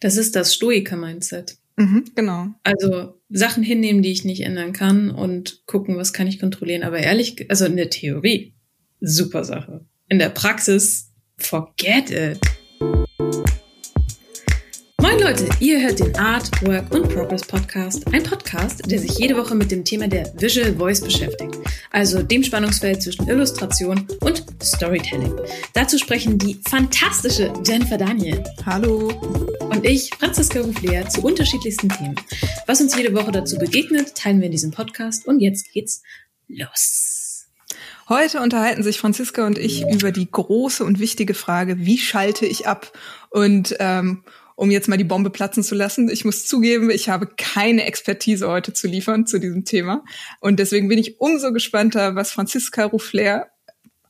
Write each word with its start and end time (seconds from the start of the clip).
Das 0.00 0.16
ist 0.16 0.36
das 0.36 0.54
Stoiker-Mindset. 0.54 1.58
Mhm, 1.76 2.04
genau. 2.14 2.48
Also 2.62 3.20
Sachen 3.28 3.62
hinnehmen, 3.62 4.02
die 4.02 4.12
ich 4.12 4.24
nicht 4.24 4.42
ändern 4.42 4.72
kann 4.72 5.10
und 5.10 5.62
gucken, 5.66 5.96
was 5.96 6.12
kann 6.12 6.26
ich 6.26 6.40
kontrollieren. 6.40 6.82
Aber 6.82 6.98
ehrlich, 6.98 7.50
also 7.50 7.66
in 7.66 7.76
der 7.76 7.90
Theorie, 7.90 8.54
super 9.00 9.44
Sache. 9.44 9.84
In 10.08 10.18
der 10.18 10.30
Praxis, 10.30 11.12
forget 11.36 12.10
it. 12.10 13.45
Moin 15.06 15.20
Leute, 15.20 15.48
ihr 15.60 15.80
hört 15.80 16.00
den 16.00 16.16
Art, 16.16 16.50
Work 16.66 16.92
und 16.92 17.08
Progress 17.08 17.42
Podcast. 17.42 18.12
Ein 18.12 18.24
Podcast, 18.24 18.90
der 18.90 18.98
sich 18.98 19.16
jede 19.16 19.36
Woche 19.36 19.54
mit 19.54 19.70
dem 19.70 19.84
Thema 19.84 20.08
der 20.08 20.32
Visual 20.34 20.74
Voice 20.74 21.00
beschäftigt. 21.00 21.54
Also 21.92 22.24
dem 22.24 22.42
Spannungsfeld 22.42 23.00
zwischen 23.00 23.28
Illustration 23.28 24.04
und 24.22 24.44
Storytelling. 24.60 25.32
Dazu 25.74 25.96
sprechen 25.98 26.38
die 26.38 26.60
fantastische 26.68 27.52
Jennifer 27.64 27.98
Daniel. 27.98 28.42
Hallo. 28.66 29.12
Und 29.60 29.86
ich, 29.86 30.10
Franziska 30.18 30.58
Ruflea, 30.58 31.08
zu 31.08 31.22
unterschiedlichsten 31.22 31.88
Themen. 31.88 32.16
Was 32.66 32.80
uns 32.80 32.96
jede 32.96 33.14
Woche 33.14 33.30
dazu 33.30 33.58
begegnet, 33.58 34.16
teilen 34.16 34.40
wir 34.40 34.46
in 34.46 34.52
diesem 34.52 34.72
Podcast. 34.72 35.28
Und 35.28 35.38
jetzt 35.38 35.72
geht's 35.72 36.02
los. 36.48 37.46
Heute 38.08 38.40
unterhalten 38.40 38.82
sich 38.82 38.98
Franziska 38.98 39.46
und 39.46 39.56
ich 39.56 39.84
über 39.88 40.10
die 40.10 40.28
große 40.28 40.84
und 40.84 40.98
wichtige 40.98 41.34
Frage, 41.34 41.86
wie 41.86 41.98
schalte 41.98 42.44
ich 42.44 42.66
ab? 42.66 42.92
Und 43.30 43.76
ähm, 43.78 44.24
um 44.56 44.70
jetzt 44.70 44.88
mal 44.88 44.96
die 44.96 45.04
Bombe 45.04 45.30
platzen 45.30 45.62
zu 45.62 45.74
lassen. 45.74 46.08
Ich 46.08 46.24
muss 46.24 46.46
zugeben, 46.46 46.90
ich 46.90 47.08
habe 47.08 47.28
keine 47.36 47.84
Expertise 47.84 48.48
heute 48.48 48.72
zu 48.72 48.88
liefern 48.88 49.26
zu 49.26 49.38
diesem 49.38 49.64
Thema. 49.64 50.02
Und 50.40 50.58
deswegen 50.58 50.88
bin 50.88 50.98
ich 50.98 51.20
umso 51.20 51.52
gespannter, 51.52 52.16
was 52.16 52.32
Franziska 52.32 52.86
Ruffler 52.86 53.50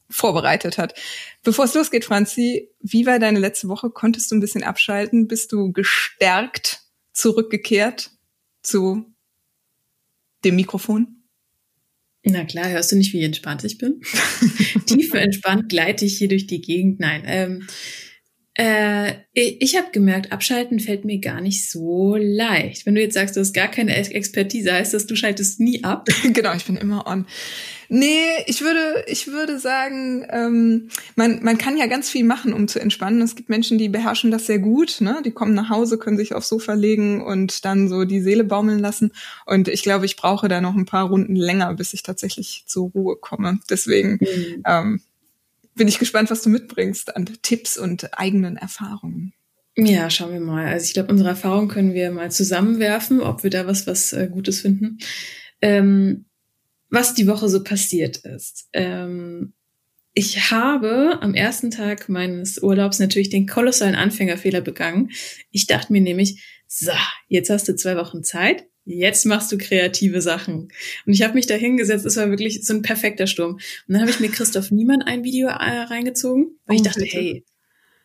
vorbereitet 0.08 0.78
hat. 0.78 0.94
Bevor 1.42 1.64
es 1.64 1.74
losgeht, 1.74 2.04
Franzi, 2.04 2.70
wie 2.80 3.06
war 3.06 3.18
deine 3.18 3.40
letzte 3.40 3.68
Woche? 3.68 3.90
Konntest 3.90 4.30
du 4.30 4.36
ein 4.36 4.40
bisschen 4.40 4.62
abschalten? 4.62 5.26
Bist 5.26 5.50
du 5.50 5.72
gestärkt 5.72 6.80
zurückgekehrt 7.12 8.12
zu 8.62 9.12
dem 10.44 10.56
Mikrofon? 10.56 11.24
Na 12.22 12.44
klar, 12.44 12.68
hörst 12.68 12.90
du 12.90 12.96
nicht, 12.96 13.12
wie 13.12 13.22
entspannt 13.22 13.64
ich 13.64 13.78
bin? 13.78 14.00
Tief 14.86 15.14
entspannt 15.14 15.68
gleite 15.68 16.04
ich 16.04 16.18
hier 16.18 16.28
durch 16.28 16.46
die 16.46 16.60
Gegend. 16.60 16.98
Nein, 16.98 17.22
ähm, 17.24 17.66
äh, 18.58 19.12
ich 19.32 19.76
habe 19.76 19.88
gemerkt, 19.92 20.32
abschalten 20.32 20.80
fällt 20.80 21.04
mir 21.04 21.18
gar 21.18 21.42
nicht 21.42 21.70
so 21.70 22.16
leicht. 22.16 22.86
Wenn 22.86 22.94
du 22.94 23.02
jetzt 23.02 23.14
sagst, 23.14 23.36
du 23.36 23.40
hast 23.40 23.52
gar 23.52 23.68
keine 23.68 23.94
Expertise, 23.94 24.72
heißt 24.72 24.94
das, 24.94 25.06
du 25.06 25.14
schaltest 25.14 25.60
nie 25.60 25.84
ab? 25.84 26.08
genau, 26.32 26.54
ich 26.54 26.64
bin 26.64 26.76
immer 26.76 27.06
on. 27.06 27.26
Nee, 27.88 28.24
ich 28.46 28.62
würde, 28.62 29.04
ich 29.06 29.28
würde 29.28 29.58
sagen, 29.58 30.26
ähm, 30.30 30.88
man, 31.14 31.42
man 31.42 31.58
kann 31.58 31.76
ja 31.76 31.86
ganz 31.86 32.10
viel 32.10 32.24
machen, 32.24 32.52
um 32.52 32.66
zu 32.66 32.80
entspannen. 32.80 33.20
Es 33.20 33.36
gibt 33.36 33.48
Menschen, 33.48 33.76
die 33.78 33.90
beherrschen 33.90 34.30
das 34.30 34.46
sehr 34.46 34.58
gut. 34.58 35.00
Ne? 35.00 35.20
Die 35.24 35.30
kommen 35.30 35.54
nach 35.54 35.68
Hause, 35.68 35.98
können 35.98 36.16
sich 36.16 36.34
aufs 36.34 36.48
Sofa 36.48 36.72
legen 36.72 37.22
und 37.22 37.64
dann 37.64 37.88
so 37.88 38.04
die 38.04 38.20
Seele 38.20 38.42
baumeln 38.42 38.78
lassen. 38.78 39.12
Und 39.44 39.68
ich 39.68 39.82
glaube, 39.82 40.06
ich 40.06 40.16
brauche 40.16 40.48
da 40.48 40.60
noch 40.60 40.74
ein 40.74 40.86
paar 40.86 41.08
Runden 41.08 41.36
länger, 41.36 41.74
bis 41.74 41.92
ich 41.92 42.02
tatsächlich 42.02 42.64
zur 42.66 42.90
Ruhe 42.90 43.16
komme. 43.16 43.58
Deswegen 43.70 44.12
mhm. 44.12 44.62
ähm, 44.66 45.00
bin 45.76 45.88
ich 45.88 45.98
gespannt, 45.98 46.30
was 46.30 46.42
du 46.42 46.50
mitbringst 46.50 47.14
an 47.14 47.26
Tipps 47.42 47.78
und 47.78 48.18
eigenen 48.18 48.56
Erfahrungen. 48.56 49.32
Ja, 49.76 50.08
schauen 50.08 50.32
wir 50.32 50.40
mal. 50.40 50.66
Also 50.66 50.84
ich 50.84 50.94
glaube, 50.94 51.12
unsere 51.12 51.28
Erfahrungen 51.28 51.68
können 51.68 51.92
wir 51.92 52.10
mal 52.10 52.30
zusammenwerfen, 52.30 53.20
ob 53.20 53.42
wir 53.42 53.50
da 53.50 53.66
was, 53.66 53.86
was 53.86 54.12
äh, 54.12 54.28
Gutes 54.32 54.60
finden. 54.60 54.98
Ähm, 55.60 56.24
was 56.88 57.14
die 57.14 57.26
Woche 57.26 57.48
so 57.48 57.62
passiert 57.62 58.18
ist. 58.18 58.68
Ähm, 58.72 59.52
ich 60.14 60.50
habe 60.50 61.18
am 61.20 61.34
ersten 61.34 61.70
Tag 61.70 62.08
meines 62.08 62.62
Urlaubs 62.62 62.98
natürlich 62.98 63.28
den 63.28 63.46
kolossalen 63.46 63.94
Anfängerfehler 63.94 64.62
begangen. 64.62 65.10
Ich 65.50 65.66
dachte 65.66 65.92
mir 65.92 66.00
nämlich, 66.00 66.42
so, 66.66 66.92
jetzt 67.28 67.50
hast 67.50 67.68
du 67.68 67.76
zwei 67.76 67.96
Wochen 67.96 68.24
Zeit, 68.24 68.66
jetzt 68.86 69.26
machst 69.26 69.52
du 69.52 69.58
kreative 69.58 70.22
Sachen. 70.22 70.68
Und 71.04 71.12
ich 71.12 71.22
habe 71.22 71.34
mich 71.34 71.46
da 71.46 71.54
hingesetzt, 71.54 72.06
es 72.06 72.16
war 72.16 72.30
wirklich 72.30 72.64
so 72.64 72.72
ein 72.72 72.82
perfekter 72.82 73.26
Sturm. 73.26 73.54
Und 73.54 73.62
dann 73.88 74.00
habe 74.00 74.10
ich 74.10 74.20
mir 74.20 74.30
Christoph 74.30 74.70
Niemann 74.70 75.02
ein 75.02 75.24
Video 75.24 75.48
äh, 75.48 75.52
reingezogen, 75.52 76.58
weil 76.66 76.76
oh, 76.76 76.78
ich 76.78 76.82
dachte, 76.82 77.00
bitte. 77.00 77.16
hey, 77.16 77.44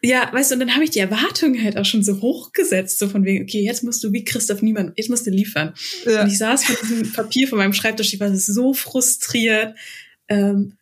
ja, 0.03 0.33
weißt 0.33 0.49
du, 0.49 0.55
und 0.55 0.61
dann 0.61 0.73
habe 0.73 0.83
ich 0.83 0.89
die 0.89 0.99
Erwartungen 0.99 1.63
halt 1.63 1.77
auch 1.77 1.85
schon 1.85 2.03
so 2.03 2.21
hochgesetzt, 2.21 2.97
so 2.97 3.07
von 3.07 3.23
wegen, 3.23 3.43
okay, 3.43 3.63
jetzt 3.63 3.83
musst 3.83 4.03
du 4.03 4.11
wie 4.11 4.23
Christoph 4.23 4.63
Niemann, 4.63 4.93
jetzt 4.95 5.11
musst 5.11 5.27
du 5.27 5.29
liefern. 5.29 5.75
Ja. 6.05 6.23
Und 6.23 6.31
ich 6.31 6.39
saß 6.39 6.65
vor 6.65 6.75
diesem 6.81 7.11
Papier 7.11 7.47
von 7.47 7.59
meinem 7.59 7.73
Schreibtisch, 7.73 8.11
ich 8.11 8.19
war 8.19 8.35
so 8.35 8.73
frustriert. 8.73 9.77
Ähm, 10.27 10.77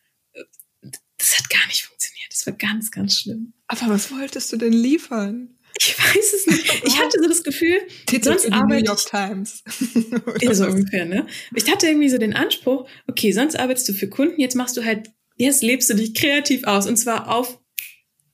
das 1.17 1.37
hat 1.37 1.49
gar 1.49 1.67
nicht 1.67 1.83
funktioniert. 1.83 2.31
Das 2.31 2.47
war 2.47 2.53
ganz, 2.53 2.91
ganz 2.91 3.19
schlimm. 3.19 3.51
Aber 3.67 3.89
was 3.89 4.09
wolltest 4.09 4.53
du 4.53 4.57
denn 4.57 4.71
liefern? 4.71 5.58
Ich 5.81 5.97
weiß 5.97 6.33
es 6.33 6.47
nicht. 6.47 6.83
Ich 6.85 6.99
hatte 6.99 7.19
so 7.21 7.27
das 7.27 7.43
Gefühl, 7.43 7.79
Titel 8.05 8.25
sonst 8.25 8.51
arbeite 8.51 8.81
New 8.81 8.87
York 8.87 9.05
Times. 9.05 9.63
ja, 10.41 10.53
so 10.53 10.65
ungefähr, 10.65 11.05
ne? 11.05 11.25
Ich 11.55 11.71
hatte 11.71 11.87
irgendwie 11.87 12.09
so 12.09 12.17
den 12.17 12.33
Anspruch, 12.33 12.87
okay, 13.07 13.31
sonst 13.31 13.57
arbeitest 13.57 13.87
du 13.87 13.93
für 13.93 14.09
Kunden, 14.09 14.41
jetzt 14.41 14.55
machst 14.55 14.75
du 14.75 14.83
halt, 14.83 15.09
jetzt 15.37 15.63
lebst 15.63 15.89
du 15.89 15.93
dich 15.93 16.13
kreativ 16.13 16.65
aus 16.65 16.85
und 16.85 16.97
zwar 16.97 17.33
auf 17.33 17.59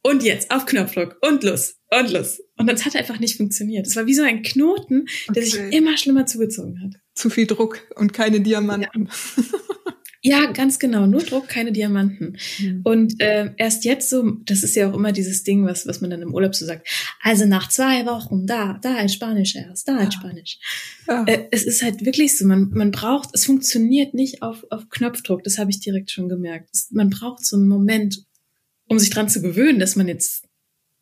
und 0.01 0.23
jetzt 0.23 0.51
auf 0.51 0.66
Knopfdruck 0.66 1.17
und 1.22 1.44
los 1.44 1.75
und 1.91 2.11
los. 2.11 2.41
Und 2.57 2.67
das 2.67 2.85
hat 2.85 2.95
einfach 2.95 3.19
nicht 3.19 3.38
funktioniert. 3.38 3.85
Es 3.85 3.95
war 3.95 4.05
wie 4.05 4.13
so 4.13 4.23
ein 4.23 4.41
Knoten, 4.41 5.05
der 5.29 5.44
okay. 5.44 5.51
sich 5.51 5.73
immer 5.73 5.97
schlimmer 5.97 6.25
zugezogen 6.25 6.81
hat. 6.81 7.01
Zu 7.13 7.29
viel 7.29 7.47
Druck 7.47 7.81
und 7.95 8.13
keine 8.13 8.39
Diamanten. 8.41 9.09
Ja. 9.38 9.44
Ja, 10.27 10.51
ganz 10.51 10.79
genau. 10.79 11.05
Nur 11.05 11.21
Druck, 11.21 11.47
keine 11.47 11.71
Diamanten. 11.71 12.35
Mhm. 12.57 12.81
Und 12.83 13.21
äh, 13.21 13.51
erst 13.57 13.85
jetzt 13.85 14.09
so, 14.09 14.31
das 14.45 14.63
ist 14.63 14.75
ja 14.75 14.89
auch 14.89 14.95
immer 14.95 15.11
dieses 15.11 15.43
Ding, 15.43 15.67
was, 15.67 15.85
was 15.85 16.01
man 16.01 16.09
dann 16.09 16.23
im 16.23 16.33
Urlaub 16.33 16.55
so 16.55 16.65
sagt. 16.65 16.87
Also 17.21 17.45
nach 17.45 17.69
zwei 17.69 18.07
Wochen, 18.07 18.47
da, 18.47 18.79
da 18.81 18.95
ein 18.95 19.09
Spanisch 19.09 19.55
erst, 19.55 19.87
da 19.87 19.97
ein 19.97 20.05
ja. 20.05 20.11
Spanisch. 20.11 20.57
Ja. 21.07 21.25
Äh, 21.25 21.47
es 21.51 21.63
ist 21.63 21.83
halt 21.83 22.03
wirklich 22.03 22.35
so, 22.35 22.47
man, 22.47 22.71
man 22.71 22.89
braucht, 22.89 23.29
es 23.33 23.45
funktioniert 23.45 24.15
nicht 24.15 24.41
auf, 24.41 24.65
auf 24.71 24.89
Knopfdruck, 24.89 25.43
das 25.43 25.59
habe 25.59 25.69
ich 25.69 25.79
direkt 25.79 26.09
schon 26.09 26.27
gemerkt. 26.27 26.71
Es, 26.73 26.89
man 26.89 27.11
braucht 27.11 27.45
so 27.45 27.55
einen 27.55 27.67
Moment, 27.67 28.25
um 28.89 28.97
sich 28.97 29.11
dran 29.11 29.29
zu 29.29 29.43
gewöhnen, 29.43 29.77
dass 29.77 29.95
man 29.95 30.07
jetzt 30.07 30.47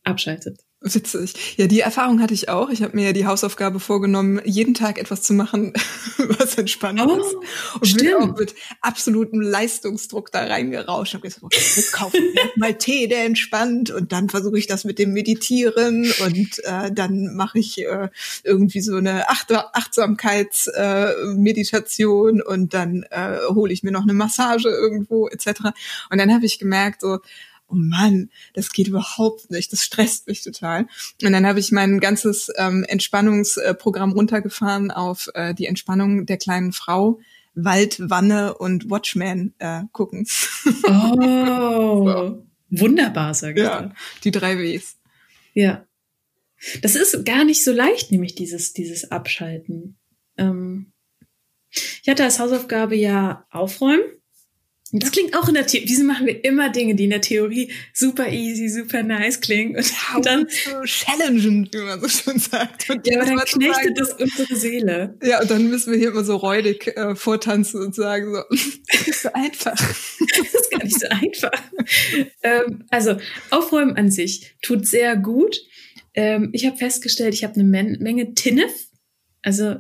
abschaltet. 0.04 0.60
Witzig. 0.86 1.56
Ja, 1.56 1.68
die 1.68 1.80
Erfahrung 1.80 2.22
hatte 2.22 2.34
ich 2.34 2.50
auch. 2.50 2.70
Ich 2.70 2.84
habe 2.84 2.94
mir 2.94 3.06
ja 3.06 3.14
die 3.14 3.26
Hausaufgabe 3.26 3.80
vorgenommen, 3.80 4.42
jeden 4.44 4.74
Tag 4.74 5.00
etwas 5.00 5.22
zu 5.22 5.34
machen, 5.34 5.72
was 6.18 6.56
entspannend 6.56 7.10
oh, 7.10 7.22
ist. 7.22 7.36
Und 7.80 7.88
stimmt. 7.88 8.04
bin 8.04 8.16
auch 8.16 8.36
mit 8.38 8.54
absolutem 8.82 9.40
Leistungsdruck 9.40 10.30
da 10.34 10.44
reingerauscht. 10.44 11.12
Ich 11.12 11.16
habe 11.16 11.26
gesagt, 11.26 11.44
okay, 11.44 11.62
kaufe 11.94 12.18
mal 12.58 12.78
Tee, 12.78 13.08
der 13.08 13.24
entspannt. 13.24 13.92
Und 13.92 14.12
dann 14.12 14.28
versuche 14.28 14.60
ich 14.60 14.68
das 14.68 14.84
mit 14.84 15.00
dem 15.00 15.14
Meditieren. 15.14 16.12
Und 16.26 16.60
äh, 16.66 16.92
dann 16.92 17.34
mache 17.34 17.60
ich 17.60 17.80
äh, 17.80 18.10
irgendwie 18.44 18.82
so 18.82 18.98
eine 18.98 19.30
Acht 19.30 19.54
Achtsamkeitsmeditation. 19.54 22.40
Äh, 22.40 22.44
und 22.44 22.74
dann 22.74 23.06
äh, 23.10 23.38
hole 23.50 23.72
ich 23.72 23.84
mir 23.84 23.92
noch 23.92 24.04
eine 24.04 24.12
Massage 24.14 24.68
irgendwo 24.68 25.30
etc. 25.30 25.62
Und 26.10 26.18
dann 26.18 26.34
habe 26.34 26.46
ich 26.46 26.60
gemerkt, 26.60 27.00
so, 27.00 27.20
oh 27.74 27.76
Mann, 27.76 28.30
das 28.54 28.72
geht 28.72 28.88
überhaupt 28.88 29.50
nicht, 29.50 29.74
das 29.74 29.84
stresst 29.84 30.28
mich 30.28 30.44
total. 30.44 30.88
Und 31.24 31.32
dann 31.32 31.46
habe 31.46 31.60
ich 31.60 31.72
mein 31.72 32.00
ganzes 32.00 32.52
ähm, 32.58 32.84
Entspannungsprogramm 32.88 34.12
runtergefahren 34.12 34.92
auf 34.92 35.30
äh, 35.34 35.54
die 35.54 35.66
Entspannung 35.66 36.26
der 36.26 36.38
kleinen 36.38 36.72
Frau. 36.72 37.20
Wald, 37.56 37.98
Wanne 38.00 38.56
und 38.56 38.90
Watchman 38.90 39.54
äh, 39.60 39.84
gucken. 39.92 40.26
Oh, 40.88 42.08
so. 42.08 42.48
wunderbar, 42.70 43.34
sag 43.34 43.58
ich. 43.58 43.64
Ja, 43.64 43.92
die 44.24 44.32
drei 44.32 44.58
Ws. 44.58 44.98
Ja. 45.54 45.86
Das 46.82 46.96
ist 46.96 47.26
gar 47.26 47.44
nicht 47.44 47.64
so 47.64 47.72
leicht, 47.72 48.12
nämlich 48.12 48.36
dieses, 48.36 48.74
dieses 48.74 49.12
Abschalten. 49.12 49.98
Ähm, 50.38 50.94
ich 51.70 52.08
hatte 52.08 52.24
als 52.24 52.40
Hausaufgabe 52.40 52.96
ja 52.96 53.46
aufräumen. 53.52 54.04
Das 54.96 55.12
klingt 55.12 55.36
auch 55.36 55.48
in 55.48 55.56
der 55.56 55.66
Theorie. 55.66 55.86
Wieso 55.88 56.04
machen 56.04 56.28
wir 56.28 56.44
immer 56.46 56.70
Dinge, 56.70 56.94
die 56.94 57.06
in 57.06 57.10
der 57.10 57.22
Theorie 57.22 57.72
super 57.94 58.30
easy, 58.30 58.70
super 58.70 59.02
nice 59.02 59.42
klingen 59.42 59.76
und 59.76 59.90
ja, 59.90 60.20
dann 60.22 60.48
so 60.48 60.84
challengen, 60.84 61.68
wie 61.74 61.78
man 61.80 62.00
so 62.00 62.08
schön 62.08 62.38
sagt. 62.38 62.92
Und 62.92 63.08
ja, 63.08 63.20
aber 63.20 63.26
dann 63.26 63.40
knechtet 63.40 64.00
das 64.00 64.14
unsere 64.14 64.56
Seele. 64.56 65.18
Ja, 65.24 65.42
und 65.42 65.50
dann 65.50 65.68
müssen 65.68 65.92
wir 65.92 65.98
hier 65.98 66.10
immer 66.10 66.24
so 66.24 66.36
räudig 66.36 66.96
äh, 66.96 67.16
vortanzen 67.16 67.82
und 67.82 67.96
sagen 67.96 68.36
so, 68.36 68.44
das 68.92 69.08
ist 69.08 69.22
so 69.24 69.34
einfach. 69.34 69.74
das 69.78 70.54
ist 70.54 70.72
gar 70.72 70.84
nicht 70.84 71.00
so 71.00 71.08
einfach. 71.08 71.64
ähm, 72.44 72.86
also 72.92 73.18
Aufräumen 73.50 73.96
an 73.96 74.12
sich 74.12 74.56
tut 74.62 74.88
sehr 74.88 75.16
gut. 75.16 75.60
Ähm, 76.14 76.52
ich 76.54 76.68
habe 76.68 76.78
festgestellt, 76.78 77.34
ich 77.34 77.44
habe 77.44 77.56
eine 77.56 77.64
Men 77.64 77.98
Menge 78.00 78.36
Tinnef, 78.36 78.72
also 79.42 79.78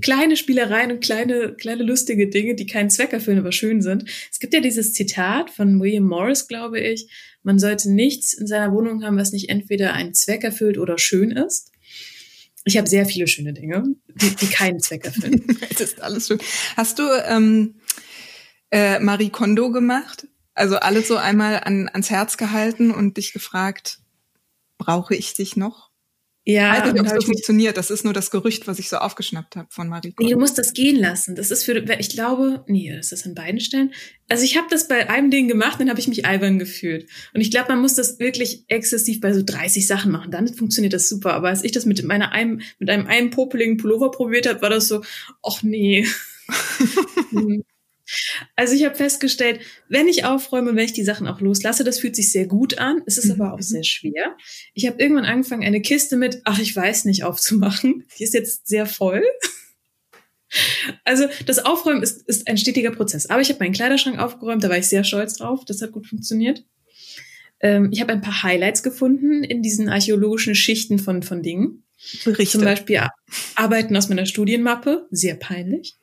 kleine 0.00 0.36
Spielereien 0.36 0.90
und 0.90 1.00
kleine, 1.00 1.54
kleine 1.54 1.82
lustige 1.82 2.28
Dinge, 2.28 2.54
die 2.54 2.66
keinen 2.66 2.88
Zweck 2.88 3.12
erfüllen, 3.12 3.38
aber 3.38 3.52
schön 3.52 3.82
sind. 3.82 4.04
Es 4.30 4.40
gibt 4.40 4.54
ja 4.54 4.60
dieses 4.60 4.94
Zitat 4.94 5.50
von 5.50 5.80
William 5.80 6.04
Morris, 6.04 6.48
glaube 6.48 6.80
ich. 6.80 7.10
Man 7.42 7.58
sollte 7.58 7.90
nichts 7.90 8.32
in 8.32 8.46
seiner 8.46 8.72
Wohnung 8.72 9.04
haben, 9.04 9.18
was 9.18 9.32
nicht 9.32 9.50
entweder 9.50 9.92
einen 9.92 10.14
Zweck 10.14 10.44
erfüllt 10.44 10.78
oder 10.78 10.98
schön 10.98 11.30
ist. 11.30 11.72
Ich 12.64 12.76
habe 12.76 12.88
sehr 12.88 13.06
viele 13.06 13.26
schöne 13.26 13.52
Dinge, 13.52 13.84
die, 14.08 14.34
die 14.36 14.46
keinen 14.46 14.80
Zweck 14.80 15.04
erfüllen. 15.04 15.44
das 15.70 15.80
ist 15.80 16.00
alles 16.00 16.26
schön. 16.26 16.38
Hast 16.76 16.98
du 16.98 17.02
ähm, 17.26 17.76
äh, 18.70 18.98
Marie 18.98 19.30
Kondo 19.30 19.70
gemacht? 19.70 20.26
Also 20.54 20.76
alles 20.76 21.08
so 21.08 21.16
einmal 21.16 21.60
an, 21.64 21.88
ans 21.88 22.10
Herz 22.10 22.36
gehalten 22.36 22.90
und 22.90 23.16
dich 23.16 23.32
gefragt, 23.32 24.00
brauche 24.78 25.14
ich 25.14 25.34
dich 25.34 25.56
noch? 25.56 25.89
Ja, 26.46 26.72
ich 26.72 26.84
weiß 26.84 26.92
nicht, 26.94 27.02
ob 27.02 27.14
das 27.14 27.24
funktioniert. 27.24 27.76
Das 27.76 27.90
ist 27.90 28.02
nur 28.02 28.14
das 28.14 28.30
Gerücht, 28.30 28.66
was 28.66 28.78
ich 28.78 28.88
so 28.88 28.96
aufgeschnappt 28.96 29.56
habe 29.56 29.68
von 29.70 29.88
Mariko. 29.88 30.22
Nee, 30.22 30.32
du 30.32 30.38
musst 30.38 30.56
das 30.56 30.72
gehen 30.72 30.96
lassen. 30.96 31.36
Das 31.36 31.50
ist 31.50 31.64
für, 31.64 31.76
ich 31.98 32.08
glaube, 32.10 32.64
nee, 32.66 32.92
das 32.96 33.12
ist 33.12 33.26
an 33.26 33.34
beiden 33.34 33.60
Stellen. 33.60 33.92
Also 34.28 34.44
ich 34.44 34.56
habe 34.56 34.66
das 34.70 34.88
bei 34.88 35.10
einem 35.10 35.30
Ding 35.30 35.48
gemacht, 35.48 35.78
dann 35.78 35.90
habe 35.90 36.00
ich 36.00 36.08
mich 36.08 36.24
albern 36.24 36.58
gefühlt. 36.58 37.08
Und 37.34 37.42
ich 37.42 37.50
glaube, 37.50 37.68
man 37.68 37.82
muss 37.82 37.94
das 37.94 38.18
wirklich 38.18 38.64
exzessiv 38.68 39.20
bei 39.20 39.34
so 39.34 39.42
30 39.44 39.86
Sachen 39.86 40.12
machen. 40.12 40.30
Dann 40.30 40.48
funktioniert 40.48 40.94
das 40.94 41.08
super. 41.08 41.34
Aber 41.34 41.48
als 41.48 41.62
ich 41.62 41.72
das 41.72 41.84
mit 41.84 42.02
meiner 42.04 42.32
einem, 42.32 42.62
mit 42.78 42.88
einem 42.88 43.06
einen 43.06 43.30
popeligen 43.30 43.76
Pullover 43.76 44.10
probiert 44.10 44.48
habe, 44.48 44.62
war 44.62 44.70
das 44.70 44.88
so, 44.88 45.02
ach 45.42 45.62
nee. 45.62 46.06
Also 48.56 48.74
ich 48.74 48.84
habe 48.84 48.94
festgestellt, 48.94 49.60
wenn 49.88 50.08
ich 50.08 50.24
aufräume 50.24 50.74
wenn 50.74 50.84
ich 50.84 50.92
die 50.92 51.04
Sachen 51.04 51.26
auch 51.26 51.40
loslasse, 51.40 51.84
das 51.84 51.98
fühlt 51.98 52.16
sich 52.16 52.32
sehr 52.32 52.46
gut 52.46 52.78
an. 52.78 53.02
Es 53.06 53.18
ist 53.18 53.26
mhm. 53.26 53.40
aber 53.40 53.54
auch 53.54 53.60
sehr 53.60 53.84
schwer. 53.84 54.36
Ich 54.74 54.86
habe 54.86 55.00
irgendwann 55.00 55.24
angefangen, 55.24 55.64
eine 55.64 55.80
Kiste 55.80 56.16
mit, 56.16 56.40
ach, 56.44 56.58
ich 56.58 56.74
weiß 56.74 57.04
nicht, 57.04 57.24
aufzumachen. 57.24 58.06
Die 58.18 58.24
ist 58.24 58.34
jetzt 58.34 58.66
sehr 58.66 58.86
voll. 58.86 59.22
Also 61.04 61.26
das 61.46 61.60
Aufräumen 61.60 62.02
ist, 62.02 62.26
ist 62.26 62.48
ein 62.48 62.58
stetiger 62.58 62.90
Prozess. 62.90 63.30
Aber 63.30 63.40
ich 63.40 63.48
habe 63.50 63.60
meinen 63.60 63.72
Kleiderschrank 63.72 64.18
aufgeräumt, 64.18 64.64
da 64.64 64.68
war 64.68 64.78
ich 64.78 64.88
sehr 64.88 65.04
stolz 65.04 65.34
drauf. 65.36 65.64
Das 65.64 65.80
hat 65.80 65.92
gut 65.92 66.08
funktioniert. 66.08 66.64
Ähm, 67.60 67.90
ich 67.92 68.00
habe 68.00 68.12
ein 68.12 68.20
paar 68.20 68.42
Highlights 68.42 68.82
gefunden 68.82 69.44
in 69.44 69.62
diesen 69.62 69.88
archäologischen 69.88 70.56
Schichten 70.56 70.98
von, 70.98 71.22
von 71.22 71.42
Dingen. 71.42 71.84
Berichte. 72.24 72.58
Zum 72.58 72.64
Beispiel 72.64 73.06
Arbeiten 73.54 73.96
aus 73.96 74.08
meiner 74.08 74.24
Studienmappe, 74.26 75.06
sehr 75.10 75.34
peinlich 75.34 75.99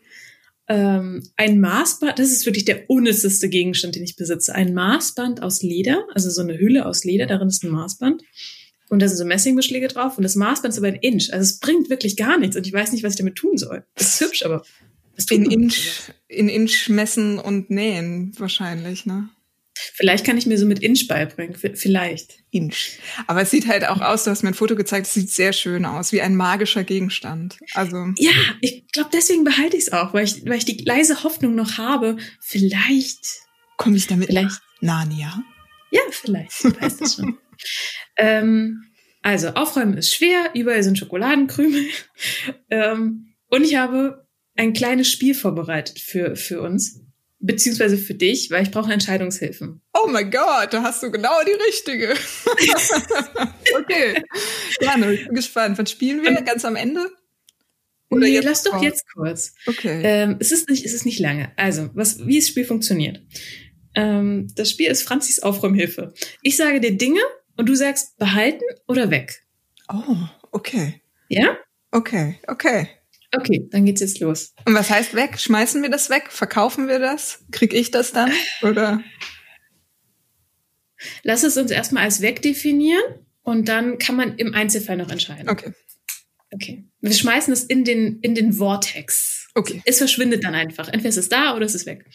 ähm, 0.67 1.23
ein 1.37 1.59
Maßband, 1.59 2.19
das 2.19 2.31
ist 2.31 2.45
wirklich 2.45 2.65
der 2.65 2.89
unnützeste 2.89 3.49
Gegenstand, 3.49 3.95
den 3.95 4.03
ich 4.03 4.15
besitze. 4.15 4.53
Ein 4.53 4.73
Maßband 4.73 5.41
aus 5.41 5.63
Leder, 5.63 6.05
also 6.13 6.29
so 6.29 6.41
eine 6.41 6.59
Hülle 6.59 6.85
aus 6.85 7.03
Leder, 7.03 7.25
darin 7.25 7.47
ist 7.47 7.63
ein 7.63 7.71
Maßband. 7.71 8.23
Und 8.89 9.01
da 9.01 9.07
sind 9.07 9.17
so 9.17 9.25
Messingbeschläge 9.25 9.87
drauf 9.89 10.17
und 10.17 10.23
das 10.23 10.35
Maßband 10.35 10.73
ist 10.73 10.77
aber 10.77 10.87
ein 10.87 10.95
Inch. 10.95 11.33
Also 11.33 11.43
es 11.43 11.59
bringt 11.59 11.89
wirklich 11.89 12.15
gar 12.15 12.37
nichts 12.37 12.55
und 12.55 12.65
ich 12.65 12.73
weiß 12.73 12.91
nicht, 12.91 13.03
was 13.03 13.13
ich 13.13 13.19
damit 13.19 13.35
tun 13.35 13.57
soll. 13.57 13.85
Das 13.95 14.15
ist 14.15 14.21
hübsch, 14.21 14.43
aber 14.43 14.63
in 15.29 15.45
Inch, 15.49 16.11
in 16.27 16.47
Inch 16.47 16.89
messen 16.89 17.39
und 17.39 17.69
nähen 17.69 18.33
wahrscheinlich, 18.37 19.05
ne? 19.05 19.29
Vielleicht 19.93 20.25
kann 20.25 20.37
ich 20.37 20.45
mir 20.45 20.57
so 20.57 20.65
mit 20.65 20.79
Inch 20.79 21.07
beibringen. 21.07 21.55
Vielleicht. 21.55 22.39
Inch. 22.51 22.99
Aber 23.27 23.41
es 23.41 23.51
sieht 23.51 23.67
halt 23.67 23.87
auch 23.87 24.01
aus, 24.01 24.23
du 24.23 24.31
hast 24.31 24.43
mir 24.43 24.49
ein 24.49 24.55
Foto 24.55 24.75
gezeigt, 24.75 25.07
es 25.07 25.13
sieht 25.13 25.29
sehr 25.29 25.53
schön 25.53 25.85
aus, 25.85 26.11
wie 26.11 26.21
ein 26.21 26.35
magischer 26.35 26.83
Gegenstand. 26.83 27.57
Also. 27.73 27.97
Ja, 28.17 28.31
ich 28.61 28.87
glaube, 28.91 29.09
deswegen 29.13 29.43
behalte 29.43 29.77
ich 29.77 29.83
es 29.83 29.93
auch, 29.93 30.13
weil 30.13 30.25
ich, 30.25 30.45
weil 30.45 30.57
ich 30.57 30.65
die 30.65 30.83
leise 30.83 31.23
Hoffnung 31.23 31.55
noch 31.55 31.77
habe, 31.77 32.17
vielleicht. 32.39 33.41
Komme 33.77 33.97
ich 33.97 34.07
damit 34.07 34.27
vielleicht. 34.27 34.61
Narnia? 34.81 35.43
Ja, 35.91 36.01
vielleicht. 36.11 36.63
Weiß 36.81 36.97
das 36.97 37.15
schon. 37.15 37.37
ähm, 38.17 38.83
also, 39.21 39.49
aufräumen 39.49 39.97
ist 39.97 40.13
schwer, 40.13 40.51
überall 40.53 40.83
sind 40.83 40.97
Schokoladenkrümel. 40.97 41.85
ähm, 42.69 43.35
und 43.49 43.63
ich 43.63 43.75
habe 43.75 44.27
ein 44.55 44.73
kleines 44.73 45.11
Spiel 45.11 45.35
vorbereitet 45.35 45.99
für, 45.99 46.35
für 46.35 46.61
uns 46.61 47.06
beziehungsweise 47.39 47.97
für 47.97 48.13
dich, 48.13 48.49
weil 48.51 48.63
ich 48.63 48.71
brauche 48.71 48.91
Entscheidungshilfen. 48.91 49.81
Oh 49.93 50.07
mein 50.07 50.31
Gott, 50.31 50.73
da 50.73 50.83
hast 50.83 51.03
du 51.03 51.11
genau 51.11 51.43
die 51.45 51.51
richtige. 51.67 52.13
okay, 53.79 54.21
gerne, 54.79 55.13
ich 55.13 55.25
bin 55.25 55.35
gespannt. 55.35 55.77
Was 55.77 55.91
spielen 55.91 56.23
wir? 56.23 56.41
Ganz 56.41 56.65
am 56.65 56.75
Ende? 56.75 57.11
Oder 58.09 58.21
nee, 58.21 58.39
lass 58.39 58.63
doch 58.63 58.81
jetzt 58.81 59.05
kurz. 59.13 59.53
Okay. 59.65 60.01
Ähm, 60.03 60.37
es, 60.39 60.51
ist 60.51 60.69
nicht, 60.69 60.85
es 60.85 60.93
ist 60.93 61.05
nicht 61.05 61.19
lange. 61.19 61.51
Also, 61.57 61.89
was, 61.93 62.25
wie 62.25 62.39
das 62.39 62.47
Spiel 62.47 62.65
funktioniert. 62.65 63.21
Ähm, 63.95 64.47
das 64.55 64.71
Spiel 64.71 64.87
ist 64.87 65.03
Franzis 65.03 65.39
Aufräumhilfe. 65.39 66.13
Ich 66.41 66.55
sage 66.55 66.79
dir 66.79 66.97
Dinge 66.97 67.19
und 67.57 67.67
du 67.67 67.75
sagst 67.75 68.17
behalten 68.17 68.63
oder 68.87 69.11
weg. 69.11 69.43
Oh, 69.89 70.15
okay. 70.51 71.01
Ja? 71.27 71.57
Okay, 71.91 72.39
okay. 72.47 72.87
Okay, 73.35 73.67
dann 73.71 73.85
geht's 73.85 74.01
jetzt 74.01 74.19
los. 74.19 74.53
Und 74.65 74.73
was 74.73 74.89
heißt 74.89 75.13
weg? 75.13 75.39
Schmeißen 75.39 75.81
wir 75.81 75.89
das 75.89 76.09
weg? 76.09 76.31
Verkaufen 76.31 76.87
wir 76.87 76.99
das? 76.99 77.43
Krieg 77.51 77.73
ich 77.73 77.91
das 77.91 78.13
dann? 78.13 78.31
Oder? 78.61 79.01
Lass 81.23 81.43
es 81.43 81.57
uns 81.57 81.71
erstmal 81.71 82.03
als 82.03 82.21
weg 82.21 82.41
definieren 82.41 83.03
und 83.43 83.67
dann 83.67 83.97
kann 83.97 84.15
man 84.15 84.37
im 84.37 84.53
Einzelfall 84.53 84.97
noch 84.97 85.09
entscheiden. 85.09 85.49
Okay. 85.49 85.73
Okay. 86.51 86.85
Wir 87.01 87.13
schmeißen 87.13 87.51
es 87.51 87.63
in 87.63 87.83
den, 87.83 88.19
in 88.21 88.33
den 88.33 88.53
Vortex. 88.53 89.49
Okay. 89.53 89.81
Es 89.85 89.97
verschwindet 89.97 90.43
dann 90.43 90.55
einfach. 90.55 90.87
Entweder 90.87 91.09
ist 91.09 91.17
es 91.17 91.29
da 91.29 91.55
oder 91.55 91.65
es 91.65 91.75
ist 91.75 91.85
weg. 91.85 92.05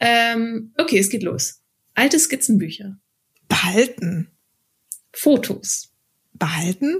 Ähm, 0.00 0.74
okay, 0.78 0.98
es 0.98 1.10
geht 1.10 1.22
los. 1.22 1.62
Alte 1.94 2.18
Skizzenbücher. 2.18 2.98
Behalten. 3.48 4.30
Fotos. 5.12 5.92
Behalten. 6.32 6.96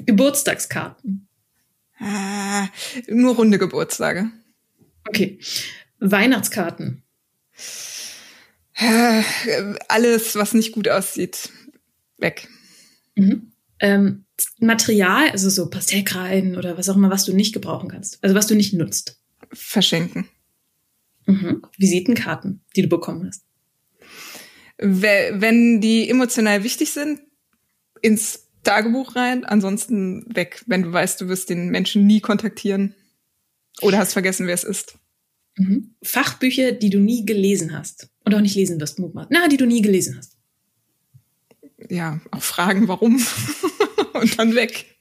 Geburtstagskarten. 0.00 1.23
Ah, 1.98 2.68
nur 3.08 3.36
runde 3.36 3.58
Geburtstage. 3.58 4.30
Okay. 5.08 5.38
Weihnachtskarten. 6.00 7.02
Äh, 8.74 9.22
alles, 9.88 10.34
was 10.34 10.54
nicht 10.54 10.72
gut 10.72 10.88
aussieht, 10.88 11.50
weg. 12.18 12.48
Mhm. 13.14 13.52
Ähm, 13.78 14.24
Material, 14.58 15.30
also 15.30 15.48
so 15.48 15.70
Pastellkreiden 15.70 16.56
oder 16.56 16.76
was 16.76 16.88
auch 16.88 16.96
immer, 16.96 17.10
was 17.10 17.24
du 17.24 17.32
nicht 17.32 17.52
gebrauchen 17.52 17.88
kannst. 17.88 18.22
Also 18.22 18.34
was 18.34 18.46
du 18.46 18.54
nicht 18.54 18.74
nutzt. 18.74 19.20
Verschenken. 19.52 20.28
Mhm. 21.26 21.62
Visitenkarten, 21.78 22.60
die 22.74 22.82
du 22.82 22.88
bekommen 22.88 23.26
hast. 23.26 23.44
Wenn 24.78 25.80
die 25.80 26.10
emotional 26.10 26.64
wichtig 26.64 26.90
sind, 26.90 27.20
ins 28.02 28.43
Tagebuch 28.64 29.16
rein, 29.16 29.44
ansonsten 29.44 30.24
weg, 30.34 30.62
wenn 30.66 30.82
du 30.82 30.92
weißt, 30.92 31.20
du 31.20 31.28
wirst 31.28 31.50
den 31.50 31.68
Menschen 31.68 32.06
nie 32.06 32.20
kontaktieren 32.20 32.94
oder 33.80 33.98
hast 33.98 34.12
vergessen, 34.12 34.46
wer 34.46 34.54
es 34.54 34.64
ist. 34.64 34.98
Mhm. 35.56 35.94
Fachbücher, 36.02 36.72
die 36.72 36.90
du 36.90 36.98
nie 36.98 37.24
gelesen 37.24 37.76
hast 37.76 38.08
und 38.24 38.34
auch 38.34 38.40
nicht 38.40 38.56
lesen 38.56 38.80
wirst, 38.80 38.98
Mutmaß. 38.98 39.28
Na, 39.30 39.48
die 39.48 39.56
du 39.56 39.66
nie 39.66 39.82
gelesen 39.82 40.16
hast. 40.16 40.36
Ja, 41.88 42.20
auch 42.30 42.42
fragen, 42.42 42.88
warum 42.88 43.24
und 44.14 44.38
dann 44.38 44.54
weg. 44.54 44.98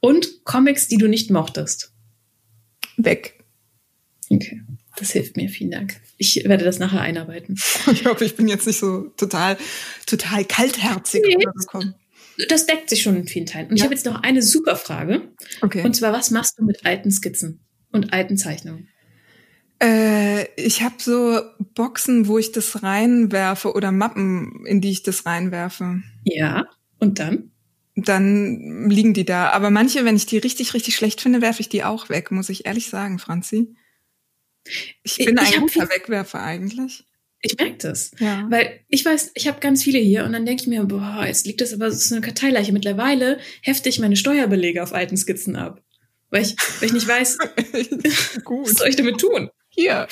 Und 0.00 0.44
Comics, 0.44 0.88
die 0.88 0.98
du 0.98 1.08
nicht 1.08 1.30
mochtest. 1.30 1.92
Weg. 2.96 3.44
Okay. 4.30 4.62
Das 4.96 5.12
hilft 5.12 5.36
mir, 5.36 5.48
vielen 5.48 5.70
Dank. 5.70 6.00
Ich 6.16 6.42
werde 6.44 6.64
das 6.64 6.78
nachher 6.78 7.00
einarbeiten. 7.00 7.56
Ich 7.92 8.06
hoffe, 8.06 8.24
ich 8.24 8.36
bin 8.36 8.48
jetzt 8.48 8.66
nicht 8.66 8.78
so 8.78 9.12
total, 9.16 9.56
total 10.06 10.44
kaltherzig 10.44 11.22
nee. 11.24 11.46
Das 12.48 12.66
deckt 12.66 12.90
sich 12.90 13.02
schon 13.02 13.16
in 13.16 13.26
vielen 13.26 13.46
Teilen. 13.46 13.68
Und 13.68 13.76
ja. 13.76 13.76
ich 13.76 13.82
habe 13.84 13.94
jetzt 13.94 14.04
noch 14.04 14.22
eine 14.22 14.42
super 14.42 14.76
Frage. 14.76 15.22
Okay. 15.62 15.82
Und 15.82 15.94
zwar, 15.96 16.12
was 16.12 16.30
machst 16.30 16.58
du 16.58 16.64
mit 16.64 16.84
alten 16.84 17.10
Skizzen 17.10 17.60
und 17.92 18.12
alten 18.12 18.36
Zeichnungen? 18.36 18.88
Äh, 19.82 20.44
ich 20.56 20.82
habe 20.82 20.96
so 20.98 21.40
Boxen, 21.74 22.28
wo 22.28 22.38
ich 22.38 22.52
das 22.52 22.82
reinwerfe 22.82 23.72
oder 23.72 23.92
Mappen, 23.92 24.64
in 24.66 24.80
die 24.80 24.90
ich 24.90 25.02
das 25.02 25.26
reinwerfe. 25.26 26.02
Ja. 26.24 26.66
Und 26.98 27.18
dann? 27.18 27.52
Dann 27.94 28.90
liegen 28.90 29.14
die 29.14 29.24
da. 29.24 29.50
Aber 29.50 29.70
manche, 29.70 30.04
wenn 30.04 30.16
ich 30.16 30.26
die 30.26 30.38
richtig, 30.38 30.74
richtig 30.74 30.96
schlecht 30.96 31.20
finde, 31.20 31.40
werfe 31.40 31.60
ich 31.60 31.68
die 31.68 31.84
auch 31.84 32.08
weg, 32.08 32.30
muss 32.30 32.50
ich 32.50 32.66
ehrlich 32.66 32.88
sagen, 32.88 33.18
Franzi. 33.18 33.74
Ich 35.02 35.16
bin 35.18 35.38
ich 35.42 35.54
ein 35.54 35.60
guter 35.60 35.88
Wegwerfer 35.88 36.42
eigentlich. 36.42 37.04
Ich 37.42 37.56
merke 37.56 37.76
das. 37.78 38.10
Ja. 38.18 38.46
Weil 38.50 38.80
ich 38.88 39.04
weiß, 39.04 39.32
ich 39.34 39.46
habe 39.46 39.60
ganz 39.60 39.82
viele 39.82 39.98
hier 39.98 40.24
und 40.24 40.32
dann 40.32 40.46
denke 40.46 40.62
ich 40.62 40.68
mir, 40.68 40.82
boah, 40.84 41.24
jetzt 41.26 41.46
liegt 41.46 41.60
das 41.60 41.72
aber 41.72 41.90
so 41.92 42.14
eine 42.14 42.24
Karteileiche. 42.24 42.72
Mittlerweile 42.72 43.38
hefte 43.62 43.88
ich 43.88 44.00
meine 44.00 44.16
Steuerbelege 44.16 44.82
auf 44.82 44.92
alten 44.92 45.16
Skizzen 45.16 45.56
ab. 45.56 45.82
Weil 46.30 46.42
ich, 46.42 46.56
weil 46.80 46.88
ich 46.88 46.92
nicht 46.92 47.06
weiß, 47.06 47.38
was 48.64 48.72
soll 48.72 48.88
ich 48.88 48.96
damit 48.96 49.20
tun? 49.20 49.50
Hier. 49.68 50.08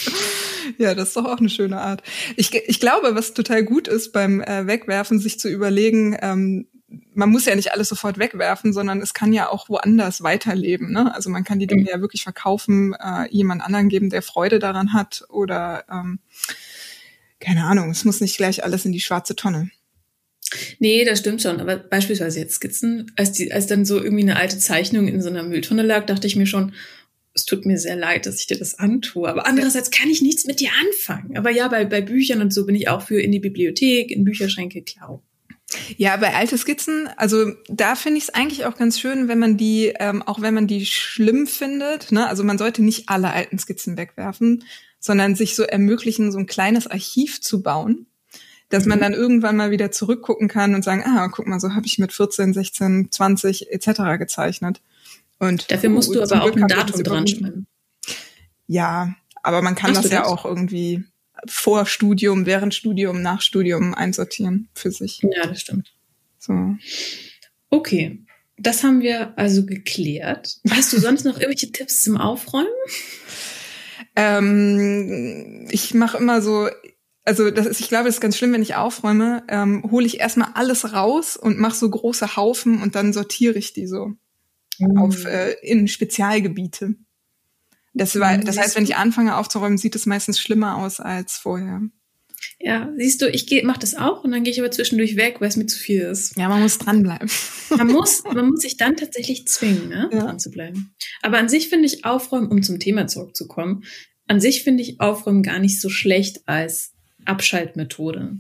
Ja, 0.79 0.95
das 0.95 1.09
ist 1.09 1.17
doch 1.17 1.25
auch 1.25 1.39
eine 1.39 1.49
schöne 1.49 1.81
Art. 1.81 2.03
Ich, 2.37 2.55
ich 2.55 2.81
glaube, 2.81 3.15
was 3.15 3.35
total 3.35 3.65
gut 3.65 3.89
ist 3.89 4.13
beim 4.13 4.41
äh, 4.41 4.67
Wegwerfen, 4.67 5.19
sich 5.19 5.41
zu 5.41 5.49
überlegen, 5.49 6.17
ähm, 6.21 6.69
man 7.15 7.31
muss 7.31 7.47
ja 7.47 7.55
nicht 7.55 7.73
alles 7.73 7.89
sofort 7.89 8.19
wegwerfen, 8.19 8.73
sondern 8.73 9.01
es 9.01 9.15
kann 9.15 9.33
ja 9.33 9.49
auch 9.49 9.69
woanders 9.69 10.23
weiterleben. 10.23 10.93
Ne? 10.93 11.15
Also 11.15 11.31
man 11.31 11.45
kann 11.45 11.59
die 11.59 11.67
Dinge 11.67 11.83
mhm. 11.83 11.89
ja 11.89 12.01
wirklich 12.01 12.23
verkaufen, 12.23 12.95
äh, 12.95 13.29
jemand 13.31 13.63
anderen 13.63 13.89
geben, 13.89 14.11
der 14.11 14.23
Freude 14.23 14.59
daran 14.59 14.93
hat 14.93 15.25
oder 15.29 15.85
ähm, 15.91 16.19
keine 17.41 17.65
Ahnung, 17.65 17.91
es 17.91 18.05
muss 18.05 18.21
nicht 18.21 18.37
gleich 18.37 18.65
alles 18.65 18.85
in 18.85 18.93
die 18.93 19.01
schwarze 19.01 19.37
Tonne. 19.37 19.71
Nee, 20.79 21.05
das 21.05 21.19
stimmt 21.19 21.43
schon. 21.43 21.61
Aber 21.61 21.77
beispielsweise 21.77 22.41
jetzt 22.41 22.55
Skizzen, 22.55 23.11
als, 23.17 23.33
die, 23.33 23.53
als 23.53 23.67
dann 23.67 23.85
so 23.85 24.03
irgendwie 24.03 24.23
eine 24.23 24.37
alte 24.37 24.59
Zeichnung 24.59 25.09
in 25.09 25.21
so 25.21 25.29
einer 25.29 25.43
Mülltonne 25.43 25.83
lag, 25.83 26.07
dachte 26.07 26.27
ich 26.27 26.37
mir 26.37 26.47
schon, 26.47 26.73
es 27.35 27.45
tut 27.45 27.67
mir 27.67 27.79
sehr 27.79 27.97
leid, 27.97 28.27
dass 28.27 28.39
ich 28.39 28.47
dir 28.47 28.59
das 28.59 28.79
antue. 28.79 29.29
Aber 29.29 29.47
andererseits 29.47 29.91
kann 29.91 30.09
ich 30.09 30.23
nichts 30.23 30.47
mit 30.47 30.61
dir 30.61 30.71
anfangen. 30.87 31.37
Aber 31.37 31.51
ja, 31.51 31.69
bei, 31.69 31.85
bei 31.85 32.01
Büchern 32.01 32.41
und 32.41 32.53
so 32.53 32.65
bin 32.67 32.77
ich 32.77 32.89
auch 32.89 33.03
für 33.03 33.21
in 33.21 33.33
die 33.33 33.41
Bibliothek, 33.41 34.11
in 34.11 34.25
Bücherschränke, 34.25 34.83
klar. 34.83 35.21
Ja, 35.97 36.17
bei 36.17 36.35
alte 36.35 36.59
Skizzen, 36.59 37.09
also 37.17 37.53
da 37.69 37.95
finde 37.95 38.19
ich 38.19 38.25
es 38.25 38.31
eigentlich 38.31 38.67
auch 38.67 38.77
ganz 38.77 39.01
schön, 39.01 39.29
wenn 39.29 39.39
man 39.39 39.57
die, 39.57 39.95
ähm, 39.99 40.23
auch 40.23 40.41
wenn 40.41 40.55
man 40.55 40.67
die 40.67 40.87
schlimm 40.87 41.47
findet, 41.47 42.13
ne, 42.13 42.29
also 42.29 42.45
man 42.45 42.59
sollte 42.59 42.83
nicht 42.83 43.09
alle 43.09 43.33
alten 43.33 43.59
Skizzen 43.59 43.97
wegwerfen, 43.97 44.65
sondern 45.01 45.35
sich 45.35 45.57
so 45.57 45.63
ermöglichen, 45.63 46.33
so 46.33 46.39
ein 46.39 46.47
kleines 46.47 46.87
Archiv 46.87 47.41
zu 47.41 47.63
bauen. 47.63 48.07
dass 48.71 48.87
man 48.87 48.99
mhm. 48.99 49.03
dann 49.03 49.13
irgendwann 49.13 49.57
mal 49.57 49.71
wieder 49.71 49.93
zurückgucken 49.93 50.49
kann 50.49 50.75
und 50.75 50.83
sagen, 50.83 51.05
ah, 51.05 51.29
guck 51.29 51.47
mal, 51.47 51.61
so 51.61 51.75
habe 51.75 51.87
ich 51.87 51.99
mit 51.99 52.13
14, 52.13 52.55
16, 52.55 53.11
20 53.11 53.71
etc. 53.71 54.19
gezeichnet. 54.19 54.81
Und 55.39 55.71
dafür 55.71 55.91
musst 55.91 56.13
du 56.13 56.23
aber 56.23 56.43
auch 56.43 56.57
ein 56.57 56.67
Datum 56.67 57.03
dran 57.05 57.27
schreiben. 57.27 57.67
Ja, 58.67 59.15
aber 59.43 59.61
man 59.63 59.75
kann 59.75 59.93
das, 59.93 60.05
das 60.05 60.13
ja 60.13 60.25
auch 60.25 60.45
irgendwie 60.45 61.05
vor 61.47 61.87
Studium, 61.87 62.47
während 62.47 62.75
Studium, 62.75 63.23
nach 63.23 63.43
Studium 63.43 63.95
einsortieren 63.95 64.69
für 64.75 64.91
sich. 64.91 65.21
Ja, 65.23 65.47
das 65.47 65.61
stimmt. 65.61 65.93
So. 66.39 66.77
Okay, 67.71 68.25
das 68.57 68.85
haben 68.85 69.01
wir 69.01 69.37
also 69.39 69.67
geklärt. 69.67 70.59
Hast 70.71 70.93
du 70.93 70.99
sonst 70.99 71.25
noch 71.25 71.35
irgendwelche 71.35 71.73
Tipps 71.73 72.03
zum 72.03 72.17
Aufräumen? 72.17 72.69
Ähm, 74.17 75.67
ich 75.71 75.93
mache 75.95 76.19
immer 76.19 76.41
so, 76.41 76.69
also 77.25 77.51
das 77.51 77.67
ist, 77.67 77.81
ich 77.81 77.89
glaube, 77.89 78.05
das 78.05 78.17
ist 78.17 78.21
ganz 78.21 78.37
schlimm, 78.37 78.53
wenn 78.53 78.63
ich 78.63 78.77
aufräume, 78.77 79.43
ähm, 79.49 79.83
hole 79.91 80.07
ich 80.07 80.21
erstmal 80.21 80.51
alles 80.55 80.93
raus 80.93 81.37
und 81.37 81.59
mache 81.59 81.75
so 81.77 81.91
große 81.91 82.37
Haufen 82.37 82.81
und 82.81 82.95
dann 82.95 83.13
sortiere 83.13 83.59
ich 83.59 83.73
die 83.73 83.87
so 83.87 84.13
mm. 84.79 84.99
auf 84.99 85.25
äh, 85.25 85.55
in 85.63 85.89
Spezialgebiete. 85.89 86.95
Das, 87.95 88.19
war, 88.19 88.37
das 88.39 88.59
heißt, 88.59 88.77
wenn 88.77 88.85
ich 88.85 88.97
anfange 88.97 89.37
aufzuräumen, 89.37 89.79
sieht 89.79 89.95
es 89.95 90.05
meistens 90.05 90.41
schlimmer 90.41 90.79
aus 90.79 91.01
als 91.01 91.35
vorher. 91.35 91.81
Ja, 92.59 92.93
siehst 92.97 93.23
du, 93.23 93.29
ich 93.29 93.63
mache 93.65 93.79
das 93.79 93.95
auch 93.95 94.25
und 94.25 94.33
dann 94.33 94.43
gehe 94.43 94.53
ich 94.53 94.61
aber 94.61 94.71
zwischendurch 94.71 95.17
weg, 95.17 95.37
weil 95.41 95.49
es 95.49 95.57
mir 95.57 95.67
zu 95.67 95.79
viel 95.79 96.03
ist. 96.03 96.37
Ja, 96.37 96.49
man 96.49 96.63
muss 96.63 96.79
dranbleiben. 96.79 97.31
Man 97.71 97.89
muss, 97.89 98.23
man 98.23 98.51
muss 98.51 98.61
sich 98.61 98.77
dann 98.77 98.97
tatsächlich 98.97 99.49
zwingen, 99.49 99.89
ne, 99.89 100.09
ja. 100.13 100.21
dran 100.21 100.39
zu 100.39 100.51
bleiben. 100.51 100.95
Aber 101.23 101.39
an 101.39 101.49
sich 101.49 101.71
finde 101.71 101.87
ich 101.87 102.05
Aufräumen, 102.05 102.49
um 102.49 102.63
zum 102.63 102.79
Thema 102.79 103.09
zurückzukommen, 103.09 103.83
an 104.29 104.39
sich 104.39 104.63
finde 104.63 104.83
ich 104.83 105.01
Aufräumen 105.01 105.43
gar 105.43 105.59
nicht 105.59 105.81
so 105.81 105.89
schlecht 105.89 106.47
als 106.47 106.93
Abschaltmethode. 107.25 108.37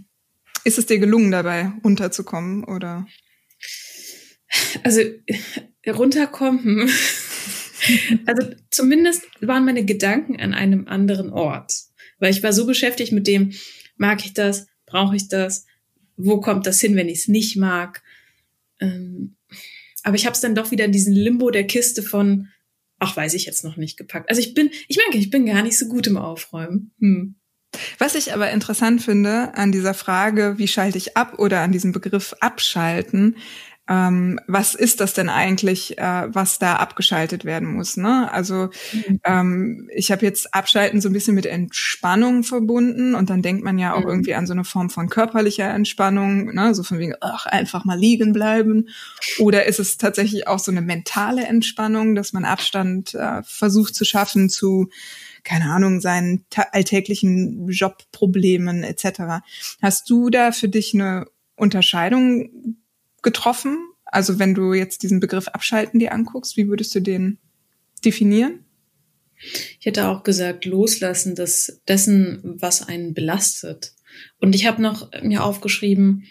Ist 0.63 0.79
es 0.79 0.87
dir 0.87 0.99
gelungen, 0.99 1.33
dabei 1.33 1.73
runterzukommen, 1.83 2.65
oder? 2.65 3.07
Also 4.85 5.01
runterkommen. 5.87 6.89
also 8.27 8.51
zumindest 8.71 9.23
waren 9.41 9.65
meine 9.65 9.85
Gedanken 9.85 10.41
an 10.41 10.55
einem 10.55 10.87
anderen 10.89 11.31
Ort. 11.31 11.75
Weil 12.19 12.31
ich 12.31 12.43
war 12.43 12.53
so 12.53 12.67
beschäftigt 12.67 13.13
mit 13.13 13.27
dem, 13.27 13.53
mag 13.97 14.25
ich 14.25 14.35
das, 14.35 14.67
brauche 14.87 15.17
ich 15.17 15.29
das, 15.29 15.67
wo 16.17 16.41
kommt 16.41 16.67
das 16.67 16.81
hin, 16.81 16.97
wenn 16.97 17.09
ich 17.09 17.21
es 17.21 17.29
nicht 17.29 17.57
mag. 17.57 18.03
Ähm, 18.81 19.37
aber 20.03 20.17
ich 20.17 20.27
habe 20.27 20.35
es 20.35 20.41
dann 20.41 20.55
doch 20.55 20.71
wieder 20.71 20.85
in 20.85 20.93
diesen 20.93 21.15
Limbo 21.15 21.51
der 21.51 21.67
Kiste 21.67 22.03
von, 22.03 22.49
ach, 22.99 23.17
weiß 23.17 23.35
ich 23.35 23.47
jetzt 23.47 23.65
noch 23.65 23.77
nicht 23.77 23.97
gepackt. 23.97 24.29
Also 24.29 24.41
ich 24.41 24.55
bin, 24.55 24.71
ich 24.89 24.97
merke, 24.97 25.19
ich 25.19 25.31
bin 25.31 25.47
gar 25.47 25.63
nicht 25.63 25.79
so 25.79 25.87
gut 25.89 26.07
im 26.07 26.17
Aufräumen. 26.17 26.93
Hm. 27.01 27.37
Was 27.99 28.15
ich 28.15 28.33
aber 28.33 28.51
interessant 28.51 29.03
finde 29.03 29.55
an 29.55 29.73
dieser 29.73 29.95
Frage, 29.95 30.55
wie 30.59 30.69
schalte 30.69 30.99
ich 30.99 31.17
ab 31.17 31.39
oder 31.39 31.61
an 31.61 31.73
diesem 31.73 31.91
Begriff 31.91 32.35
abschalten, 32.41 33.37
ähm, 33.87 34.41
was 34.47 34.75
ist 34.75 35.01
das 35.01 35.13
denn 35.13 35.29
eigentlich, 35.29 35.99
äh, 35.99 36.35
was 36.35 36.59
da 36.59 36.77
abgeschaltet 36.77 37.45
werden 37.45 37.69
muss? 37.69 37.99
Ne? 37.99 38.33
Also 38.33 38.71
mhm. 38.93 39.21
ähm, 39.25 39.91
ich 39.95 40.11
habe 40.11 40.25
jetzt 40.25 40.55
Abschalten 40.55 41.03
so 41.03 41.11
ein 41.11 41.13
bisschen 41.13 41.35
mit 41.35 41.45
Entspannung 41.45 42.45
verbunden 42.45 43.15
und 43.15 43.29
dann 43.29 43.43
denkt 43.43 43.63
man 43.63 43.79
ja 43.79 43.93
auch 43.93 44.05
mhm. 44.05 44.09
irgendwie 44.09 44.35
an 44.35 44.47
so 44.47 44.55
eine 44.55 44.65
Form 44.65 44.89
von 44.89 45.11
körperlicher 45.11 45.69
Entspannung, 45.69 46.55
ne? 46.55 46.75
so 46.75 46.83
von 46.83 46.99
wegen, 46.99 47.15
ach, 47.21 47.45
einfach 47.45 47.85
mal 47.85 47.99
liegen 47.99 48.33
bleiben. 48.33 48.89
Oder 49.39 49.67
ist 49.67 49.81
es 49.81 49.99
tatsächlich 49.99 50.49
auch 50.49 50.59
so 50.59 50.71
eine 50.71 50.81
mentale 50.83 51.45
Entspannung, 51.45 52.15
dass 52.15 52.33
man 52.33 52.47
Abstand 52.47 53.15
äh, 53.15 53.43
versucht 53.43 53.95
zu 53.95 54.07
schaffen 54.07 54.49
zu 54.49 54.89
keine 55.47 55.71
Ahnung, 55.71 56.01
seinen 56.01 56.47
alltäglichen 56.73 57.69
Jobproblemen 57.69 58.83
etc. 58.83 59.45
Hast 59.83 60.09
du 60.09 60.31
da 60.31 60.53
für 60.53 60.71
dich 60.71 60.95
eine 60.95 61.27
Unterscheidung 61.55 62.79
getroffen? 63.25 63.77
Also 64.05 64.39
wenn 64.39 64.55
du 64.55 64.73
jetzt 64.73 65.03
diesen 65.03 65.19
Begriff 65.19 65.49
Abschalten 65.49 65.99
dir 65.99 66.13
anguckst, 66.13 66.57
wie 66.57 66.69
würdest 66.69 66.95
du 66.95 67.01
den 67.01 67.39
definieren? 68.05 68.61
Ich 69.81 69.87
hätte 69.87 70.09
auch 70.09 70.23
gesagt, 70.23 70.65
loslassen 70.65 71.35
des, 71.35 71.83
dessen, 71.89 72.41
was 72.45 72.87
einen 72.87 73.15
belastet. 73.15 73.93
Und 74.39 74.55
ich 74.55 74.67
habe 74.67 74.81
noch 74.81 75.11
mir 75.23 75.43
aufgeschrieben, 75.43 76.25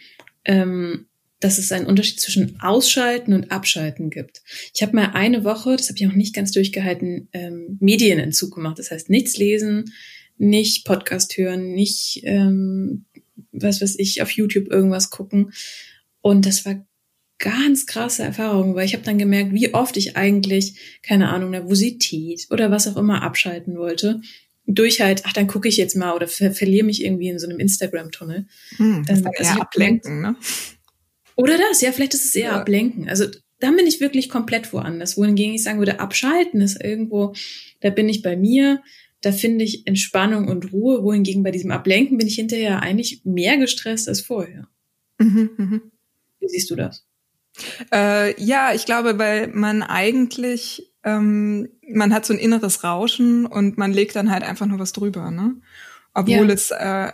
ähm, 0.45 1.07
dass 1.39 1.57
es 1.57 1.71
einen 1.73 1.88
Unterschied 1.88 2.21
zwischen 2.21 2.62
Ausschalten 2.62 3.33
und 3.33 3.51
Abschalten 3.51 4.09
gibt. 4.09 4.41
Ich 4.73 4.81
habe 4.81 4.95
mal 4.95 5.12
eine 5.13 5.43
Woche, 5.43 5.75
das 5.75 5.89
habe 5.89 6.00
ich 6.00 6.07
auch 6.07 6.13
nicht 6.13 6.33
ganz 6.33 6.51
durchgehalten, 6.51 7.27
ähm, 7.33 7.77
Medienentzug 7.81 8.55
gemacht. 8.55 8.79
Das 8.79 8.91
heißt, 8.91 9.09
nichts 9.09 9.35
lesen, 9.35 9.91
nicht 10.38 10.85
Podcast 10.85 11.38
hören, 11.38 11.73
nicht, 11.73 12.21
ähm, 12.23 13.05
was 13.51 13.81
weiß 13.81 13.95
ich, 14.00 14.21
auf 14.21 14.31
YouTube 14.31 14.69
irgendwas 14.69 15.09
gucken. 15.09 15.51
Und 16.24 16.46
das 16.46 16.65
war 16.65 16.86
ganz 17.38 17.86
krasse 17.86 18.24
Erfahrung, 18.24 18.75
weil 18.75 18.86
ich 18.86 18.94
habe 18.94 19.03
dann 19.03 19.18
gemerkt, 19.18 19.51
wie 19.53 19.74
oft 19.74 19.98
ich 19.98 20.15
eigentlich, 20.15 21.00
keine 21.01 21.30
Ahnung, 21.30 21.50
Nervosität 21.50 22.48
oder 22.50 22.72
was 22.72 22.88
auch 22.88 22.96
immer 22.96 23.22
abschalten 23.22 23.77
wollte. 23.77 24.22
Durch 24.65 25.01
halt, 25.01 25.24
ach, 25.25 25.34
dann 25.34 25.48
gucke 25.48 25.68
ich 25.68 25.75
jetzt 25.75 25.98
mal 25.98 26.13
oder 26.13 26.30
ver 26.30 26.53
verliere 26.53 26.86
mich 26.86 27.03
irgendwie 27.03 27.27
in 27.27 27.39
so 27.39 27.48
einem 27.48 27.60
Instagram-Tunnel. 27.60 28.48
Hm, 28.77 29.03
das 29.06 29.22
dann, 29.22 29.34
also 29.38 29.51
eher 29.51 29.62
ablenken, 29.62 30.22
ne? 30.22 30.38
Oder 31.36 31.58
das, 31.58 31.82
ja, 31.82 31.92
vielleicht 31.92 32.13
ist 32.13 32.24
es 32.24 32.36
eher 32.36 32.51
ja. 32.51 32.62
ablenken. 32.62 33.10
Also 33.10 33.25
dann 33.60 33.75
bin 33.75 33.88
ich 33.88 34.00
wirklich 34.00 34.30
komplett 34.30 34.72
woanders. 34.72 35.18
Wohingegen 35.18 35.56
ich 35.56 35.63
sagen 35.63 35.80
würde, 35.80 36.00
abschalten 36.00 36.62
ist 36.62 36.82
irgendwo, 36.82 37.34
da 37.82 37.89
bin 37.89 38.08
ich 38.08 38.22
bei 38.22 38.38
mir, 38.38 38.82
da 39.20 39.34
finde 39.34 39.65
ich 39.65 39.86
Entspannung 39.86 40.48
und 40.48 40.72
Ruhe. 40.72 41.03
Wohingegen 41.03 41.44
bei 41.44 41.51
diesem 41.51 41.72
Ablenken 41.72 42.18
bin 42.18 42.27
ich 42.27 42.36
hinterher 42.36 42.82
eigentlich 42.82 43.25
mehr 43.25 43.58
gestresst 43.58 44.08
als 44.08 44.22
vorher. 44.22 44.70
Mhm, 45.20 45.50
mh. 45.58 45.82
Wie 46.43 46.50
siehst 46.50 46.69
du 46.69 46.75
das? 46.75 47.05
Äh, 47.91 48.39
ja, 48.41 48.73
ich 48.73 48.85
glaube, 48.85 49.17
weil 49.17 49.47
man 49.47 49.81
eigentlich, 49.81 50.93
ähm, 51.03 51.69
man 51.88 52.13
hat 52.13 52.25
so 52.25 52.33
ein 52.33 52.39
inneres 52.39 52.83
Rauschen 52.83 53.45
und 53.45 53.77
man 53.77 53.93
legt 53.93 54.15
dann 54.15 54.29
halt 54.29 54.43
einfach 54.43 54.65
nur 54.65 54.79
was 54.79 54.91
drüber, 54.91 55.31
ne? 55.31 55.55
Obwohl 56.13 56.47
ja. 56.47 56.53
es 56.53 56.71
äh, 56.71 57.12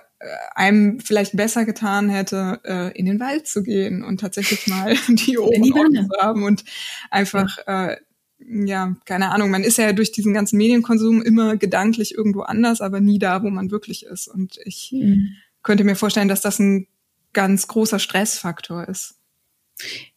einem 0.55 0.99
vielleicht 0.99 1.37
besser 1.37 1.65
getan 1.65 2.09
hätte, 2.09 2.59
äh, 2.65 2.97
in 2.97 3.05
den 3.05 3.19
Wald 3.19 3.47
zu 3.47 3.63
gehen 3.63 4.03
und 4.03 4.19
tatsächlich 4.19 4.67
mal 4.67 4.95
die 5.07 5.37
Ohren 5.37 5.63
zu 5.63 6.17
haben 6.19 6.43
und 6.43 6.63
einfach, 7.11 7.57
ja. 7.67 7.89
Äh, 7.89 7.97
ja, 8.41 8.95
keine 9.05 9.31
Ahnung, 9.31 9.51
man 9.51 9.63
ist 9.63 9.77
ja 9.77 9.91
durch 9.91 10.13
diesen 10.13 10.33
ganzen 10.33 10.57
Medienkonsum 10.57 11.21
immer 11.21 11.57
gedanklich 11.57 12.15
irgendwo 12.15 12.41
anders, 12.41 12.79
aber 12.79 13.01
nie 13.01 13.19
da, 13.19 13.43
wo 13.43 13.49
man 13.49 13.69
wirklich 13.69 14.05
ist. 14.05 14.29
Und 14.29 14.57
ich 14.63 14.91
mhm. 14.93 15.33
könnte 15.61 15.83
mir 15.83 15.95
vorstellen, 15.95 16.29
dass 16.29 16.39
das 16.39 16.57
ein 16.57 16.87
ganz 17.33 17.67
großer 17.67 17.99
Stressfaktor 17.99 18.87
ist. 18.87 19.18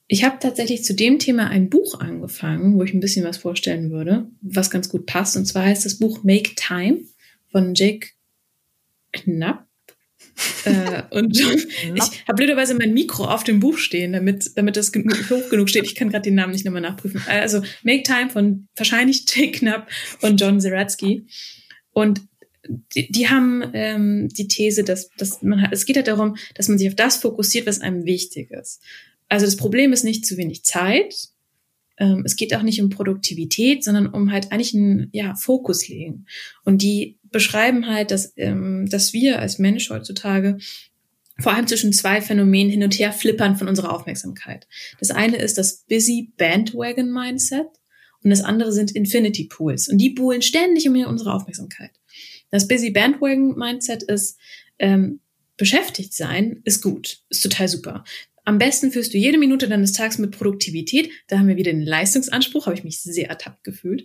Ich 0.08 0.24
habe 0.24 0.38
tatsächlich 0.38 0.84
zu 0.84 0.94
dem 0.94 1.18
Thema 1.18 1.48
ein 1.48 1.70
Buch 1.70 1.98
angefangen, 1.98 2.76
wo 2.76 2.82
ich 2.82 2.92
ein 2.92 3.00
bisschen 3.00 3.24
was 3.24 3.38
vorstellen 3.38 3.90
würde, 3.90 4.30
was 4.42 4.70
ganz 4.70 4.88
gut 4.88 5.06
passt. 5.06 5.36
Und 5.36 5.46
zwar 5.46 5.64
heißt 5.64 5.86
das 5.86 5.98
Buch 5.98 6.22
Make 6.22 6.54
Time 6.54 7.00
von 7.50 7.74
Jake 7.74 8.08
Knapp. 9.12 9.66
äh, 10.64 11.02
und 11.10 11.38
ich 11.38 12.26
habe 12.26 12.36
blöderweise 12.36 12.74
mein 12.74 12.94
Mikro 12.94 13.24
auf 13.24 13.44
dem 13.44 13.60
Buch 13.60 13.78
stehen, 13.78 14.12
damit, 14.12 14.50
damit 14.56 14.76
das 14.76 14.92
hoch 14.92 15.48
genug 15.50 15.68
steht. 15.68 15.84
Ich 15.84 15.94
kann 15.94 16.10
gerade 16.10 16.24
den 16.24 16.34
Namen 16.34 16.52
nicht 16.52 16.64
nochmal 16.64 16.80
nachprüfen. 16.80 17.22
Also 17.26 17.62
Make 17.82 18.02
Time 18.02 18.30
von 18.30 18.68
wahrscheinlich 18.76 19.24
Jake 19.34 19.58
Knapp 19.58 19.88
und 20.20 20.40
John 20.40 20.60
Zeratsky. 20.60 21.26
Und 21.92 22.22
die, 22.94 23.10
die 23.10 23.28
haben 23.28 23.62
ähm, 23.74 24.28
die 24.28 24.48
These, 24.48 24.84
dass, 24.84 25.10
dass 25.16 25.42
man 25.42 25.68
es 25.70 25.84
geht 25.84 25.96
halt 25.96 26.08
darum, 26.08 26.36
dass 26.54 26.68
man 26.68 26.78
sich 26.78 26.88
auf 26.88 26.94
das 26.94 27.16
fokussiert, 27.16 27.66
was 27.66 27.80
einem 27.80 28.04
wichtig 28.04 28.50
ist. 28.50 28.80
Also 29.32 29.46
das 29.46 29.56
Problem 29.56 29.94
ist 29.94 30.04
nicht 30.04 30.26
zu 30.26 30.36
wenig 30.36 30.62
Zeit. 30.62 31.28
Ähm, 31.96 32.22
es 32.26 32.36
geht 32.36 32.54
auch 32.54 32.60
nicht 32.60 32.82
um 32.82 32.90
Produktivität, 32.90 33.82
sondern 33.82 34.08
um 34.08 34.30
halt 34.30 34.52
eigentlich 34.52 34.74
einen 34.74 35.08
ja, 35.12 35.34
Fokus 35.36 35.88
legen. 35.88 36.26
Und 36.66 36.82
die 36.82 37.18
beschreiben 37.30 37.86
halt, 37.86 38.10
dass, 38.10 38.34
ähm, 38.36 38.86
dass 38.90 39.14
wir 39.14 39.38
als 39.38 39.58
Mensch 39.58 39.88
heutzutage 39.88 40.58
vor 41.38 41.54
allem 41.54 41.66
zwischen 41.66 41.94
zwei 41.94 42.20
Phänomenen 42.20 42.70
hin 42.70 42.82
und 42.82 42.98
her 42.98 43.10
flippern 43.10 43.56
von 43.56 43.68
unserer 43.68 43.94
Aufmerksamkeit. 43.94 44.68
Das 45.00 45.10
eine 45.10 45.38
ist 45.38 45.56
das 45.56 45.86
Busy 45.88 46.34
Bandwagon 46.36 47.10
Mindset 47.10 47.68
und 48.22 48.28
das 48.28 48.42
andere 48.42 48.70
sind 48.70 48.90
Infinity 48.90 49.44
Pools. 49.44 49.88
Und 49.88 49.96
die 49.96 50.10
buhlen 50.10 50.42
ständig 50.42 50.86
um 50.86 51.06
unsere 51.06 51.32
Aufmerksamkeit. 51.32 51.92
Das 52.50 52.68
Busy 52.68 52.90
Bandwagon 52.90 53.56
Mindset 53.56 54.02
ist, 54.02 54.38
ähm, 54.78 55.20
beschäftigt 55.56 56.12
sein 56.12 56.60
ist 56.64 56.82
gut, 56.82 57.22
ist 57.30 57.42
total 57.42 57.68
super. 57.68 58.04
Am 58.44 58.58
besten 58.58 58.90
führst 58.90 59.14
du 59.14 59.18
jede 59.18 59.38
Minute 59.38 59.68
deines 59.68 59.92
Tages 59.92 60.18
mit 60.18 60.36
Produktivität. 60.36 61.10
Da 61.28 61.38
haben 61.38 61.48
wir 61.48 61.56
wieder 61.56 61.72
den 61.72 61.82
Leistungsanspruch, 61.82 62.66
habe 62.66 62.76
ich 62.76 62.84
mich 62.84 63.00
sehr 63.00 63.28
ertappt 63.28 63.62
gefühlt. 63.62 64.04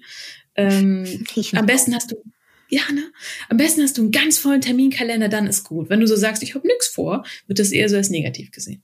Ähm, 0.55 1.25
am 1.53 1.65
besten 1.65 1.95
hast 1.95 2.11
du, 2.11 2.17
ja, 2.69 2.83
ne? 2.93 3.11
Am 3.49 3.57
besten 3.57 3.81
hast 3.81 3.97
du 3.97 4.03
einen 4.03 4.11
ganz 4.11 4.37
vollen 4.37 4.61
Terminkalender, 4.61 5.29
dann 5.29 5.47
ist 5.47 5.63
gut. 5.63 5.89
Wenn 5.89 6.01
du 6.01 6.07
so 6.07 6.15
sagst, 6.15 6.43
ich 6.43 6.53
habe 6.53 6.67
nichts 6.67 6.87
vor, 6.87 7.25
wird 7.47 7.59
das 7.59 7.71
eher 7.71 7.89
so 7.89 7.95
als 7.95 8.09
negativ 8.09 8.51
gesehen. 8.51 8.83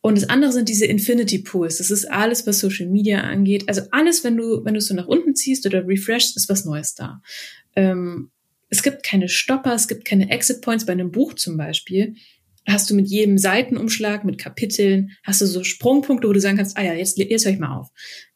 Und 0.00 0.16
das 0.16 0.28
andere 0.28 0.50
sind 0.50 0.68
diese 0.68 0.86
Infinity 0.86 1.40
Pools. 1.40 1.78
Das 1.78 1.90
ist 1.90 2.10
alles, 2.10 2.46
was 2.46 2.58
Social 2.58 2.86
Media 2.86 3.20
angeht. 3.20 3.68
Also 3.68 3.82
alles, 3.90 4.24
wenn 4.24 4.36
du, 4.36 4.64
wenn 4.64 4.74
du 4.74 4.78
es 4.78 4.86
so 4.86 4.94
nach 4.94 5.06
unten 5.06 5.36
ziehst 5.36 5.66
oder 5.66 5.86
refreshst, 5.86 6.36
ist 6.36 6.48
was 6.48 6.64
Neues 6.64 6.94
da. 6.94 7.20
Ähm, 7.76 8.30
es 8.70 8.82
gibt 8.82 9.02
keine 9.02 9.28
Stopper, 9.28 9.74
es 9.74 9.88
gibt 9.88 10.04
keine 10.04 10.30
Exit 10.30 10.62
Points 10.62 10.86
bei 10.86 10.92
einem 10.92 11.10
Buch 11.10 11.34
zum 11.34 11.56
Beispiel 11.56 12.14
hast 12.66 12.90
du 12.90 12.94
mit 12.94 13.08
jedem 13.08 13.38
Seitenumschlag, 13.38 14.24
mit 14.24 14.38
Kapiteln, 14.38 15.12
hast 15.24 15.40
du 15.40 15.46
so 15.46 15.64
Sprungpunkte, 15.64 16.28
wo 16.28 16.32
du 16.32 16.40
sagen 16.40 16.56
kannst, 16.56 16.76
ah 16.76 16.82
ja, 16.82 16.94
jetzt, 16.94 17.18
jetzt 17.18 17.44
höre 17.44 17.52
ich 17.52 17.58
mal 17.58 17.76
auf. 17.76 17.88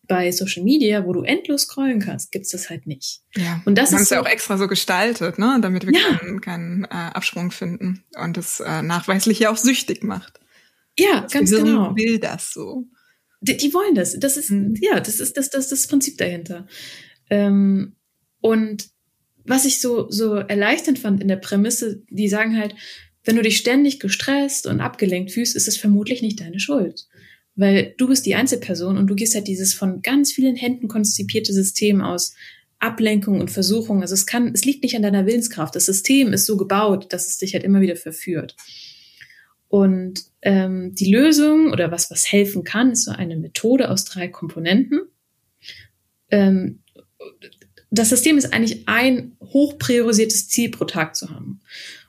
Bei 0.07 0.31
Social 0.33 0.63
Media, 0.63 1.07
wo 1.07 1.13
du 1.15 1.23
endlos 1.23 1.63
scrollen 1.63 1.99
kannst, 1.99 2.31
gibt's 2.31 2.51
das 2.51 2.69
halt 2.69 2.87
nicht. 2.87 3.23
Ja, 3.37 3.63
und 3.65 3.79
das 3.79 3.93
ist 3.93 4.09
so, 4.09 4.17
ja 4.17 4.21
auch 4.21 4.27
extra 4.27 4.59
so 4.59 4.69
gestaltet, 4.69 5.39
ne, 5.39 5.59
damit 5.63 5.87
wir 5.87 5.95
ja. 5.95 6.19
keinen, 6.19 6.41
keinen 6.41 6.85
äh, 6.85 6.89
Absprung 6.89 7.51
finden 7.51 8.05
und 8.17 8.37
es 8.37 8.61
äh, 8.61 8.83
nachweislich 8.83 9.39
ja 9.39 9.51
auch 9.51 9.57
süchtig 9.57 10.03
macht. 10.05 10.41
Ja, 10.99 11.23
das 11.23 11.33
ganz 11.33 11.51
Gehirn 11.51 11.67
genau. 11.67 11.97
will 11.97 12.19
das 12.19 12.53
so. 12.53 12.87
Die, 13.41 13.57
die 13.57 13.73
wollen 13.73 13.95
das. 13.95 14.19
Das 14.19 14.37
ist, 14.37 14.51
mhm. 14.51 14.75
ja, 14.81 15.01
das 15.01 15.21
ist 15.21 15.37
das, 15.37 15.51
das, 15.51 15.69
das 15.69 15.87
Prinzip 15.87 16.19
dahinter. 16.19 16.67
Ähm, 17.31 17.97
und 18.41 18.89
was 19.45 19.65
ich 19.65 19.81
so, 19.81 20.11
so 20.11 20.35
erleichternd 20.35 20.99
fand 20.99 21.21
in 21.21 21.29
der 21.29 21.37
Prämisse, 21.37 22.03
die 22.11 22.29
sagen 22.29 22.57
halt, 22.59 22.75
wenn 23.25 23.37
du 23.37 23.43
dich 23.43 23.57
ständig 23.57 24.01
gestresst 24.01 24.67
und 24.67 24.81
abgelenkt 24.81 25.33
fühlst, 25.33 25.57
ist 25.57 25.69
es 25.69 25.77
vermutlich 25.77 26.23
nicht 26.23 26.41
deine 26.41 26.61
Schuld. 26.61 27.07
Weil 27.57 27.95
du 27.97 28.09
bist 28.09 28.27
die 28.27 28.35
Einzelperson 28.35 28.99
und 28.99 29.07
du 29.07 29.15
gehst 29.15 29.35
halt 29.35 29.47
dieses 29.47 29.75
von 29.75 30.03
ganz 30.03 30.33
vielen 30.33 30.57
Händen 30.57 30.89
konzipierte 30.89 31.53
System 31.53 32.01
aus 32.01 32.35
Ablenkung 32.81 33.41
und 33.41 33.51
Versuchung. 33.51 34.03
Also 34.03 34.15
es 34.15 34.27
kann, 34.27 34.53
es 34.53 34.65
liegt 34.65 34.83
nicht 34.83 34.97
an 34.97 35.03
deiner 35.03 35.27
Willenskraft. 35.27 35.75
Das 35.75 35.87
System 35.87 36.33
ist 36.33 36.47
so 36.47 36.57
gebaut, 36.57 37.13
dass 37.13 37.27
es 37.27 37.39
dich 37.39 37.55
halt 37.55 37.65
immer 37.65 37.81
wieder 37.81 37.97
verführt. 37.97 38.57
Und 39.69 40.25
ähm, 40.43 40.95
die 40.95 41.11
Lösung 41.11 41.73
oder 41.73 41.91
was, 41.91 42.11
was 42.11 42.31
helfen 42.31 42.65
kann, 42.65 42.93
ist 42.93 43.05
so 43.05 43.13
eine 43.13 43.37
Methode 43.37 43.91
aus 43.91 44.05
drei 44.05 44.29
Komponenten. 44.29 45.01
Ähm, 46.31 46.81
das 47.91 48.11
System 48.11 48.37
ist 48.37 48.53
eigentlich 48.53 48.87
ein 48.87 49.37
hochpriorisiertes 49.41 50.49
Ziel 50.49 50.71
pro 50.71 50.85
Tag 50.85 51.17
zu 51.17 51.31
haben. 51.31 51.61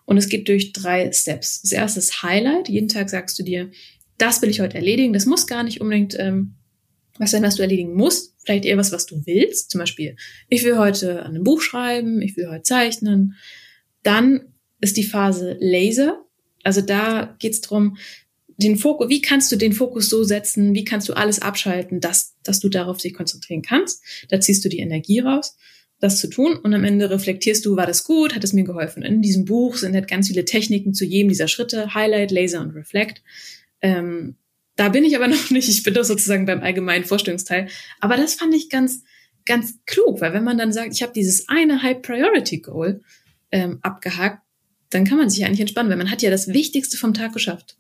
Und 0.06 0.18
es 0.18 0.30
geht 0.30 0.48
durch 0.48 0.72
drei 0.72 1.12
Steps. 1.12 1.62
Das 1.62 1.72
erste 1.72 2.00
ist 2.00 2.24
Highlight. 2.24 2.70
Jeden 2.70 2.88
Tag 2.88 3.10
sagst 3.10 3.38
du 3.40 3.44
dir, 3.44 3.72
das 4.18 4.42
will 4.42 4.50
ich 4.50 4.62
heute 4.62 4.78
erledigen. 4.78 5.14
Das 5.14 5.26
muss 5.26 5.48
gar 5.48 5.64
nicht 5.64 5.82
unbedingt 5.82 6.16
ähm, 6.18 6.56
was 7.18 7.32
sein, 7.32 7.44
was 7.44 7.56
du 7.56 7.64
erledigen 7.64 7.94
musst. 7.94 8.36
Vielleicht 8.44 8.66
eher 8.66 8.78
was, 8.78 8.92
was 8.92 9.06
du 9.06 9.26
willst. 9.26 9.72
Zum 9.72 9.80
Beispiel, 9.80 10.16
ich 10.50 10.64
will 10.64 10.78
heute 10.78 11.24
an 11.24 11.32
einem 11.32 11.44
Buch 11.44 11.62
schreiben, 11.62 12.22
ich 12.22 12.38
will 12.38 12.48
heute 12.50 12.64
zeichnen. 12.64 13.36
Dann 14.04 14.54
ist 14.80 14.98
die 14.98 15.04
Phase 15.04 15.58
Laser. 15.60 16.24
Also 16.64 16.82
da 16.82 17.36
geht 17.40 17.54
es 17.54 17.62
darum, 17.62 17.98
den 18.58 18.78
Fokus, 18.78 19.10
wie 19.10 19.22
kannst 19.22 19.52
du 19.52 19.56
den 19.56 19.74
Fokus 19.74 20.10
so 20.10 20.24
setzen, 20.24 20.74
wie 20.74 20.86
kannst 20.86 21.10
du 21.10 21.14
alles 21.14 21.42
abschalten, 21.42 22.00
dass, 22.00 22.36
dass 22.44 22.60
du 22.60 22.70
darauf 22.70 22.98
dich 22.98 23.14
konzentrieren 23.14 23.62
kannst. 23.62 24.02
Da 24.30 24.40
ziehst 24.40 24.64
du 24.64 24.70
die 24.70 24.80
Energie 24.80 25.20
raus 25.20 25.58
das 26.00 26.20
zu 26.20 26.30
tun 26.30 26.58
und 26.58 26.74
am 26.74 26.84
Ende 26.84 27.10
reflektierst 27.10 27.66
du, 27.66 27.76
war 27.76 27.88
das 27.88 28.04
gut, 28.04 28.36
hat 28.36 28.44
es 28.44 28.54
mir 28.54 28.64
geholfen. 28.64 29.04
In 29.04 29.22
diesem 29.22 29.46
Buch 29.46 29.78
sind 29.78 29.94
halt 29.94 30.08
ganz 30.08 30.28
viele 30.28 30.46
Techniken 30.46 30.94
zu 30.94 31.06
jedem 31.06 31.30
dieser 31.30 31.48
Schritte, 31.48 31.94
Highlight, 31.94 32.32
Laser 32.32 32.62
und 32.62 32.72
Reflect. 32.72 33.24
Ähm, 33.82 34.36
da 34.76 34.90
bin 34.90 35.06
ich 35.06 35.16
aber 35.16 35.28
noch 35.30 35.50
nicht, 35.50 35.70
ich 35.70 35.84
bin 35.84 35.94
doch 35.94 36.04
sozusagen 36.04 36.46
beim 36.46 36.62
allgemeinen 36.62 37.06
Vorstellungsteil. 37.06 37.68
Aber 38.00 38.18
das 38.18 38.36
fand 38.36 38.54
ich 38.54 38.70
ganz, 38.70 39.04
ganz 39.46 39.80
klug, 39.86 40.22
weil 40.22 40.34
wenn 40.34 40.44
man 40.44 40.58
dann 40.58 40.74
sagt, 40.74 40.94
ich 40.94 41.02
habe 41.02 41.14
dieses 41.14 41.48
eine 41.48 41.82
High 41.82 42.02
Priority 42.02 42.60
Goal 42.60 43.02
ähm, 43.52 43.80
abgehakt, 43.82 44.42
dann 44.90 45.06
kann 45.06 45.18
man 45.18 45.30
sich 45.30 45.46
eigentlich 45.46 45.62
entspannen, 45.62 45.90
weil 45.90 45.98
man 45.98 46.12
hat 46.12 46.22
ja 46.22 46.30
das 46.30 46.50
Wichtigste 46.50 46.98
vom 46.98 47.14
Tag 47.14 47.34
geschafft. 47.34 47.78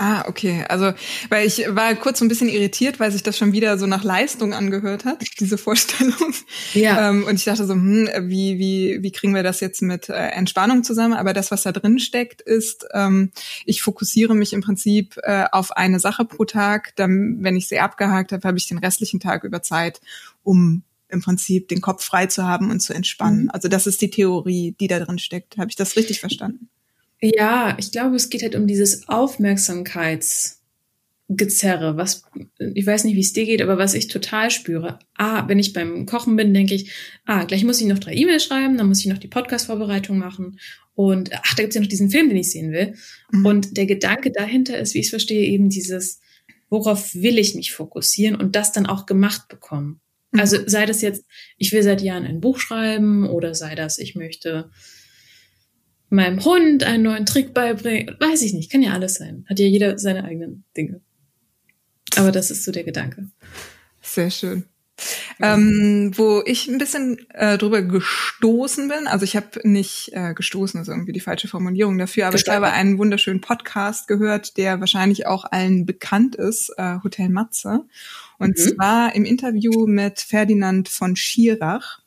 Ah, 0.00 0.24
okay. 0.28 0.64
Also, 0.68 0.92
weil 1.28 1.44
ich 1.44 1.64
war 1.68 1.92
kurz 1.96 2.20
so 2.20 2.24
ein 2.24 2.28
bisschen 2.28 2.48
irritiert, 2.48 3.00
weil 3.00 3.10
sich 3.10 3.24
das 3.24 3.36
schon 3.36 3.52
wieder 3.52 3.76
so 3.78 3.86
nach 3.86 4.04
Leistung 4.04 4.54
angehört 4.54 5.04
hat, 5.04 5.24
diese 5.40 5.58
Vorstellung. 5.58 6.34
Ja. 6.72 7.10
Ähm, 7.10 7.24
und 7.24 7.34
ich 7.34 7.44
dachte 7.44 7.66
so, 7.66 7.74
hm, 7.74 8.08
wie, 8.28 8.60
wie, 8.60 8.98
wie 9.02 9.10
kriegen 9.10 9.34
wir 9.34 9.42
das 9.42 9.58
jetzt 9.58 9.82
mit 9.82 10.08
äh, 10.08 10.12
Entspannung 10.12 10.84
zusammen? 10.84 11.14
Aber 11.14 11.32
das, 11.32 11.50
was 11.50 11.64
da 11.64 11.72
drin 11.72 11.98
steckt, 11.98 12.40
ist, 12.40 12.86
ähm, 12.94 13.32
ich 13.64 13.82
fokussiere 13.82 14.36
mich 14.36 14.52
im 14.52 14.60
Prinzip 14.60 15.16
äh, 15.24 15.46
auf 15.50 15.72
eine 15.72 15.98
Sache 15.98 16.24
pro 16.24 16.44
Tag. 16.44 16.94
Dann, 16.94 17.38
wenn 17.40 17.56
ich 17.56 17.66
sie 17.66 17.80
abgehakt 17.80 18.30
habe, 18.30 18.46
habe 18.46 18.56
ich 18.56 18.68
den 18.68 18.78
restlichen 18.78 19.18
Tag 19.18 19.42
über 19.42 19.62
Zeit, 19.62 20.00
um 20.44 20.84
im 21.08 21.22
Prinzip 21.22 21.66
den 21.68 21.80
Kopf 21.80 22.04
frei 22.04 22.26
zu 22.26 22.46
haben 22.46 22.70
und 22.70 22.78
zu 22.80 22.92
entspannen. 22.94 23.44
Mhm. 23.44 23.50
Also 23.50 23.66
das 23.66 23.88
ist 23.88 24.00
die 24.00 24.10
Theorie, 24.10 24.76
die 24.78 24.86
da 24.86 25.00
drin 25.00 25.18
steckt. 25.18 25.58
Habe 25.58 25.70
ich 25.70 25.76
das 25.76 25.96
richtig 25.96 26.20
verstanden? 26.20 26.68
Ja, 27.20 27.76
ich 27.78 27.90
glaube, 27.90 28.16
es 28.16 28.30
geht 28.30 28.42
halt 28.42 28.54
um 28.54 28.66
dieses 28.66 29.08
Aufmerksamkeitsgezerre, 29.08 31.96
was, 31.96 32.24
ich 32.58 32.86
weiß 32.86 33.04
nicht, 33.04 33.16
wie 33.16 33.20
es 33.20 33.32
dir 33.32 33.44
geht, 33.44 33.60
aber 33.60 33.76
was 33.76 33.94
ich 33.94 34.06
total 34.06 34.50
spüre. 34.50 35.00
Ah, 35.14 35.48
wenn 35.48 35.58
ich 35.58 35.72
beim 35.72 36.06
Kochen 36.06 36.36
bin, 36.36 36.54
denke 36.54 36.74
ich, 36.74 36.92
ah, 37.24 37.44
gleich 37.44 37.64
muss 37.64 37.80
ich 37.80 37.88
noch 37.88 37.98
drei 37.98 38.14
E-Mails 38.14 38.44
schreiben, 38.44 38.76
dann 38.76 38.86
muss 38.86 39.00
ich 39.00 39.06
noch 39.06 39.18
die 39.18 39.26
Podcast-Vorbereitung 39.26 40.16
machen 40.16 40.58
und 40.98 41.30
ach, 41.32 41.54
da 41.54 41.62
gibt's 41.62 41.76
ja 41.76 41.80
noch 41.80 41.88
diesen 41.88 42.10
Film, 42.10 42.28
den 42.28 42.38
ich 42.38 42.50
sehen 42.50 42.72
will. 42.72 42.94
Mhm. 43.30 43.46
Und 43.46 43.76
der 43.76 43.86
Gedanke 43.86 44.32
dahinter 44.32 44.78
ist, 44.78 44.94
wie 44.94 44.98
ich 44.98 45.06
es 45.06 45.10
verstehe, 45.10 45.46
eben 45.46 45.70
dieses, 45.70 46.18
worauf 46.70 47.14
will 47.14 47.38
ich 47.38 47.54
mich 47.54 47.72
fokussieren 47.72 48.34
und 48.34 48.56
das 48.56 48.72
dann 48.72 48.86
auch 48.86 49.06
gemacht 49.06 49.46
bekommen. 49.46 50.00
Mhm. 50.32 50.40
Also 50.40 50.56
sei 50.66 50.86
das 50.86 51.00
jetzt, 51.00 51.24
ich 51.56 51.70
will 51.70 51.84
seit 51.84 52.02
Jahren 52.02 52.24
ein 52.24 52.40
Buch 52.40 52.58
schreiben 52.58 53.28
oder 53.28 53.54
sei 53.54 53.76
das, 53.76 53.98
ich 53.98 54.16
möchte 54.16 54.70
meinem 56.10 56.44
Hund 56.44 56.84
einen 56.84 57.02
neuen 57.02 57.26
Trick 57.26 57.54
beibringen. 57.54 58.16
Weiß 58.18 58.42
ich 58.42 58.54
nicht, 58.54 58.70
kann 58.70 58.82
ja 58.82 58.92
alles 58.92 59.14
sein. 59.14 59.44
Hat 59.48 59.58
ja 59.58 59.66
jeder 59.66 59.98
seine 59.98 60.24
eigenen 60.24 60.64
Dinge. 60.76 61.00
Aber 62.16 62.32
das 62.32 62.50
ist 62.50 62.64
so 62.64 62.72
der 62.72 62.84
Gedanke. 62.84 63.28
Sehr 64.00 64.30
schön. 64.30 64.64
Ähm, 65.40 66.12
wo 66.16 66.42
ich 66.44 66.66
ein 66.66 66.78
bisschen 66.78 67.18
äh, 67.30 67.56
drüber 67.56 67.82
gestoßen 67.82 68.88
bin, 68.88 69.06
also 69.06 69.22
ich 69.22 69.36
habe 69.36 69.60
nicht 69.62 70.10
äh, 70.12 70.34
gestoßen, 70.34 70.80
ist 70.80 70.88
irgendwie 70.88 71.12
die 71.12 71.20
falsche 71.20 71.46
Formulierung 71.46 71.96
dafür, 71.98 72.26
aber 72.26 72.32
Gestalten. 72.32 72.64
ich 72.64 72.68
habe 72.68 72.76
einen 72.76 72.98
wunderschönen 72.98 73.40
Podcast 73.40 74.08
gehört, 74.08 74.56
der 74.56 74.80
wahrscheinlich 74.80 75.26
auch 75.26 75.44
allen 75.44 75.86
bekannt 75.86 76.34
ist, 76.34 76.72
äh, 76.76 76.96
Hotel 77.04 77.28
Matze. 77.28 77.84
Und 78.38 78.58
mhm. 78.58 78.62
zwar 78.62 79.14
im 79.14 79.24
Interview 79.24 79.86
mit 79.86 80.18
Ferdinand 80.18 80.88
von 80.88 81.14
Schirach 81.14 82.00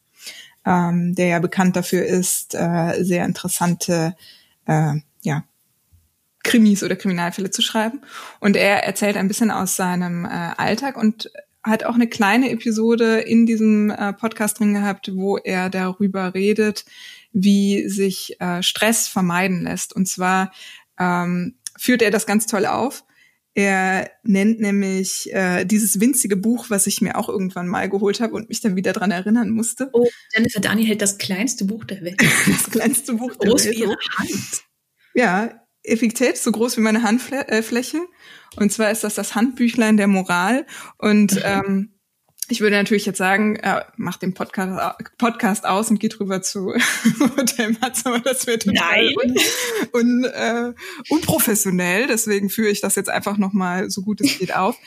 ähm, 0.65 1.15
der 1.15 1.27
ja 1.27 1.39
bekannt 1.39 1.75
dafür 1.75 2.05
ist, 2.05 2.55
äh, 2.55 3.03
sehr 3.03 3.25
interessante 3.25 4.15
äh, 4.65 4.93
ja, 5.21 5.43
Krimis 6.43 6.83
oder 6.83 6.95
Kriminalfälle 6.95 7.51
zu 7.51 7.61
schreiben. 7.61 8.01
Und 8.39 8.55
er 8.55 8.83
erzählt 8.83 9.17
ein 9.17 9.27
bisschen 9.27 9.51
aus 9.51 9.75
seinem 9.75 10.25
äh, 10.25 10.29
Alltag 10.29 10.97
und 10.97 11.31
hat 11.63 11.83
auch 11.83 11.95
eine 11.95 12.07
kleine 12.07 12.49
Episode 12.49 13.19
in 13.19 13.45
diesem 13.45 13.91
äh, 13.91 14.13
Podcast 14.13 14.59
drin 14.59 14.73
gehabt, 14.73 15.11
wo 15.13 15.37
er 15.37 15.69
darüber 15.69 16.33
redet, 16.33 16.85
wie 17.33 17.87
sich 17.87 18.39
äh, 18.39 18.63
Stress 18.63 19.07
vermeiden 19.07 19.63
lässt. 19.63 19.95
Und 19.95 20.07
zwar 20.07 20.51
ähm, 20.99 21.55
führt 21.77 22.01
er 22.01 22.11
das 22.11 22.25
ganz 22.25 22.47
toll 22.47 22.65
auf 22.65 23.03
er 23.53 24.09
nennt 24.23 24.61
nämlich 24.61 25.33
äh, 25.33 25.65
dieses 25.65 25.99
winzige 25.99 26.37
Buch, 26.37 26.69
was 26.69 26.87
ich 26.87 27.01
mir 27.01 27.17
auch 27.17 27.27
irgendwann 27.27 27.67
mal 27.67 27.89
geholt 27.89 28.21
habe 28.21 28.35
und 28.35 28.47
mich 28.47 28.61
dann 28.61 28.75
wieder 28.75 28.93
dran 28.93 29.11
erinnern 29.11 29.49
musste. 29.49 29.89
Oh, 29.91 30.07
Jennifer 30.33 30.61
Dani 30.61 30.85
hält 30.85 31.01
das 31.01 31.17
kleinste 31.17 31.65
Buch 31.65 31.83
der 31.83 32.01
Welt. 32.01 32.21
das 32.47 32.71
kleinste 32.71 33.13
Buch 33.13 33.35
der 33.35 33.49
groß 33.49 33.65
Welt. 33.65 33.75
Groß 33.75 33.85
wie 33.85 33.89
ihre 33.89 33.97
Hand. 34.17 34.63
Ja, 35.13 35.61
effektiv 35.83 36.37
so 36.37 36.51
groß 36.51 36.77
wie 36.77 36.81
meine 36.81 37.03
Handfläche. 37.03 37.99
Und 38.55 38.71
zwar 38.71 38.91
ist 38.91 39.03
das 39.03 39.15
das 39.15 39.35
Handbüchlein 39.35 39.97
der 39.97 40.07
Moral. 40.07 40.65
Und 40.97 41.35
mhm. 41.35 41.41
ähm, 41.43 41.93
ich 42.51 42.59
würde 42.59 42.75
natürlich 42.75 43.05
jetzt 43.05 43.17
sagen, 43.17 43.55
äh, 43.55 43.81
mach 43.95 44.17
den 44.17 44.33
Podcast, 44.33 44.97
Podcast 45.17 45.65
aus 45.65 45.89
und 45.89 45.99
geh 45.99 46.09
drüber 46.09 46.41
zu 46.41 46.73
Hotel 47.37 47.77
Matze, 47.79 48.07
aber 48.07 48.19
das 48.19 48.45
wird 48.45 48.63
total 48.63 49.09
un, 49.15 49.35
un, 49.93 50.23
äh, 50.25 50.73
unprofessionell. 51.09 52.07
Deswegen 52.07 52.49
führe 52.49 52.69
ich 52.69 52.81
das 52.81 52.95
jetzt 52.95 53.09
einfach 53.09 53.37
nochmal 53.37 53.89
so 53.89 54.01
gut 54.01 54.19
es 54.19 54.37
geht 54.37 54.53
auf. 54.53 54.77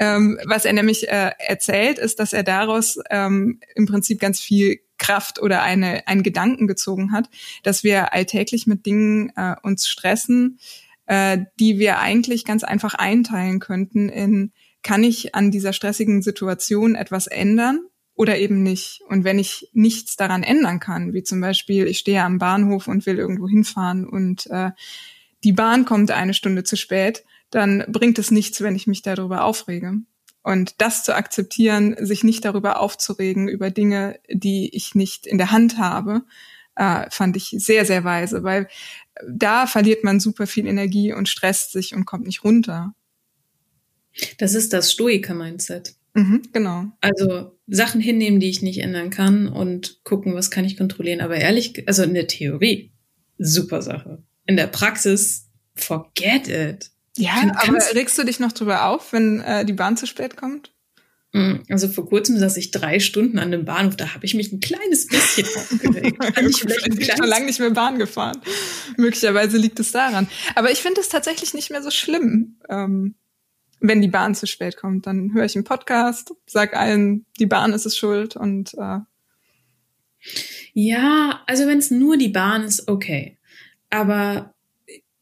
Ähm, 0.00 0.36
was 0.46 0.64
er 0.64 0.72
nämlich 0.72 1.08
äh, 1.08 1.30
erzählt, 1.38 2.00
ist, 2.00 2.18
dass 2.18 2.32
er 2.32 2.42
daraus 2.42 2.98
ähm, 3.10 3.60
im 3.76 3.86
Prinzip 3.86 4.18
ganz 4.20 4.40
viel 4.40 4.80
Kraft 4.98 5.40
oder 5.40 5.62
eine, 5.62 6.08
einen 6.08 6.24
Gedanken 6.24 6.66
gezogen 6.66 7.12
hat, 7.12 7.30
dass 7.62 7.84
wir 7.84 8.12
alltäglich 8.12 8.66
mit 8.66 8.84
Dingen 8.84 9.32
äh, 9.36 9.54
uns 9.62 9.86
stressen, 9.86 10.58
äh, 11.06 11.38
die 11.60 11.78
wir 11.78 12.00
eigentlich 12.00 12.44
ganz 12.44 12.64
einfach 12.64 12.94
einteilen 12.94 13.60
könnten 13.60 14.08
in 14.08 14.52
kann 14.86 15.02
ich 15.02 15.34
an 15.34 15.50
dieser 15.50 15.72
stressigen 15.72 16.22
Situation 16.22 16.94
etwas 16.94 17.26
ändern 17.26 17.80
oder 18.14 18.38
eben 18.38 18.62
nicht? 18.62 19.00
Und 19.08 19.24
wenn 19.24 19.40
ich 19.40 19.68
nichts 19.72 20.14
daran 20.14 20.44
ändern 20.44 20.78
kann, 20.78 21.12
wie 21.12 21.24
zum 21.24 21.40
Beispiel, 21.40 21.88
ich 21.88 21.98
stehe 21.98 22.22
am 22.22 22.38
Bahnhof 22.38 22.86
und 22.86 23.04
will 23.04 23.18
irgendwo 23.18 23.48
hinfahren 23.48 24.06
und 24.06 24.46
äh, 24.46 24.70
die 25.42 25.52
Bahn 25.52 25.86
kommt 25.86 26.12
eine 26.12 26.34
Stunde 26.34 26.62
zu 26.62 26.76
spät, 26.76 27.24
dann 27.50 27.84
bringt 27.88 28.20
es 28.20 28.30
nichts, 28.30 28.60
wenn 28.60 28.76
ich 28.76 28.86
mich 28.86 29.02
darüber 29.02 29.42
aufrege. 29.42 29.94
Und 30.44 30.80
das 30.80 31.02
zu 31.02 31.16
akzeptieren, 31.16 31.96
sich 31.98 32.22
nicht 32.22 32.44
darüber 32.44 32.78
aufzuregen, 32.78 33.48
über 33.48 33.72
Dinge, 33.72 34.20
die 34.30 34.72
ich 34.72 34.94
nicht 34.94 35.26
in 35.26 35.38
der 35.38 35.50
Hand 35.50 35.78
habe, 35.78 36.22
äh, 36.76 37.10
fand 37.10 37.36
ich 37.36 37.56
sehr, 37.58 37.84
sehr 37.84 38.04
weise, 38.04 38.44
weil 38.44 38.68
da 39.28 39.66
verliert 39.66 40.04
man 40.04 40.20
super 40.20 40.46
viel 40.46 40.68
Energie 40.68 41.12
und 41.12 41.28
stresst 41.28 41.72
sich 41.72 41.92
und 41.92 42.04
kommt 42.04 42.26
nicht 42.26 42.44
runter. 42.44 42.94
Das 44.38 44.54
ist 44.54 44.72
das 44.72 44.92
Stoiker-Mindset. 44.92 45.94
Mhm, 46.14 46.42
genau. 46.52 46.86
Also 47.00 47.52
Sachen 47.66 48.00
hinnehmen, 48.00 48.40
die 48.40 48.48
ich 48.48 48.62
nicht 48.62 48.78
ändern 48.78 49.10
kann 49.10 49.48
und 49.48 50.02
gucken, 50.04 50.34
was 50.34 50.50
kann 50.50 50.64
ich 50.64 50.76
kontrollieren. 50.76 51.20
Aber 51.20 51.36
ehrlich, 51.36 51.86
also 51.86 52.02
in 52.02 52.14
der 52.14 52.26
Theorie, 52.26 52.92
super 53.38 53.82
Sache. 53.82 54.22
In 54.46 54.56
der 54.56 54.66
Praxis 54.66 55.48
forget 55.74 56.48
it. 56.48 56.90
Ja, 57.18 57.34
kann, 57.34 57.50
aber 57.50 57.78
regst 57.94 58.18
du 58.18 58.24
dich 58.24 58.40
noch 58.40 58.52
drüber 58.52 58.86
auf, 58.86 59.12
wenn 59.12 59.40
äh, 59.40 59.64
die 59.64 59.72
Bahn 59.72 59.96
zu 59.96 60.06
spät 60.06 60.36
kommt? 60.36 60.72
Mm, 61.32 61.56
also 61.68 61.88
vor 61.88 62.08
kurzem 62.08 62.38
saß 62.38 62.56
ich 62.56 62.70
drei 62.70 62.98
Stunden 62.98 63.38
an 63.38 63.50
dem 63.50 63.64
Bahnhof, 63.64 63.96
da 63.96 64.14
habe 64.14 64.24
ich 64.24 64.34
mich 64.34 64.52
ein 64.52 64.60
kleines 64.60 65.06
bisschen 65.06 65.46
aufgeregt. 65.56 66.24
ich 66.38 66.64
bin 66.64 67.04
schon 67.04 67.26
lange 67.26 67.46
nicht 67.46 67.60
mehr 67.60 67.70
Bahn 67.70 67.98
gefahren. 67.98 68.40
Möglicherweise 68.96 69.58
liegt 69.58 69.80
es 69.80 69.92
daran. 69.92 70.28
Aber 70.54 70.70
ich 70.70 70.80
finde 70.80 71.00
es 71.00 71.08
tatsächlich 71.08 71.52
nicht 71.52 71.70
mehr 71.70 71.82
so 71.82 71.90
schlimm, 71.90 72.58
ähm, 72.70 73.16
wenn 73.80 74.00
die 74.00 74.08
Bahn 74.08 74.34
zu 74.34 74.46
spät 74.46 74.76
kommt. 74.76 75.06
Dann 75.06 75.32
höre 75.34 75.44
ich 75.44 75.54
einen 75.54 75.64
Podcast, 75.64 76.34
sag 76.46 76.76
allen, 76.76 77.26
die 77.38 77.46
Bahn 77.46 77.72
ist 77.72 77.86
es 77.86 77.96
schuld 77.96 78.36
und 78.36 78.74
äh, 78.74 78.98
ja, 80.72 81.42
also 81.46 81.66
wenn 81.66 81.78
es 81.78 81.90
nur 81.90 82.16
die 82.16 82.28
Bahn 82.28 82.62
ist, 82.62 82.88
okay. 82.88 83.38
Aber 83.90 84.54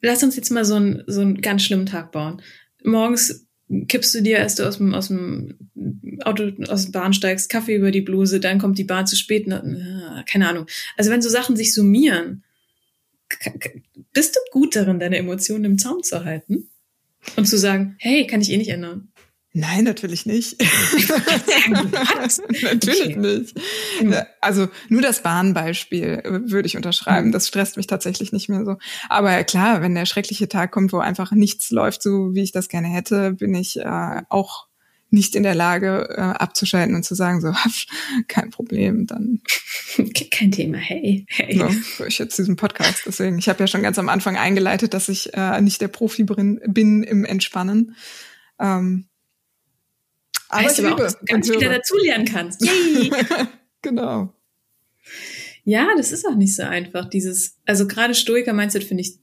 lass 0.00 0.22
uns 0.22 0.36
jetzt 0.36 0.50
mal 0.50 0.64
so 0.64 0.76
einen, 0.76 1.02
so 1.06 1.20
einen 1.20 1.40
ganz 1.40 1.62
schlimmen 1.62 1.86
Tag 1.86 2.12
bauen. 2.12 2.42
Morgens 2.82 3.46
kippst 3.88 4.14
du 4.14 4.22
dir, 4.22 4.40
als 4.40 4.54
du 4.54 4.66
aus 4.66 4.78
dem, 4.78 4.94
aus 4.94 5.08
dem 5.08 5.70
Auto, 6.24 6.50
aus 6.68 6.84
dem 6.84 6.92
Bahn 6.92 7.12
steigst, 7.12 7.50
Kaffee 7.50 7.76
über 7.76 7.90
die 7.90 8.02
Bluse, 8.02 8.40
dann 8.40 8.58
kommt 8.58 8.78
die 8.78 8.84
Bahn 8.84 9.06
zu 9.06 9.16
spät, 9.16 9.44
na, 9.46 10.24
keine 10.28 10.48
Ahnung. 10.48 10.66
Also 10.96 11.10
wenn 11.10 11.22
so 11.22 11.28
Sachen 11.28 11.56
sich 11.56 11.74
summieren, 11.74 12.44
bist 14.12 14.36
du 14.36 14.40
gut 14.52 14.76
darin, 14.76 15.00
deine 15.00 15.18
Emotionen 15.18 15.64
im 15.64 15.78
Zaum 15.78 16.02
zu 16.02 16.24
halten? 16.24 16.70
Und 17.36 17.46
zu 17.46 17.58
sagen, 17.58 17.96
hey, 17.98 18.26
kann 18.26 18.40
ich 18.40 18.50
eh 18.50 18.56
nicht 18.56 18.70
ändern. 18.70 19.08
Nein, 19.56 19.84
natürlich 19.84 20.26
nicht. 20.26 20.60
natürlich 21.68 23.16
nicht. 23.16 23.54
Also 24.40 24.66
nur 24.88 25.00
das 25.00 25.22
Bahnbeispiel 25.22 26.22
äh, 26.24 26.50
würde 26.50 26.66
ich 26.66 26.76
unterschreiben. 26.76 27.30
Das 27.30 27.46
stresst 27.46 27.76
mich 27.76 27.86
tatsächlich 27.86 28.32
nicht 28.32 28.48
mehr 28.48 28.64
so. 28.64 28.78
Aber 29.08 29.44
klar, 29.44 29.80
wenn 29.80 29.94
der 29.94 30.06
schreckliche 30.06 30.48
Tag 30.48 30.72
kommt, 30.72 30.92
wo 30.92 30.98
einfach 30.98 31.30
nichts 31.30 31.70
läuft, 31.70 32.02
so 32.02 32.34
wie 32.34 32.42
ich 32.42 32.50
das 32.50 32.68
gerne 32.68 32.88
hätte, 32.88 33.34
bin 33.34 33.54
ich 33.54 33.78
äh, 33.78 34.22
auch 34.28 34.66
nicht 35.14 35.34
in 35.34 35.42
der 35.42 35.54
Lage 35.54 36.08
äh, 36.10 36.20
abzuschalten 36.20 36.94
und 36.94 37.04
zu 37.04 37.14
sagen 37.14 37.40
so 37.40 37.54
kein 38.28 38.50
Problem 38.50 39.06
dann 39.06 39.40
kein 40.30 40.52
Thema 40.52 40.76
hey 40.76 41.24
hey 41.28 41.56
so, 41.56 41.68
so 41.98 42.04
ich 42.04 42.18
jetzt 42.18 42.38
diesen 42.38 42.56
Podcast 42.56 43.02
deswegen 43.06 43.38
ich 43.38 43.48
habe 43.48 43.60
ja 43.60 43.66
schon 43.66 43.82
ganz 43.82 43.98
am 43.98 44.08
Anfang 44.08 44.36
eingeleitet 44.36 44.92
dass 44.92 45.08
ich 45.08 45.32
äh, 45.34 45.60
nicht 45.60 45.80
der 45.80 45.88
Profi 45.88 46.24
bin, 46.24 46.60
bin 46.66 47.02
im 47.02 47.24
Entspannen 47.24 47.94
ähm, 48.58 49.06
aber 50.54 50.66
weißt 50.66 50.78
ich 50.78 50.86
aber 50.86 50.94
auch, 50.94 50.98
dass 50.98 51.18
du 51.18 51.24
ganz 51.24 51.50
viel 51.50 51.58
dazu 51.58 51.96
lernen 51.96 52.26
kannst. 52.26 52.64
Yay! 52.64 53.10
genau. 53.82 54.32
Ja, 55.64 55.88
das 55.96 56.12
ist 56.12 56.26
auch 56.26 56.36
nicht 56.36 56.54
so 56.54 56.62
einfach. 56.62 57.08
Dieses, 57.08 57.58
also 57.64 57.86
gerade 57.86 58.14
Stoiker-Mindset 58.14 58.84
finde 58.84 59.02
ich 59.02 59.18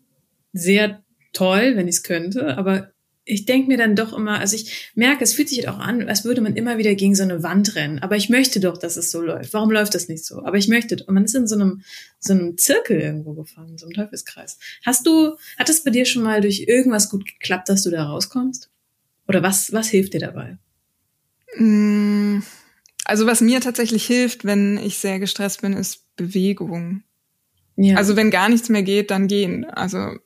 sehr 0.53 1.03
toll, 1.33 1.75
wenn 1.75 1.87
ich 1.87 1.97
es 1.97 2.03
könnte, 2.03 2.57
aber 2.57 2.90
ich 3.23 3.45
denke 3.45 3.67
mir 3.67 3.77
dann 3.77 3.95
doch 3.95 4.13
immer, 4.13 4.39
also 4.39 4.55
ich 4.55 4.91
merke, 4.95 5.23
es 5.23 5.33
fühlt 5.33 5.49
sich 5.49 5.67
auch 5.69 5.77
an, 5.77 6.07
als 6.09 6.25
würde 6.25 6.41
man 6.41 6.55
immer 6.55 6.77
wieder 6.77 6.95
gegen 6.95 7.15
so 7.15 7.23
eine 7.23 7.43
Wand 7.43 7.75
rennen. 7.75 7.99
Aber 7.99 8.15
ich 8.15 8.29
möchte 8.29 8.59
doch, 8.59 8.77
dass 8.77 8.97
es 8.97 9.11
so 9.11 9.21
läuft. 9.21 9.53
Warum 9.53 9.71
läuft 9.71 9.93
das 9.93 10.07
nicht 10.07 10.25
so? 10.25 10.43
Aber 10.43 10.57
ich 10.57 10.67
möchte, 10.67 11.03
und 11.03 11.13
man 11.13 11.25
ist 11.25 11.35
in 11.35 11.47
so 11.47 11.55
einem, 11.55 11.83
so 12.19 12.33
einem 12.33 12.57
Zirkel 12.57 12.99
irgendwo 12.99 13.33
gefangen, 13.33 13.77
so 13.77 13.85
einem 13.85 13.93
Teufelskreis. 13.93 14.57
Hast 14.83 15.05
du, 15.05 15.35
hat 15.57 15.69
es 15.69 15.83
bei 15.83 15.91
dir 15.91 16.05
schon 16.05 16.23
mal 16.23 16.41
durch 16.41 16.65
irgendwas 16.67 17.09
gut 17.09 17.25
geklappt, 17.25 17.69
dass 17.69 17.83
du 17.83 17.91
da 17.91 18.05
rauskommst? 18.05 18.69
Oder 19.27 19.43
was, 19.43 19.71
was 19.71 19.87
hilft 19.89 20.13
dir 20.13 20.19
dabei? 20.19 20.57
Mm, 21.57 22.39
also 23.05 23.27
was 23.27 23.41
mir 23.41 23.61
tatsächlich 23.61 24.05
hilft, 24.05 24.45
wenn 24.45 24.77
ich 24.77 24.97
sehr 24.97 25.19
gestresst 25.19 25.61
bin, 25.61 25.73
ist 25.73 26.05
Bewegung. 26.15 27.03
Ja. 27.75 27.97
Also 27.97 28.15
wenn 28.15 28.31
gar 28.31 28.49
nichts 28.49 28.69
mehr 28.69 28.83
geht, 28.83 29.11
dann 29.11 29.27
gehen. 29.27 29.65
Also 29.65 30.17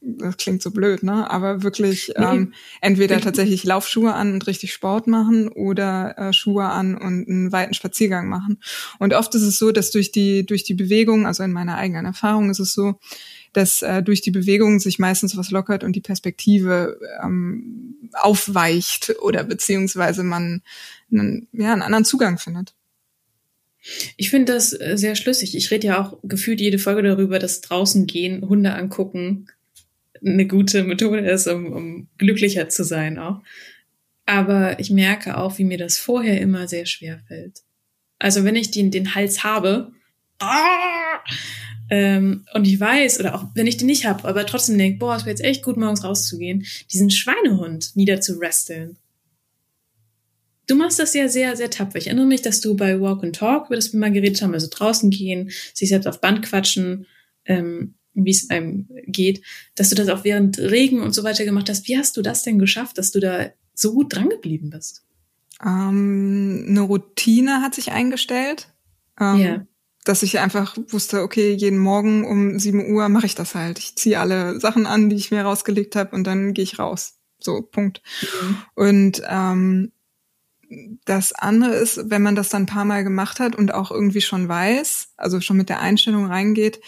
das 0.00 0.38
klingt 0.38 0.62
so 0.62 0.70
blöd, 0.70 1.02
ne? 1.02 1.30
Aber 1.30 1.62
wirklich 1.62 2.12
nee. 2.16 2.24
ähm, 2.24 2.54
entweder 2.80 3.20
tatsächlich 3.20 3.64
Laufschuhe 3.64 4.14
an 4.14 4.32
und 4.32 4.46
richtig 4.46 4.72
Sport 4.72 5.06
machen 5.06 5.48
oder 5.48 6.16
äh, 6.16 6.32
Schuhe 6.32 6.64
an 6.64 6.94
und 6.94 7.28
einen 7.28 7.52
weiten 7.52 7.74
Spaziergang 7.74 8.28
machen. 8.28 8.60
Und 8.98 9.12
oft 9.12 9.34
ist 9.34 9.42
es 9.42 9.58
so, 9.58 9.72
dass 9.72 9.90
durch 9.90 10.10
die 10.10 10.46
durch 10.46 10.64
die 10.64 10.74
Bewegung, 10.74 11.26
also 11.26 11.42
in 11.42 11.52
meiner 11.52 11.76
eigenen 11.76 12.06
Erfahrung 12.06 12.50
ist 12.50 12.60
es 12.60 12.72
so, 12.72 12.98
dass 13.52 13.82
äh, 13.82 14.02
durch 14.02 14.22
die 14.22 14.30
Bewegung 14.30 14.80
sich 14.80 14.98
meistens 14.98 15.36
was 15.36 15.50
lockert 15.50 15.84
und 15.84 15.94
die 15.94 16.00
Perspektive 16.00 16.98
ähm, 17.22 17.96
aufweicht 18.14 19.14
oder 19.20 19.44
beziehungsweise 19.44 20.22
man 20.22 20.62
einen, 21.12 21.48
ja, 21.52 21.72
einen 21.72 21.82
anderen 21.82 22.04
Zugang 22.04 22.38
findet. 22.38 22.74
Ich 24.16 24.30
finde 24.30 24.52
das 24.52 24.72
äh, 24.72 24.96
sehr 24.96 25.14
schlüssig. 25.14 25.56
Ich 25.56 25.70
rede 25.70 25.88
ja 25.88 26.00
auch 26.00 26.18
gefühlt 26.22 26.60
jede 26.60 26.78
Folge 26.78 27.02
darüber, 27.02 27.38
dass 27.38 27.60
draußen 27.60 28.06
gehen, 28.06 28.46
Hunde 28.48 28.74
angucken, 28.74 29.46
eine 30.24 30.46
gute 30.46 30.84
Methode 30.84 31.20
ist, 31.20 31.46
um, 31.46 31.72
um 31.72 32.08
glücklicher 32.18 32.68
zu 32.68 32.84
sein 32.84 33.18
auch. 33.18 33.42
Aber 34.26 34.78
ich 34.78 34.90
merke 34.90 35.38
auch, 35.38 35.58
wie 35.58 35.64
mir 35.64 35.78
das 35.78 35.98
vorher 35.98 36.40
immer 36.40 36.68
sehr 36.68 36.86
schwer 36.86 37.20
fällt. 37.26 37.60
Also 38.18 38.44
wenn 38.44 38.56
ich 38.56 38.70
den, 38.70 38.90
den 38.90 39.14
Hals 39.14 39.42
habe, 39.44 39.92
ah, 40.38 41.20
ähm, 41.90 42.44
und 42.54 42.66
ich 42.66 42.78
weiß, 42.78 43.18
oder 43.18 43.34
auch 43.34 43.46
wenn 43.54 43.66
ich 43.66 43.76
den 43.76 43.86
nicht 43.86 44.06
habe, 44.06 44.28
aber 44.28 44.46
trotzdem 44.46 44.78
denke, 44.78 44.98
boah, 44.98 45.16
es 45.16 45.22
wäre 45.22 45.30
jetzt 45.30 45.44
echt 45.44 45.64
gut, 45.64 45.76
morgens 45.76 46.04
rauszugehen, 46.04 46.64
diesen 46.92 47.10
Schweinehund 47.10 47.96
niederzuresteln. 47.96 48.96
Du 50.68 50.76
machst 50.76 51.00
das 51.00 51.14
ja 51.14 51.28
sehr, 51.28 51.56
sehr 51.56 51.68
tapfer. 51.68 51.98
Ich 51.98 52.06
erinnere 52.06 52.26
mich, 52.26 52.42
dass 52.42 52.60
du 52.60 52.76
bei 52.76 53.00
Walk 53.00 53.24
and 53.24 53.34
Talk, 53.34 53.66
über 53.66 53.74
das 53.74 53.92
wir 53.92 53.98
mal 53.98 54.12
geredet 54.12 54.40
haben, 54.40 54.54
also 54.54 54.68
draußen 54.70 55.10
gehen, 55.10 55.50
sich 55.74 55.88
selbst 55.88 56.06
auf 56.06 56.20
Band 56.20 56.42
quatschen, 56.42 57.06
ähm, 57.44 57.94
wie 58.24 58.30
es 58.30 58.50
einem 58.50 58.88
geht, 59.06 59.42
dass 59.74 59.90
du 59.90 59.94
das 59.94 60.08
auch 60.08 60.24
während 60.24 60.58
Regen 60.58 61.00
und 61.00 61.14
so 61.14 61.24
weiter 61.24 61.44
gemacht 61.44 61.68
hast. 61.68 61.88
Wie 61.88 61.98
hast 61.98 62.16
du 62.16 62.22
das 62.22 62.42
denn 62.42 62.58
geschafft, 62.58 62.98
dass 62.98 63.10
du 63.10 63.20
da 63.20 63.50
so 63.74 63.92
gut 63.94 64.14
drangeblieben 64.14 64.70
bist? 64.70 65.04
Ähm, 65.64 66.66
eine 66.68 66.80
Routine 66.80 67.62
hat 67.62 67.74
sich 67.74 67.92
eingestellt. 67.92 68.68
Ähm, 69.20 69.38
ja 69.38 69.66
dass 70.04 70.22
ich 70.22 70.38
einfach 70.38 70.76
wusste, 70.88 71.22
okay, 71.22 71.52
jeden 71.52 71.78
Morgen 71.78 72.24
um 72.24 72.58
7 72.58 72.92
Uhr 72.92 73.08
mache 73.08 73.26
ich 73.26 73.34
das 73.34 73.54
halt. 73.54 73.78
Ich 73.78 73.96
ziehe 73.96 74.18
alle 74.18 74.58
Sachen 74.58 74.86
an, 74.86 75.10
die 75.10 75.16
ich 75.16 75.30
mir 75.30 75.42
rausgelegt 75.42 75.94
habe 75.94 76.16
und 76.16 76.26
dann 76.26 76.54
gehe 76.54 76.64
ich 76.64 76.78
raus. 76.78 77.18
So, 77.38 77.62
Punkt. 77.62 78.02
Mhm. 78.22 78.56
Und 78.74 79.22
ähm, 79.28 79.92
das 81.04 81.32
andere 81.32 81.74
ist, 81.74 82.10
wenn 82.10 82.22
man 82.22 82.34
das 82.34 82.48
dann 82.48 82.62
ein 82.62 82.66
paar 82.66 82.84
Mal 82.84 83.04
gemacht 83.04 83.40
hat 83.40 83.56
und 83.56 83.74
auch 83.74 83.90
irgendwie 83.90 84.20
schon 84.20 84.48
weiß, 84.48 85.14
also 85.16 85.40
schon 85.40 85.56
mit 85.56 85.68
der 85.68 85.80
Einstellung 85.80 86.26
reingeht, 86.26 86.80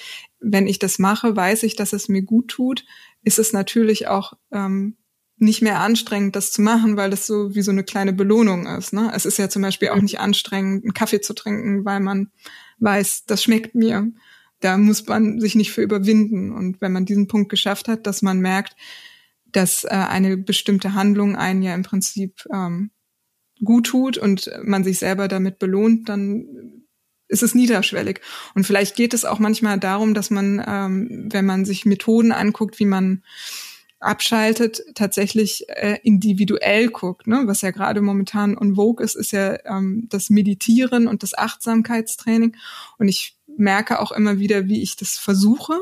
wenn 0.42 0.66
ich 0.66 0.78
das 0.78 0.98
mache, 0.98 1.35
weiß 1.37 1.62
ich, 1.62 1.76
dass 1.76 1.92
es 1.92 2.09
mir 2.09 2.22
gut 2.22 2.48
tut, 2.48 2.85
ist 3.22 3.38
es 3.38 3.52
natürlich 3.52 4.09
auch 4.09 4.35
ähm, 4.52 4.96
nicht 5.37 5.62
mehr 5.62 5.81
anstrengend, 5.81 6.37
das 6.37 6.52
zu 6.52 6.62
machen, 6.62 6.96
weil 6.96 7.11
das 7.11 7.26
so 7.26 7.55
wie 7.55 7.62
so 7.62 7.70
eine 7.70 7.85
kleine 7.85 8.12
Belohnung 8.12 8.66
ist. 8.66 8.92
Ne? 8.92 9.11
Es 9.14 9.26
ist 9.26 9.38
ja 9.38 9.48
zum 9.48 9.62
Beispiel 9.62 9.88
auch 9.88 10.00
nicht 10.00 10.20
anstrengend, 10.20 10.85
einen 10.85 10.94
Kaffee 10.94 11.20
zu 11.20 11.35
trinken, 11.35 11.85
weil 11.85 12.00
man 12.00 12.31
weiß, 12.78 13.24
das 13.26 13.42
schmeckt 13.42 13.74
mir. 13.74 14.12
Da 14.61 14.78
muss 14.78 15.07
man 15.07 15.40
sich 15.40 15.57
nicht 15.57 15.72
für 15.72 15.83
überwinden. 15.83 16.52
Und 16.52 16.81
wenn 16.81 16.92
man 16.92 17.07
diesen 17.07 17.26
Punkt 17.26 17.48
geschafft 17.48 17.88
hat, 17.88 18.07
dass 18.07 18.22
man 18.22 18.38
merkt, 18.38 18.76
dass 19.46 19.85
äh, 19.85 19.88
eine 19.88 20.37
bestimmte 20.37 20.94
Handlung 20.94 21.35
einen 21.35 21.62
ja 21.62 21.74
im 21.74 21.83
Prinzip 21.83 22.44
ähm, 22.52 22.90
gut 23.64 23.87
tut 23.87 24.18
und 24.18 24.50
man 24.62 24.85
sich 24.85 24.98
selber 24.98 25.26
damit 25.26 25.59
belohnt, 25.59 26.09
dann 26.09 26.81
ist 27.32 27.42
es 27.42 27.54
niederschwellig. 27.54 28.20
Und 28.54 28.64
vielleicht 28.64 28.94
geht 28.94 29.14
es 29.14 29.24
auch 29.24 29.38
manchmal 29.38 29.80
darum, 29.80 30.14
dass 30.14 30.30
man, 30.30 30.62
ähm, 30.64 31.28
wenn 31.32 31.46
man 31.46 31.64
sich 31.64 31.86
Methoden 31.86 32.30
anguckt, 32.30 32.78
wie 32.78 32.84
man 32.84 33.22
abschaltet, 33.98 34.82
tatsächlich 34.94 35.64
äh, 35.68 35.98
individuell 36.02 36.88
guckt. 36.88 37.26
Ne? 37.26 37.42
Was 37.46 37.62
ja 37.62 37.70
gerade 37.70 38.00
momentan 38.00 38.58
on 38.58 38.74
vogue 38.74 39.02
ist, 39.04 39.14
ist 39.14 39.32
ja 39.32 39.58
ähm, 39.64 40.06
das 40.10 40.28
Meditieren 40.28 41.08
und 41.08 41.22
das 41.22 41.36
Achtsamkeitstraining. 41.36 42.56
Und 42.98 43.08
ich 43.08 43.38
merke 43.56 44.00
auch 44.00 44.12
immer 44.12 44.38
wieder, 44.38 44.66
wie 44.66 44.82
ich 44.82 44.96
das 44.96 45.18
versuche, 45.18 45.78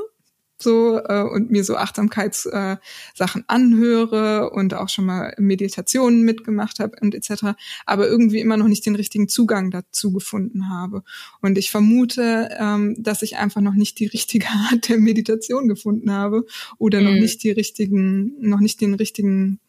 so 0.63 0.99
äh, 0.99 1.23
und 1.23 1.51
mir 1.51 1.65
so 1.65 1.77
Achtsamkeitssachen 1.77 2.81
äh, 3.41 3.45
anhöre 3.47 4.51
und 4.51 4.75
auch 4.75 4.89
schon 4.89 5.07
mal 5.07 5.35
Meditationen 5.39 6.23
mitgemacht 6.23 6.81
habe 6.81 6.97
und 7.01 7.15
etc. 7.15 7.57
Aber 7.87 8.09
irgendwie 8.09 8.41
immer 8.41 8.57
noch 8.57 8.69
nicht 8.69 8.87
den 8.87 8.97
richtigen 8.97 9.29
Zugang 9.29 9.71
dazu 9.71 10.13
gefunden 10.13 10.69
habe. 10.69 11.03
Und 11.41 11.59
ich 11.59 11.71
vermute, 11.71 12.51
ähm, 12.59 12.97
dass 12.99 13.23
ich 13.23 13.37
einfach 13.37 13.61
noch 13.61 13.75
nicht 13.75 13.99
die 13.99 14.07
richtige 14.07 14.47
Art 14.71 14.89
der 14.89 14.99
Meditation 14.99 15.69
gefunden 15.69 16.13
habe 16.13 16.47
oder 16.79 17.01
mhm. 17.01 17.07
noch 17.07 17.15
nicht 17.15 17.43
die 17.43 17.51
richtigen, 17.51 18.35
noch 18.41 18.61
nicht 18.61 18.81
den 18.81 18.95
richtigen 18.95 19.61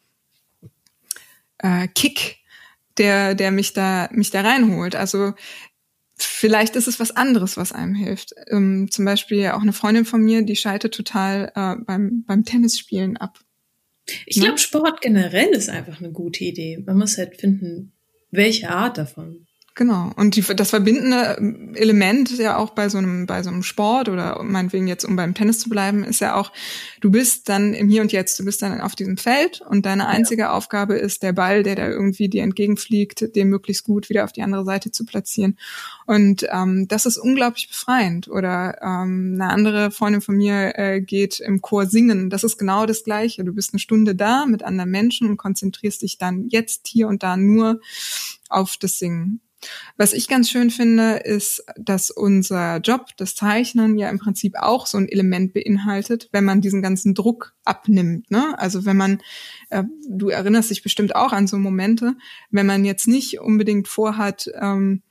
äh, 1.58 1.88
Kick 1.88 2.42
der, 2.98 3.36
der 3.36 3.52
mich 3.52 3.74
da, 3.74 4.10
mich 4.12 4.32
da 4.32 4.42
reinholt. 4.42 4.96
Also 4.96 5.34
vielleicht 6.24 6.76
ist 6.76 6.88
es 6.88 7.00
was 7.00 7.12
anderes, 7.12 7.58
was 7.58 7.72
einem 7.72 7.96
hilft. 7.96 8.34
Ähm, 8.48 8.90
zum 8.92 9.06
Beispiel 9.06 9.48
auch 9.50 9.62
eine 9.62 9.74
Freundin 9.74 10.06
von 10.06 10.22
mir, 10.22 10.44
die 10.44 10.56
schaltet 10.56 10.94
total 10.94 11.52
äh, 11.56 11.76
beim, 11.84 12.24
beim 12.26 12.46
Tennisspielen 12.46 13.18
ab. 13.18 13.40
Ich 14.26 14.42
glaube, 14.42 14.58
Sport 14.58 15.02
generell 15.02 15.50
ist 15.50 15.70
einfach 15.70 16.00
eine 16.00 16.12
gute 16.12 16.44
Idee. 16.44 16.84
Man 16.86 16.98
muss 16.98 17.18
halt 17.18 17.40
finden, 17.40 17.94
welche 18.32 18.70
Art 18.70 18.98
davon. 18.98 19.48
Genau. 19.74 20.12
Und 20.18 20.36
die, 20.36 20.42
das 20.42 20.70
verbindende 20.70 21.38
ähm, 21.40 21.74
Element 21.76 22.38
ja 22.38 22.58
auch 22.58 22.72
bei 22.72 22.90
so 22.90 22.98
einem, 22.98 23.26
bei 23.26 23.42
so 23.42 23.50
einem 23.50 23.64
Sport 23.64 24.10
oder 24.10 24.44
meinetwegen 24.44 24.86
jetzt, 24.86 25.06
um 25.06 25.16
beim 25.16 25.34
Tennis 25.34 25.60
zu 25.60 25.70
bleiben, 25.70 26.04
ist 26.04 26.20
ja 26.20 26.36
auch, 26.36 26.52
du 27.00 27.10
bist 27.10 27.48
dann 27.48 27.74
im 27.74 27.88
Hier 27.88 28.02
und 28.02 28.12
Jetzt, 28.12 28.38
du 28.38 28.44
bist 28.44 28.62
dann 28.62 28.82
auf 28.82 28.96
diesem 28.96 29.16
Feld 29.16 29.62
und 29.62 29.86
deine 29.86 30.08
einzige 30.08 30.44
ja. 30.44 30.52
Aufgabe 30.52 30.96
ist, 30.96 31.24
der 31.24 31.32
Ball, 31.32 31.64
der 31.64 31.76
da 31.76 31.88
irgendwie 31.88 32.28
dir 32.28 32.44
entgegenfliegt, 32.44 33.34
den 33.34 33.48
möglichst 33.48 33.86
gut 33.86 34.10
wieder 34.10 34.26
auf 34.26 34.34
die 34.34 34.42
andere 34.42 34.66
Seite 34.66 34.92
zu 34.92 35.06
platzieren. 35.06 35.58
Und 36.06 36.46
ähm, 36.52 36.90
das 36.90 37.06
ist 37.06 37.18
unglaublich 37.18 37.70
befreiend. 37.70 38.28
Oder 38.28 38.78
ähm, 38.82 39.40
eine 39.40 39.50
andere 39.52 39.92
Freundin 39.92 40.20
von 40.20 40.36
mir 40.36 40.78
äh, 40.78 41.00
geht 41.00 41.40
im 41.40 41.62
Chor 41.62 41.86
singen. 41.86 42.30
Das 42.30 42.44
ist 42.44 42.58
genau 42.58 42.86
das 42.86 43.06
Gleiche. 43.06 43.46
Du 43.46 43.54
bist 43.54 43.74
eine 43.74 43.80
Stunde 43.80 44.16
da 44.16 44.46
mit 44.46 44.64
anderen 44.64 44.92
Menschen 44.92 45.30
und 45.30 45.38
konzentrierst 45.38 46.02
dich 46.02 46.18
dann 46.18 46.50
jetzt 46.50 46.88
hier 46.88 47.08
und 47.08 47.24
da 47.24 47.38
nur 47.38 47.80
auf 48.50 48.76
das 48.76 49.00
Singen. 49.00 49.40
Was 49.98 50.14
ich 50.14 50.28
ganz 50.28 50.50
schön 50.50 50.70
finde, 50.70 51.18
ist, 51.18 51.64
dass 51.78 52.12
unser 52.12 52.78
Job, 52.78 53.08
das 53.18 53.36
Zeichnen, 53.36 53.98
ja 53.98 54.10
im 54.10 54.20
Prinzip 54.20 54.56
auch 54.58 54.88
so 54.88 54.98
ein 54.98 55.08
Element 55.08 55.54
beinhaltet, 55.54 56.30
wenn 56.32 56.46
man 56.46 56.62
diesen 56.62 56.82
ganzen 56.82 57.14
Druck 57.14 57.54
abnimmt. 57.64 58.32
Ne? 58.32 58.58
Also 58.58 58.86
wenn 58.86 58.98
man, 58.98 59.22
äh, 59.70 59.84
du 60.10 60.30
erinnerst 60.30 60.70
dich 60.70 60.84
bestimmt 60.84 61.16
auch 61.16 61.34
an 61.34 61.48
so 61.48 61.58
Momente, 61.58 62.16
wenn 62.50 62.66
man 62.66 62.86
jetzt 62.86 63.08
nicht 63.08 63.40
unbedingt 63.40 63.88
vorhat, 63.88 64.50
ähm, 64.60 65.04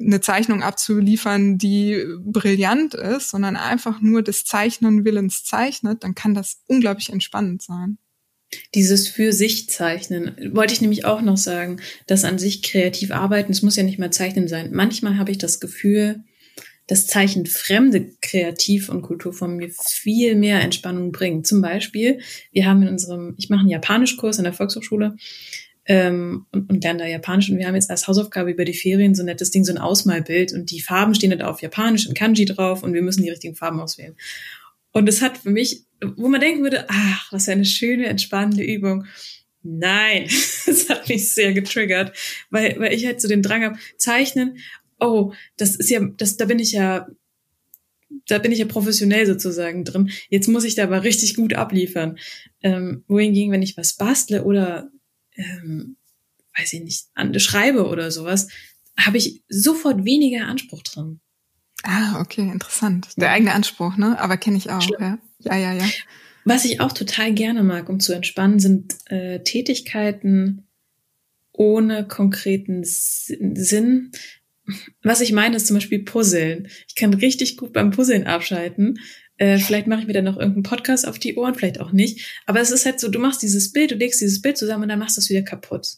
eine 0.00 0.20
Zeichnung 0.20 0.62
abzuliefern, 0.62 1.58
die 1.58 2.04
brillant 2.18 2.94
ist, 2.94 3.30
sondern 3.30 3.56
einfach 3.56 4.00
nur 4.00 4.22
des 4.22 4.44
Zeichnen 4.44 5.04
Willens 5.04 5.44
zeichnet, 5.44 6.02
dann 6.02 6.14
kann 6.14 6.34
das 6.34 6.62
unglaublich 6.66 7.10
entspannend 7.10 7.62
sein. 7.62 7.98
Dieses 8.74 9.08
für 9.08 9.32
sich 9.32 9.68
zeichnen, 9.68 10.52
wollte 10.52 10.74
ich 10.74 10.80
nämlich 10.80 11.04
auch 11.04 11.22
noch 11.22 11.36
sagen, 11.36 11.80
dass 12.06 12.24
an 12.24 12.38
sich 12.38 12.62
kreativ 12.62 13.10
arbeiten, 13.10 13.52
es 13.52 13.62
muss 13.62 13.76
ja 13.76 13.82
nicht 13.82 13.98
mal 13.98 14.12
zeichnen 14.12 14.48
sein. 14.48 14.70
Manchmal 14.72 15.18
habe 15.18 15.30
ich 15.30 15.38
das 15.38 15.60
Gefühl, 15.60 16.22
dass 16.86 17.06
Zeichen 17.06 17.46
fremde 17.46 18.10
Kreativ- 18.20 18.88
und 18.88 19.02
Kulturformen 19.02 19.56
mir 19.56 19.70
viel 19.70 20.34
mehr 20.34 20.60
Entspannung 20.60 21.12
bringen. 21.12 21.44
Zum 21.44 21.62
Beispiel, 21.62 22.20
wir 22.50 22.66
haben 22.66 22.82
in 22.82 22.88
unserem, 22.88 23.34
ich 23.38 23.48
mache 23.48 23.60
einen 23.60 23.70
Japanischkurs 23.70 24.38
in 24.38 24.44
der 24.44 24.52
Volkshochschule 24.52 25.16
ähm, 25.86 26.46
und, 26.52 26.70
und 26.70 26.84
lerne 26.84 27.00
da 27.00 27.06
Japanisch 27.06 27.50
und 27.50 27.58
wir 27.58 27.66
haben 27.66 27.74
jetzt 27.74 27.90
als 27.90 28.06
Hausaufgabe 28.08 28.50
über 28.50 28.64
die 28.64 28.74
Ferien 28.74 29.14
so 29.14 29.22
ein 29.22 29.26
nettes 29.26 29.50
Ding, 29.50 29.64
so 29.64 29.72
ein 29.72 29.78
Ausmalbild 29.78 30.52
und 30.52 30.70
die 30.70 30.80
Farben 30.80 31.14
stehen 31.14 31.36
da 31.36 31.48
auf 31.48 31.62
Japanisch 31.62 32.06
in 32.06 32.14
Kanji 32.14 32.44
drauf 32.44 32.82
und 32.82 32.94
wir 32.94 33.02
müssen 33.02 33.22
die 33.22 33.30
richtigen 33.30 33.54
Farben 33.54 33.80
auswählen. 33.80 34.16
Und 34.92 35.08
es 35.08 35.22
hat 35.22 35.38
für 35.38 35.50
mich, 35.50 35.84
wo 36.16 36.28
man 36.28 36.40
denken 36.40 36.62
würde, 36.62 36.86
ach, 36.88 37.32
was 37.32 37.46
für 37.46 37.52
eine 37.52 37.64
schöne, 37.64 38.06
entspannende 38.06 38.62
Übung. 38.62 39.06
Nein, 39.62 40.24
es 40.66 40.88
hat 40.88 41.08
mich 41.08 41.32
sehr 41.32 41.52
getriggert, 41.52 42.16
weil, 42.50 42.78
weil 42.78 42.92
ich 42.92 43.06
halt 43.06 43.20
so 43.20 43.28
den 43.28 43.42
Drang 43.42 43.62
habe, 43.62 43.78
zeichnen, 43.96 44.58
oh, 45.00 45.32
das 45.56 45.76
ist 45.76 45.90
ja, 45.90 46.00
das, 46.16 46.36
da 46.36 46.44
bin 46.44 46.58
ich 46.58 46.72
ja, 46.72 47.08
da 48.28 48.38
bin 48.38 48.52
ich 48.52 48.58
ja 48.58 48.66
professionell 48.66 49.26
sozusagen 49.26 49.84
drin. 49.84 50.10
Jetzt 50.28 50.48
muss 50.48 50.64
ich 50.64 50.74
da 50.74 50.84
aber 50.84 51.02
richtig 51.02 51.34
gut 51.34 51.54
abliefern. 51.54 52.18
Ähm, 52.62 53.04
wohingegen, 53.08 53.52
wenn 53.52 53.62
ich 53.62 53.76
was 53.76 53.96
bastle 53.96 54.44
oder, 54.44 54.90
ähm, 55.34 55.96
weiß 56.56 56.74
ich 56.74 56.82
nicht, 56.82 57.06
an, 57.14 57.38
schreibe 57.40 57.88
oder 57.88 58.10
sowas, 58.10 58.48
habe 58.96 59.16
ich 59.16 59.42
sofort 59.48 60.04
weniger 60.04 60.46
Anspruch 60.46 60.82
drin. 60.82 61.20
Ah, 61.82 62.20
okay, 62.20 62.42
interessant. 62.42 63.08
Der 63.16 63.30
eigene 63.30 63.52
Anspruch, 63.52 63.96
ne? 63.96 64.18
Aber 64.18 64.36
kenne 64.36 64.56
ich 64.56 64.70
auch, 64.70 64.88
ja. 65.00 65.18
Ja, 65.40 65.56
ja, 65.56 65.72
ja. 65.72 65.84
Was 66.44 66.64
ich 66.64 66.80
auch 66.80 66.92
total 66.92 67.32
gerne 67.32 67.62
mag, 67.62 67.88
um 67.88 68.00
zu 68.00 68.12
entspannen, 68.12 68.58
sind 68.58 68.94
äh, 69.06 69.40
Tätigkeiten 69.40 70.66
ohne 71.52 72.06
konkreten 72.06 72.82
Sinn. 72.84 74.12
Was 75.02 75.20
ich 75.20 75.32
meine, 75.32 75.56
ist 75.56 75.66
zum 75.66 75.74
Beispiel 75.74 76.00
Puzzeln. 76.04 76.68
Ich 76.88 76.94
kann 76.94 77.14
richtig 77.14 77.56
gut 77.56 77.72
beim 77.72 77.90
Puzzeln 77.90 78.26
abschalten. 78.26 78.98
Äh, 79.36 79.58
vielleicht 79.58 79.86
mache 79.86 80.00
ich 80.00 80.06
mir 80.06 80.12
dann 80.12 80.24
noch 80.24 80.36
irgendeinen 80.36 80.62
Podcast 80.62 81.06
auf 81.06 81.18
die 81.18 81.36
Ohren, 81.36 81.54
vielleicht 81.54 81.80
auch 81.80 81.92
nicht. 81.92 82.40
Aber 82.46 82.60
es 82.60 82.70
ist 82.70 82.86
halt 82.86 83.00
so, 83.00 83.08
du 83.08 83.18
machst 83.18 83.42
dieses 83.42 83.72
Bild, 83.72 83.90
du 83.90 83.94
legst 83.96 84.20
dieses 84.20 84.40
Bild 84.40 84.56
zusammen 84.56 84.84
und 84.84 84.88
dann 84.88 84.98
machst 84.98 85.16
du 85.16 85.20
es 85.20 85.30
wieder 85.30 85.42
kaputt. 85.42 85.96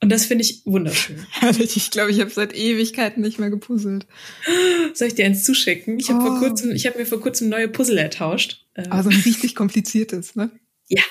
Und 0.00 0.10
das 0.10 0.26
finde 0.26 0.44
ich 0.44 0.62
wunderschön. 0.64 1.26
Herrlich. 1.30 1.76
Ich 1.76 1.90
glaube, 1.90 2.10
ich 2.10 2.20
habe 2.20 2.30
seit 2.30 2.54
Ewigkeiten 2.54 3.22
nicht 3.22 3.38
mehr 3.38 3.50
gepuzzelt. 3.50 4.06
Soll 4.94 5.08
ich 5.08 5.14
dir 5.14 5.26
eins 5.26 5.44
zuschicken? 5.44 5.98
Ich 5.98 6.08
habe 6.10 6.20
oh. 6.20 6.26
vor 6.26 6.38
kurzem, 6.38 6.70
ich 6.70 6.86
habe 6.86 6.98
mir 6.98 7.06
vor 7.06 7.20
kurzem 7.20 7.48
neue 7.48 7.68
Puzzle 7.68 7.98
ertauscht. 7.98 8.64
Also 8.90 9.10
ein 9.10 9.20
richtig 9.20 9.56
kompliziertes, 9.56 10.36
ne? 10.36 10.50
Ja. 10.88 11.02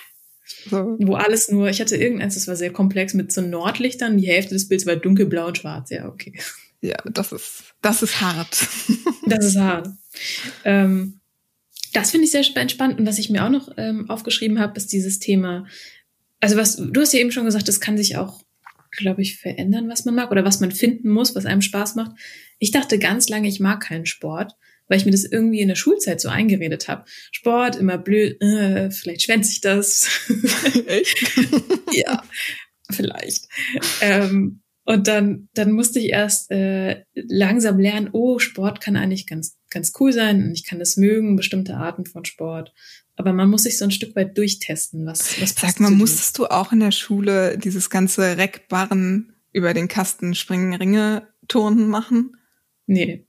So. 0.69 0.95
Wo 0.99 1.15
alles 1.15 1.49
nur, 1.49 1.69
ich 1.69 1.81
hatte 1.81 1.97
irgendeins, 1.97 2.35
das 2.35 2.47
war 2.47 2.55
sehr 2.55 2.71
komplex 2.71 3.13
mit 3.13 3.31
so 3.31 3.41
Nordlichtern. 3.41 4.17
Die 4.17 4.27
Hälfte 4.27 4.53
des 4.53 4.69
Bilds 4.69 4.85
war 4.85 4.95
dunkelblau 4.95 5.47
und 5.47 5.57
schwarz. 5.57 5.89
Ja, 5.89 6.07
okay. 6.07 6.33
Ja, 6.81 6.97
das 7.05 7.31
ist, 7.31 7.73
das 7.81 8.03
ist 8.03 8.21
hart. 8.21 8.67
das 9.25 9.45
ist 9.45 9.57
hart. 9.57 9.89
Ähm, 10.63 11.19
das 11.93 12.11
finde 12.11 12.25
ich 12.25 12.31
sehr 12.31 12.45
entspannt. 12.55 12.99
Und 12.99 13.05
was 13.05 13.19
ich 13.19 13.29
mir 13.29 13.43
auch 13.43 13.49
noch 13.49 13.69
ähm, 13.77 14.09
aufgeschrieben 14.09 14.59
habe, 14.59 14.77
ist 14.77 14.93
dieses 14.93 15.19
Thema. 15.19 15.65
Also 16.39 16.55
was, 16.55 16.77
du 16.77 17.01
hast 17.01 17.13
ja 17.13 17.19
eben 17.19 17.31
schon 17.31 17.45
gesagt, 17.45 17.67
das 17.67 17.81
kann 17.81 17.97
sich 17.97 18.17
auch 18.17 18.41
glaube 18.97 19.21
ich, 19.21 19.37
verändern, 19.37 19.87
was 19.87 20.03
man 20.03 20.15
mag 20.15 20.31
oder 20.31 20.43
was 20.43 20.59
man 20.59 20.71
finden 20.71 21.09
muss, 21.09 21.35
was 21.35 21.45
einem 21.45 21.61
Spaß 21.61 21.95
macht. 21.95 22.11
Ich 22.59 22.71
dachte 22.71 22.99
ganz 22.99 23.29
lange, 23.29 23.47
ich 23.47 23.59
mag 23.59 23.81
keinen 23.81 24.05
Sport, 24.05 24.53
weil 24.87 24.97
ich 24.97 25.05
mir 25.05 25.11
das 25.11 25.23
irgendwie 25.23 25.61
in 25.61 25.69
der 25.69 25.75
Schulzeit 25.75 26.19
so 26.19 26.29
eingeredet 26.29 26.87
habe. 26.87 27.05
Sport, 27.31 27.77
immer 27.77 27.97
blöd, 27.97 28.41
äh, 28.41 28.91
vielleicht 28.91 29.23
schwänze 29.23 29.51
ich 29.51 29.61
das. 29.61 30.09
Echt? 30.87 31.37
ja, 31.93 32.23
vielleicht. 32.91 33.47
Ähm, 34.01 34.61
und 34.83 35.07
dann, 35.07 35.49
dann 35.53 35.73
musste 35.73 35.99
ich 35.99 36.09
erst 36.09 36.49
äh, 36.49 37.03
langsam 37.13 37.77
lernen, 37.77 38.09
oh, 38.13 38.39
Sport 38.39 38.79
kann 38.79 38.95
eigentlich 38.95 39.27
ganz, 39.27 39.57
ganz 39.69 39.91
cool 39.99 40.13
sein 40.13 40.43
und 40.43 40.53
ich 40.53 40.65
kann 40.65 40.79
das 40.79 40.95
mögen, 40.95 41.35
bestimmte 41.35 41.75
Arten 41.75 42.05
von 42.05 42.23
Sport. 42.23 42.73
Aber 43.17 43.33
man 43.33 43.49
muss 43.49 43.63
sich 43.63 43.77
so 43.77 43.85
ein 43.85 43.91
Stück 43.91 44.15
weit 44.15 44.37
durchtesten, 44.37 45.05
was, 45.05 45.41
was 45.41 45.55
Sag 45.55 45.79
mal, 45.79 45.91
musstest 45.91 46.37
du 46.37 46.45
auch 46.45 46.71
in 46.71 46.79
der 46.79 46.91
Schule 46.91 47.57
dieses 47.57 47.89
ganze 47.89 48.37
Reckbarren 48.37 49.33
über 49.51 49.73
den 49.73 49.87
Kasten 49.87 50.35
springen, 50.35 50.73
Ringe, 50.75 51.27
Turnen 51.47 51.87
machen? 51.87 52.37
Nee. 52.85 53.25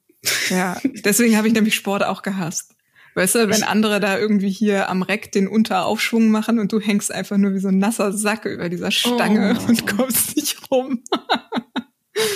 Ja, 0.51 0.79
deswegen 1.05 1.37
habe 1.37 1.49
ich 1.49 1.55
nämlich 1.55 1.75
Sport 1.75 2.05
auch 2.05 2.23
gehasst. 2.23 2.75
Weißt 3.15 3.35
du, 3.35 3.49
wenn 3.49 3.63
andere 3.63 3.99
da 3.99 4.19
irgendwie 4.19 4.51
hier 4.51 4.91
am 4.91 5.03
Reck 5.03 5.33
den 5.33 5.49
Unteraufschwung 5.49 6.29
machen 6.31 6.59
und 6.59 6.71
du 6.71 6.81
hängst 6.81 7.11
einfach 7.11 7.39
nur 7.39 7.55
wie 7.55 7.59
so 7.59 7.69
ein 7.69 7.79
nasser 7.79 8.13
Sack 8.13 8.45
über 8.45 8.69
dieser 8.69 8.91
Stange 8.91 9.59
oh. 9.59 9.69
und 9.69 9.87
kommst 9.87 10.37
nicht 10.37 10.71
rum. 10.71 11.03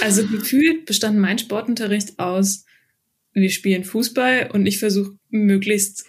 also 0.01 0.27
gefühlt 0.27 0.87
bestand 0.87 1.19
mein 1.19 1.39
Sportunterricht 1.39 2.19
aus, 2.19 2.65
wir 3.35 3.51
spielen 3.51 3.85
Fußball 3.85 4.51
und 4.53 4.67
ich 4.67 4.79
versuche 4.79 5.17
möglichst 5.29 6.07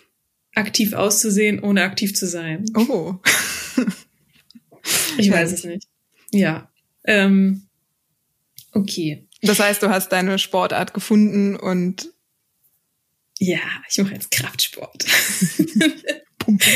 aktiv 0.56 0.94
auszusehen, 0.94 1.60
ohne 1.60 1.84
aktiv 1.84 2.16
zu 2.16 2.28
sein. 2.28 2.66
Oh. 2.76 3.16
ich 5.18 5.32
weiß 5.32 5.52
es 5.52 5.64
nicht. 5.64 5.88
Ja. 6.32 6.72
Ähm, 7.06 7.68
okay. 8.72 9.28
Das 9.42 9.60
heißt, 9.60 9.84
du 9.84 9.90
hast 9.90 10.10
deine 10.10 10.40
Sportart 10.40 10.94
gefunden 10.94 11.56
und 11.56 12.10
ja, 13.40 13.60
ich 13.90 13.98
mache 13.98 14.14
jetzt 14.14 14.32
Kraftsport. 14.32 15.06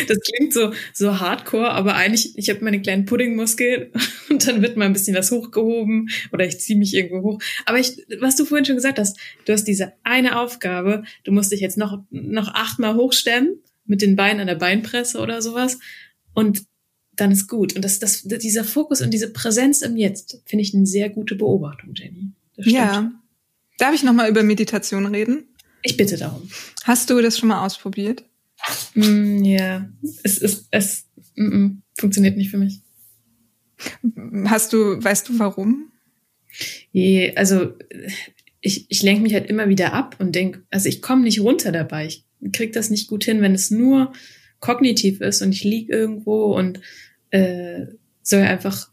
das 0.08 0.20
klingt 0.20 0.54
so 0.54 0.74
so 0.94 1.20
hardcore, 1.20 1.72
aber 1.72 1.96
eigentlich 1.96 2.38
ich 2.38 2.50
habe 2.50 2.64
meine 2.64 2.82
kleinen 2.82 3.06
Puddingmuskeln 3.06 3.92
und 4.30 4.48
dann 4.48 4.62
wird 4.62 4.78
mal 4.78 4.86
ein 4.86 4.94
bisschen 4.94 5.16
was 5.16 5.32
hochgehoben 5.32 6.10
oder 6.32 6.46
ich 6.46 6.60
ziehe 6.60 6.78
mich 6.78 6.94
irgendwo 6.94 7.22
hoch. 7.24 7.42
Aber 7.66 7.80
ich, 7.80 8.06
was 8.20 8.36
du 8.36 8.46
vorhin 8.46 8.66
schon 8.66 8.76
gesagt 8.76 9.00
hast, 9.00 9.18
du 9.46 9.54
hast 9.54 9.66
diese 9.66 9.94
eine 10.04 10.40
Aufgabe, 10.40 11.04
du 11.24 11.32
musst 11.32 11.52
dich 11.52 11.60
jetzt 11.60 11.78
noch 11.78 12.04
noch 12.10 12.54
achtmal 12.54 12.96
hochstemmen 12.96 13.60
mit 13.86 14.02
den 14.02 14.16
Beinen 14.16 14.42
an 14.42 14.48
der 14.48 14.56
Beinpresse 14.56 15.20
oder 15.20 15.42
sowas. 15.42 15.80
Und 16.34 16.66
dann 17.16 17.32
ist 17.32 17.48
gut. 17.48 17.76
Und 17.76 17.84
das, 17.84 18.00
das, 18.00 18.24
dieser 18.24 18.64
Fokus 18.64 19.02
und 19.02 19.12
diese 19.12 19.32
Präsenz 19.32 19.82
im 19.82 19.98
Jetzt 19.98 20.42
finde 20.46 20.64
ich 20.64 20.74
eine 20.74 20.86
sehr 20.86 21.10
gute 21.10 21.36
Beobachtung, 21.36 21.94
Jenny. 21.96 22.32
Ja. 22.58 23.12
Darf 23.78 23.94
ich 23.94 24.04
nochmal 24.04 24.30
über 24.30 24.44
Meditation 24.44 25.06
reden? 25.08 25.48
Ich 25.84 25.98
bitte 25.98 26.18
darum. 26.18 26.50
Hast 26.84 27.10
du 27.10 27.22
das 27.22 27.38
schon 27.38 27.50
mal 27.50 27.66
ausprobiert? 27.66 28.24
Mm, 28.96 29.44
ja, 29.44 29.90
es 30.24 30.38
ist, 30.38 30.68
es 30.72 31.08
mm, 31.36 31.44
mm, 31.44 31.82
funktioniert 31.98 32.38
nicht 32.38 32.50
für 32.50 32.58
mich. 32.58 32.82
Hast 34.46 34.74
du, 34.74 35.04
weißt 35.04 35.30
du 35.30 35.40
warum? 35.40 35.92
Je, 36.92 37.36
also 37.36 37.74
ich, 38.62 38.90
ich 38.90 39.04
lenke 39.04 39.22
mich 39.22 39.34
halt 39.34 39.50
immer 39.50 39.70
wieder 39.70 39.94
ab 39.94 40.16
und 40.20 40.34
denk, 40.34 40.64
also 40.72 40.90
ich 40.90 41.02
komme 41.02 41.24
nicht 41.24 41.42
runter 41.42 41.72
dabei. 41.72 42.08
Ich 42.08 42.26
kriege 42.54 42.72
das 42.72 42.90
nicht 42.90 43.08
gut 43.08 43.24
hin, 43.24 43.42
wenn 43.42 43.54
es 43.54 43.70
nur 43.70 44.14
kognitiv 44.60 45.22
ist 45.22 45.42
und 45.42 45.52
ich 45.52 45.64
lieg 45.64 45.90
irgendwo 45.90 46.56
und 46.56 46.82
äh, 47.30 47.86
soll 48.24 48.42
einfach 48.42 48.90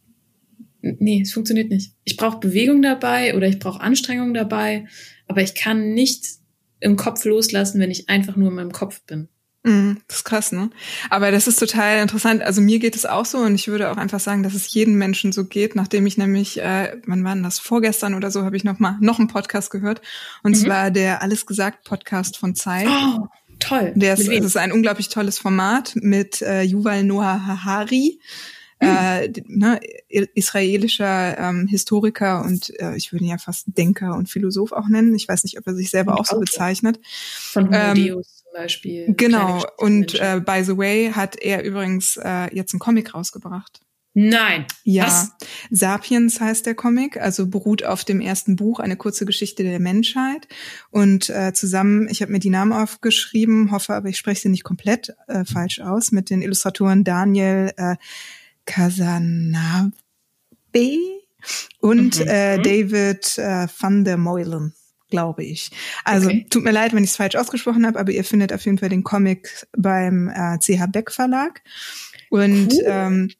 nee, 0.99 1.23
es 1.23 1.33
funktioniert 1.33 1.71
nicht. 1.71 1.93
Ich 2.05 2.17
brauche 2.17 2.39
Bewegung 2.39 2.83
dabei 2.83 3.35
oder 3.35 3.49
ich 3.49 3.59
brauche 3.59 3.81
Anstrengung 3.81 4.35
dabei, 4.35 4.87
aber 5.27 5.43
ich 5.43 5.55
kann 5.55 5.95
nicht 5.95 6.25
im 6.81 6.97
Kopf 6.97 7.25
loslassen, 7.25 7.81
wenn 7.81 7.91
ich 7.91 8.09
einfach 8.09 8.37
nur 8.37 8.49
in 8.49 8.57
meinem 8.57 8.73
Kopf 8.73 9.03
bin. 9.03 9.29
Mhm, 9.67 10.03
das 10.09 10.19
ist 10.19 10.25
krass, 10.25 10.53
ne? 10.53 10.69
Aber 11.09 11.31
das 11.31 11.49
ist 11.49 11.59
total 11.59 12.03
interessant. 12.03 12.43
Also 12.43 12.61
mir 12.61 12.79
geht 12.79 12.95
es 12.97 13.07
auch 13.07 13.25
so 13.25 13.39
und 13.39 13.55
ich 13.55 13.67
würde 13.67 13.91
auch 13.91 13.97
einfach 13.97 14.21
sagen, 14.21 14.43
dass 14.43 14.53
es 14.53 14.73
jedem 14.73 14.97
Menschen 14.97 15.33
so 15.33 15.47
geht, 15.47 15.75
nachdem 15.75 16.07
ich 16.07 16.19
nämlich, 16.19 16.61
äh, 16.61 16.99
wann 17.07 17.25
war 17.25 17.35
denn 17.35 17.43
das, 17.43 17.59
vorgestern 17.61 18.13
oder 18.13 18.31
so, 18.31 18.45
habe 18.45 18.59
ich 18.59 18.65
noch 18.65 18.79
mal 18.79 18.99
noch 19.01 19.19
einen 19.19 19.29
Podcast 19.29 19.71
gehört. 19.71 20.03
Und 20.43 20.53
mhm. 20.53 20.57
zwar 20.57 20.91
der 20.91 21.23
Alles 21.23 21.47
gesagt 21.47 21.85
Podcast 21.85 22.37
von 22.37 22.55
Zeit. 22.55 22.89
Oh, 22.89 23.27
toll. 23.59 23.93
Der 23.97 24.13
ist, 24.13 24.29
das 24.29 24.45
ist 24.45 24.57
ein 24.59 24.71
unglaublich 24.71 25.09
tolles 25.09 25.39
Format 25.39 25.95
mit 25.97 26.43
äh, 26.43 26.63
Yuval 26.63 27.03
Noah 27.03 27.47
Harari. 27.47 28.21
Mhm. 28.83 28.89
Äh, 28.89 29.33
ne, 29.47 29.81
israelischer 30.11 31.39
ähm, 31.39 31.69
Historiker 31.69 32.45
und 32.45 32.79
äh, 32.81 32.97
ich 32.97 33.13
würde 33.13 33.25
ihn 33.25 33.31
ja 33.31 33.39
fast 33.39 33.67
Denker 33.79 34.15
und 34.15 34.29
Philosoph 34.29 34.73
auch 34.73 34.89
nennen. 34.89 35.15
Ich 35.15 35.27
weiß 35.27 35.45
nicht, 35.45 35.59
ob 35.59 35.67
er 35.67 35.75
sich 35.75 35.89
selber 35.89 36.21
auch 36.21 36.27
so 36.27 36.39
bezeichnet. 36.39 37.01
Von 37.05 37.71
ähm, 37.73 38.23
Beispiel. 38.55 39.13
Genau. 39.17 39.63
Und 39.77 40.15
äh, 40.15 40.41
by 40.45 40.65
the 40.65 40.79
way 40.79 41.13
hat 41.13 41.37
er 41.37 41.63
übrigens 41.63 42.17
äh, 42.17 42.55
jetzt 42.55 42.73
einen 42.73 42.81
Comic 42.81 43.15
rausgebracht. 43.15 43.81
Nein. 44.17 44.65
Ja. 44.85 45.07
Was? 45.07 45.33
Sapiens 45.71 46.41
heißt 46.41 46.67
der 46.67 46.77
Comic, 46.77 47.17
also 47.17 47.49
beruht 47.49 47.85
auf 47.85 48.05
dem 48.05 48.21
ersten 48.21 48.55
Buch, 48.55 48.79
eine 48.79 48.97
kurze 48.97 49.27
Geschichte 49.27 49.65
der 49.65 49.81
Menschheit. 49.81 50.47
Und 50.91 51.31
äh, 51.31 51.53
zusammen, 51.53 52.09
ich 52.09 52.23
habe 52.23 52.31
mir 52.31 52.39
die 52.39 52.51
Namen 52.51 52.73
aufgeschrieben, 52.73 53.73
hoffe 53.73 53.93
aber, 53.93 54.09
ich 54.09 54.17
spreche 54.17 54.43
sie 54.43 54.49
nicht 54.51 54.63
komplett 54.63 55.13
äh, 55.27 55.45
falsch 55.45 55.81
aus, 55.81 56.13
mit 56.13 56.31
den 56.31 56.43
Illustratoren 56.43 57.03
Daniel 57.03 57.73
äh, 57.77 57.97
Casanabe 58.67 59.93
und 61.81 62.21
mhm. 62.21 62.29
äh, 62.29 62.59
David 62.59 63.37
äh, 63.37 63.67
van 63.79 64.05
der 64.05 64.17
Meulen 64.17 64.75
glaube 65.15 65.45
ich. 65.45 65.71
Also 66.05 66.29
okay. 66.29 66.47
tut 66.51 66.65
mir 66.65 66.73
leid, 66.73 66.93
wenn 66.93 67.05
ich 67.05 67.11
es 67.11 67.17
falsch 67.17 67.37
ausgesprochen 67.37 67.87
habe, 67.87 67.99
aber 67.99 68.13
ihr 68.13 68.25
findet 68.25 68.53
auf 68.53 68.65
jeden 68.65 68.79
Fall 68.79 68.89
den 68.89 69.05
Comic 69.05 69.67
beim 69.77 70.29
äh, 70.29 70.59
CH 70.59 70.87
Beck 70.91 71.11
Verlag. 71.11 71.63
Und 72.31 72.73
cool. 72.73 72.85
ähm, 72.85 73.31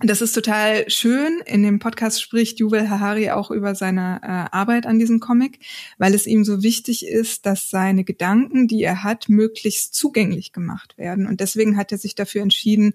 das 0.00 0.20
ist 0.20 0.32
total 0.32 0.90
schön. 0.90 1.40
In 1.46 1.62
dem 1.62 1.78
Podcast 1.78 2.20
spricht 2.20 2.58
Yuval 2.58 2.90
Harari 2.90 3.30
auch 3.30 3.52
über 3.52 3.76
seine 3.76 4.20
äh, 4.22 4.56
Arbeit 4.56 4.86
an 4.86 4.98
diesem 4.98 5.20
Comic, 5.20 5.60
weil 5.98 6.14
es 6.14 6.26
ihm 6.26 6.44
so 6.44 6.62
wichtig 6.62 7.06
ist, 7.06 7.46
dass 7.46 7.70
seine 7.70 8.02
Gedanken, 8.02 8.66
die 8.66 8.82
er 8.82 9.04
hat, 9.04 9.28
möglichst 9.28 9.94
zugänglich 9.94 10.52
gemacht 10.52 10.98
werden. 10.98 11.28
Und 11.28 11.38
deswegen 11.40 11.76
hat 11.76 11.92
er 11.92 11.98
sich 11.98 12.16
dafür 12.16 12.42
entschieden, 12.42 12.94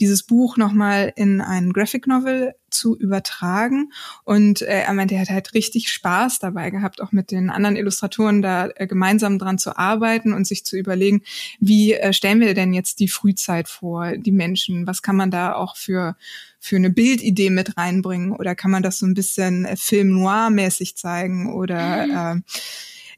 dieses 0.00 0.24
Buch 0.24 0.56
nochmal 0.56 1.12
in 1.14 1.40
einen 1.40 1.72
Graphic 1.72 2.08
Novel 2.08 2.54
zu 2.70 2.96
übertragen. 2.96 3.92
Und 4.24 4.62
äh, 4.62 4.82
er 4.82 4.92
meinte, 4.92 5.14
er 5.14 5.22
hat 5.22 5.30
halt 5.30 5.54
richtig 5.54 5.88
Spaß 5.88 6.38
dabei 6.38 6.70
gehabt, 6.70 7.00
auch 7.00 7.12
mit 7.12 7.30
den 7.30 7.50
anderen 7.50 7.76
Illustratoren 7.76 8.42
da 8.42 8.68
äh, 8.74 8.86
gemeinsam 8.86 9.38
dran 9.38 9.58
zu 9.58 9.76
arbeiten 9.76 10.32
und 10.32 10.46
sich 10.46 10.64
zu 10.64 10.76
überlegen, 10.76 11.22
wie 11.60 11.94
äh, 11.94 12.12
stellen 12.12 12.40
wir 12.40 12.54
denn 12.54 12.72
jetzt 12.72 13.00
die 13.00 13.08
Frühzeit 13.08 13.68
vor, 13.68 14.16
die 14.16 14.32
Menschen? 14.32 14.86
Was 14.86 15.02
kann 15.02 15.16
man 15.16 15.30
da 15.30 15.54
auch 15.54 15.76
für 15.76 16.16
für 16.58 16.76
eine 16.76 16.90
Bildidee 16.90 17.50
mit 17.50 17.76
reinbringen 17.76 18.32
oder 18.32 18.56
kann 18.56 18.72
man 18.72 18.82
das 18.82 18.98
so 18.98 19.06
ein 19.06 19.14
bisschen 19.14 19.64
äh, 19.64 19.76
Film 19.76 20.12
noir 20.12 20.50
mäßig 20.50 20.96
zeigen 20.96 21.52
oder 21.52 22.06
mhm. 22.06 22.42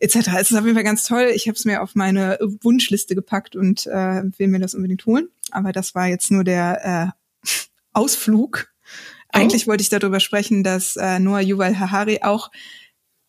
äh, 0.00 0.04
etc. 0.04 0.16
Es 0.38 0.50
ist 0.50 0.56
auf 0.56 0.64
jeden 0.64 0.74
Fall 0.74 0.84
ganz 0.84 1.04
toll. 1.04 1.30
Ich 1.34 1.48
habe 1.48 1.56
es 1.56 1.64
mir 1.64 1.82
auf 1.82 1.94
meine 1.94 2.38
Wunschliste 2.62 3.14
gepackt 3.14 3.56
und 3.56 3.86
äh, 3.86 4.22
will 4.36 4.48
mir 4.48 4.60
das 4.60 4.74
unbedingt 4.74 5.06
holen. 5.06 5.28
Aber 5.50 5.72
das 5.72 5.94
war 5.94 6.06
jetzt 6.06 6.30
nur 6.30 6.44
der 6.44 7.14
äh, 7.44 7.48
Ausflug 7.92 8.68
eigentlich 9.30 9.66
wollte 9.66 9.82
ich 9.82 9.88
darüber 9.88 10.20
sprechen, 10.20 10.64
dass 10.64 10.96
äh, 10.96 11.18
Noah 11.18 11.40
Yuval 11.40 11.78
Harari 11.78 12.20
auch 12.22 12.50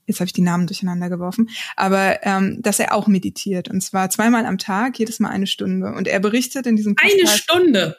jetzt 0.06 0.20
habe 0.20 0.26
ich 0.26 0.34
die 0.34 0.42
Namen 0.42 0.66
durcheinander 0.66 1.08
geworfen, 1.08 1.50
aber 1.76 2.26
ähm, 2.26 2.64
dass 2.64 2.80
er 2.80 2.96
auch 2.96 3.06
meditiert 3.06 3.70
und 3.70 3.82
zwar 3.82 4.10
zweimal 4.10 4.48
am 4.48 4.58
Tag, 4.58 4.98
jedes 4.98 5.20
Mal 5.20 5.30
eine 5.30 5.46
Stunde. 5.46 5.94
Und 5.94 6.08
er 6.08 6.20
berichtet 6.20 6.66
in 6.66 6.76
diesem 6.76 6.96
Podcast, 6.96 7.20
eine 7.20 7.38
Stunde 7.38 7.98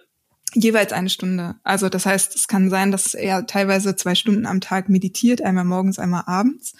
jeweils 0.54 0.92
eine 0.92 1.10
Stunde. 1.10 1.56
Also 1.62 1.88
das 1.88 2.06
heißt, 2.06 2.34
es 2.34 2.48
kann 2.48 2.70
sein, 2.70 2.90
dass 2.90 3.14
er 3.14 3.46
teilweise 3.46 3.96
zwei 3.96 4.14
Stunden 4.14 4.46
am 4.46 4.60
Tag 4.60 4.88
meditiert, 4.88 5.42
einmal 5.42 5.64
morgens, 5.64 5.98
einmal 5.98 6.24
abends. 6.26 6.74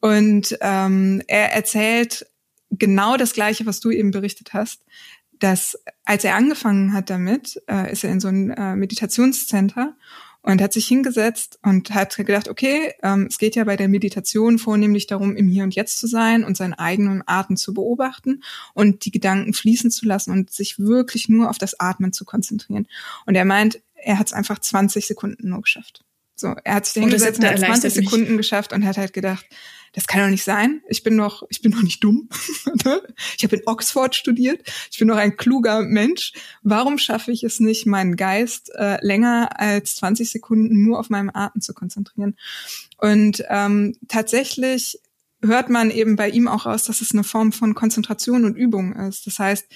Und 0.00 0.56
ähm, 0.60 1.22
er 1.26 1.52
erzählt 1.52 2.26
genau 2.70 3.16
das 3.16 3.32
Gleiche, 3.32 3.66
was 3.66 3.80
du 3.80 3.90
eben 3.90 4.10
berichtet 4.10 4.52
hast, 4.52 4.84
dass 5.38 5.78
als 6.04 6.24
er 6.24 6.34
angefangen 6.34 6.92
hat 6.92 7.10
damit, 7.10 7.60
äh, 7.68 7.90
ist 7.90 8.04
er 8.04 8.12
in 8.12 8.20
so 8.20 8.28
ein 8.28 8.50
äh, 8.50 8.76
Meditationscenter 8.76 9.96
und 10.42 10.62
hat 10.62 10.72
sich 10.72 10.86
hingesetzt 10.86 11.58
und 11.62 11.92
hat 11.94 12.16
gedacht, 12.16 12.48
okay, 12.48 12.94
ähm, 13.02 13.26
es 13.28 13.38
geht 13.38 13.56
ja 13.56 13.64
bei 13.64 13.76
der 13.76 13.88
Meditation 13.88 14.58
vornehmlich 14.58 15.06
darum, 15.06 15.36
im 15.36 15.48
Hier 15.48 15.64
und 15.64 15.74
Jetzt 15.74 15.98
zu 15.98 16.06
sein 16.06 16.44
und 16.44 16.56
seinen 16.56 16.74
eigenen 16.74 17.22
Atem 17.26 17.56
zu 17.56 17.74
beobachten 17.74 18.42
und 18.74 19.04
die 19.04 19.10
Gedanken 19.10 19.52
fließen 19.52 19.90
zu 19.90 20.06
lassen 20.06 20.30
und 20.30 20.50
sich 20.50 20.78
wirklich 20.78 21.28
nur 21.28 21.50
auf 21.50 21.58
das 21.58 21.78
Atmen 21.78 22.12
zu 22.12 22.24
konzentrieren. 22.24 22.88
Und 23.26 23.34
er 23.34 23.44
meint, 23.44 23.80
er 23.94 24.18
hat 24.18 24.28
es 24.28 24.32
einfach 24.32 24.58
20 24.58 25.06
Sekunden 25.06 25.48
nur 25.48 25.60
geschafft. 25.60 26.04
So, 26.36 26.54
er 26.64 26.76
hat 26.76 26.86
sich 26.86 26.96
oh, 26.96 27.00
hingesetzt 27.00 27.38
und 27.38 27.46
hat 27.46 27.58
20 27.58 27.92
Sekunden 27.92 28.36
geschafft 28.38 28.72
und 28.72 28.86
hat 28.86 28.96
halt 28.96 29.12
gedacht, 29.12 29.44
das 29.92 30.06
kann 30.06 30.22
doch 30.22 30.28
nicht 30.28 30.44
sein. 30.44 30.82
Ich 30.88 31.02
bin 31.02 31.16
noch, 31.16 31.42
ich 31.48 31.62
bin 31.62 31.72
noch 31.72 31.82
nicht 31.82 32.02
dumm. 32.02 32.28
Ne? 32.84 33.02
ich 33.36 33.44
habe 33.44 33.56
in 33.56 33.62
Oxford 33.66 34.14
studiert. 34.14 34.62
Ich 34.90 34.98
bin 34.98 35.08
noch 35.08 35.16
ein 35.16 35.36
kluger 35.36 35.82
Mensch. 35.82 36.32
Warum 36.62 36.98
schaffe 36.98 37.32
ich 37.32 37.42
es 37.42 37.60
nicht, 37.60 37.84
meinen 37.84 38.16
Geist 38.16 38.70
äh, 38.74 39.04
länger 39.04 39.60
als 39.60 39.96
20 39.96 40.30
Sekunden 40.30 40.84
nur 40.84 40.98
auf 40.98 41.10
meinem 41.10 41.30
Atem 41.32 41.60
zu 41.60 41.74
konzentrieren? 41.74 42.36
Und 42.96 43.44
ähm, 43.48 43.96
tatsächlich 44.08 44.98
hört 45.42 45.68
man 45.68 45.90
eben 45.90 46.16
bei 46.16 46.28
ihm 46.30 46.48
auch 46.48 46.66
aus, 46.66 46.84
dass 46.84 47.00
es 47.00 47.12
eine 47.12 47.24
Form 47.24 47.52
von 47.52 47.74
Konzentration 47.74 48.44
und 48.44 48.56
Übung 48.56 48.94
ist. 48.94 49.26
Das 49.26 49.38
heißt, 49.38 49.66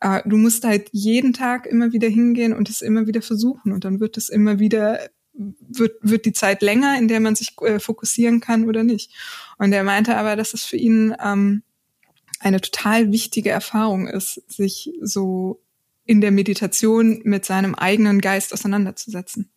äh, 0.00 0.22
du 0.24 0.36
musst 0.36 0.64
halt 0.64 0.88
jeden 0.92 1.32
Tag 1.32 1.66
immer 1.66 1.92
wieder 1.92 2.08
hingehen 2.08 2.52
und 2.52 2.68
es 2.68 2.82
immer 2.82 3.06
wieder 3.06 3.22
versuchen 3.22 3.72
und 3.72 3.84
dann 3.84 4.00
wird 4.00 4.16
es 4.16 4.28
immer 4.28 4.58
wieder 4.58 5.00
wird, 5.38 5.96
wird 6.02 6.24
die 6.26 6.32
Zeit 6.32 6.62
länger, 6.62 6.98
in 6.98 7.08
der 7.08 7.20
man 7.20 7.36
sich 7.36 7.54
äh, 7.62 7.78
fokussieren 7.78 8.40
kann 8.40 8.68
oder 8.68 8.82
nicht. 8.82 9.12
Und 9.58 9.72
er 9.72 9.84
meinte 9.84 10.16
aber, 10.16 10.36
dass 10.36 10.54
es 10.54 10.64
für 10.64 10.76
ihn 10.76 11.14
ähm, 11.24 11.62
eine 12.40 12.60
total 12.60 13.12
wichtige 13.12 13.50
Erfahrung 13.50 14.06
ist, 14.08 14.42
sich 14.48 14.90
so 15.00 15.62
in 16.04 16.20
der 16.20 16.30
Meditation 16.30 17.20
mit 17.24 17.44
seinem 17.44 17.74
eigenen 17.74 18.20
Geist 18.20 18.52
auseinanderzusetzen. 18.52 19.50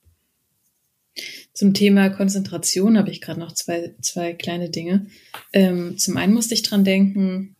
Zum 1.54 1.74
Thema 1.74 2.10
Konzentration 2.10 2.98
habe 2.98 3.12
ich 3.12 3.22
gerade 3.22 3.40
noch 3.40 3.54
zwei, 3.54 3.96
zwei 4.02 4.34
kleine 4.34 4.70
Dinge. 4.70 5.08
Ähm, 5.54 5.98
zum 5.98 6.18
einen 6.18 6.34
musste 6.34 6.54
ich 6.54 6.64
dran 6.64 6.84
denken, 6.84 7.56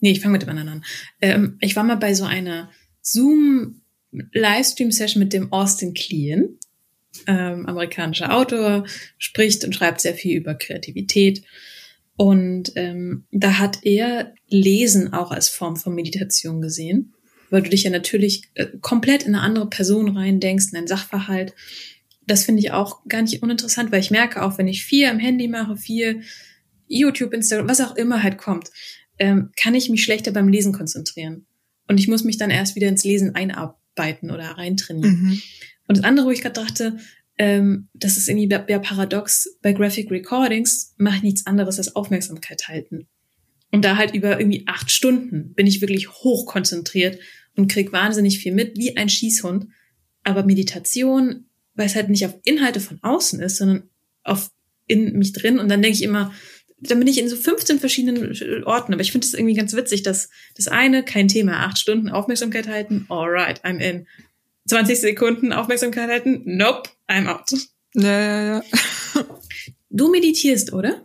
nee, 0.00 0.12
ich 0.12 0.20
fange 0.20 0.32
mit 0.32 0.42
dem 0.42 0.48
anderen 0.48 0.68
an. 0.68 0.84
Ähm, 1.20 1.58
ich 1.60 1.76
war 1.76 1.84
mal 1.84 1.96
bei 1.96 2.14
so 2.14 2.24
einer 2.24 2.70
Zoom 3.02 3.82
Livestream-Session 4.10 5.22
mit 5.22 5.32
dem 5.32 5.52
Austin 5.52 5.92
Kleon 5.92 6.58
ähm, 7.26 7.66
amerikanischer 7.66 8.34
Autor, 8.34 8.86
spricht 9.18 9.64
und 9.64 9.74
schreibt 9.74 10.00
sehr 10.00 10.14
viel 10.14 10.36
über 10.36 10.54
Kreativität. 10.54 11.42
Und 12.16 12.72
ähm, 12.76 13.24
da 13.32 13.58
hat 13.58 13.78
er 13.82 14.34
Lesen 14.48 15.12
auch 15.12 15.30
als 15.30 15.48
Form 15.48 15.76
von 15.76 15.94
Meditation 15.94 16.60
gesehen, 16.60 17.14
weil 17.50 17.62
du 17.62 17.70
dich 17.70 17.84
ja 17.84 17.90
natürlich 17.90 18.50
äh, 18.54 18.66
komplett 18.80 19.24
in 19.24 19.34
eine 19.34 19.42
andere 19.42 19.68
Person 19.68 20.16
reindenkst, 20.16 20.68
in 20.70 20.78
einen 20.78 20.86
Sachverhalt. 20.86 21.54
Das 22.26 22.44
finde 22.44 22.60
ich 22.60 22.72
auch 22.72 23.04
gar 23.06 23.22
nicht 23.22 23.42
uninteressant, 23.42 23.90
weil 23.90 24.00
ich 24.00 24.10
merke 24.10 24.42
auch, 24.42 24.58
wenn 24.58 24.68
ich 24.68 24.84
viel 24.84 25.06
am 25.06 25.18
Handy 25.18 25.48
mache, 25.48 25.76
viel 25.76 26.22
YouTube, 26.86 27.34
Instagram, 27.34 27.68
was 27.68 27.80
auch 27.80 27.96
immer 27.96 28.22
halt 28.22 28.38
kommt, 28.38 28.70
ähm, 29.18 29.50
kann 29.56 29.74
ich 29.74 29.88
mich 29.90 30.04
schlechter 30.04 30.30
beim 30.30 30.48
Lesen 30.48 30.72
konzentrieren. 30.72 31.46
Und 31.88 31.98
ich 31.98 32.08
muss 32.08 32.24
mich 32.24 32.38
dann 32.38 32.50
erst 32.50 32.76
wieder 32.76 32.88
ins 32.88 33.04
Lesen 33.04 33.34
einarbeiten 33.34 34.30
oder 34.30 34.44
reintrainieren. 34.44 35.22
Mhm. 35.22 35.42
Und 35.86 35.98
das 35.98 36.04
andere, 36.04 36.26
wo 36.26 36.30
ich 36.30 36.42
gerade 36.42 36.60
dachte, 36.60 36.98
ähm, 37.36 37.88
das 37.94 38.16
ist 38.16 38.28
irgendwie 38.28 38.48
ja 38.48 38.78
paradox, 38.78 39.58
bei 39.62 39.72
Graphic 39.72 40.10
Recordings 40.10 40.94
mache 40.96 41.16
ich 41.16 41.22
nichts 41.22 41.46
anderes 41.46 41.78
als 41.78 41.96
Aufmerksamkeit 41.96 42.68
halten. 42.68 43.08
Und 43.72 43.84
da 43.84 43.96
halt 43.96 44.14
über 44.14 44.38
irgendwie 44.38 44.64
acht 44.66 44.90
Stunden 44.90 45.52
bin 45.54 45.66
ich 45.66 45.80
wirklich 45.80 46.08
hoch 46.08 46.46
konzentriert 46.46 47.18
und 47.56 47.70
krieg 47.70 47.92
wahnsinnig 47.92 48.38
viel 48.38 48.52
mit, 48.52 48.78
wie 48.78 48.96
ein 48.96 49.08
Schießhund. 49.08 49.66
Aber 50.22 50.44
Meditation, 50.44 51.46
weil 51.74 51.86
es 51.86 51.96
halt 51.96 52.08
nicht 52.08 52.24
auf 52.24 52.38
Inhalte 52.44 52.80
von 52.80 52.98
außen 53.02 53.40
ist, 53.40 53.56
sondern 53.56 53.90
auf 54.22 54.50
in 54.86 55.18
mich 55.18 55.32
drin. 55.32 55.58
Und 55.58 55.68
dann 55.68 55.82
denke 55.82 55.96
ich 55.96 56.04
immer, 56.04 56.32
dann 56.78 56.98
bin 56.98 57.08
ich 57.08 57.18
in 57.18 57.28
so 57.28 57.36
15 57.36 57.80
verschiedenen 57.80 58.64
Orten. 58.64 58.92
Aber 58.92 59.02
ich 59.02 59.12
finde 59.12 59.26
es 59.26 59.34
irgendwie 59.34 59.54
ganz 59.54 59.74
witzig, 59.74 60.02
dass 60.02 60.30
das 60.56 60.68
eine, 60.68 61.02
kein 61.02 61.28
Thema, 61.28 61.64
acht 61.64 61.78
Stunden 61.78 62.08
Aufmerksamkeit 62.08 62.68
halten, 62.68 63.06
alright, 63.08 63.64
I'm 63.64 63.78
in. 63.78 64.06
20 64.68 65.00
Sekunden 65.00 65.52
Aufmerksamkeit 65.52 66.08
halten. 66.08 66.42
Nope, 66.44 66.90
I'm 67.08 67.26
out. 67.28 67.50
Ja, 67.94 68.20
ja, 68.20 68.42
ja. 68.42 68.62
Du 69.90 70.10
meditierst, 70.10 70.72
oder? 70.72 71.02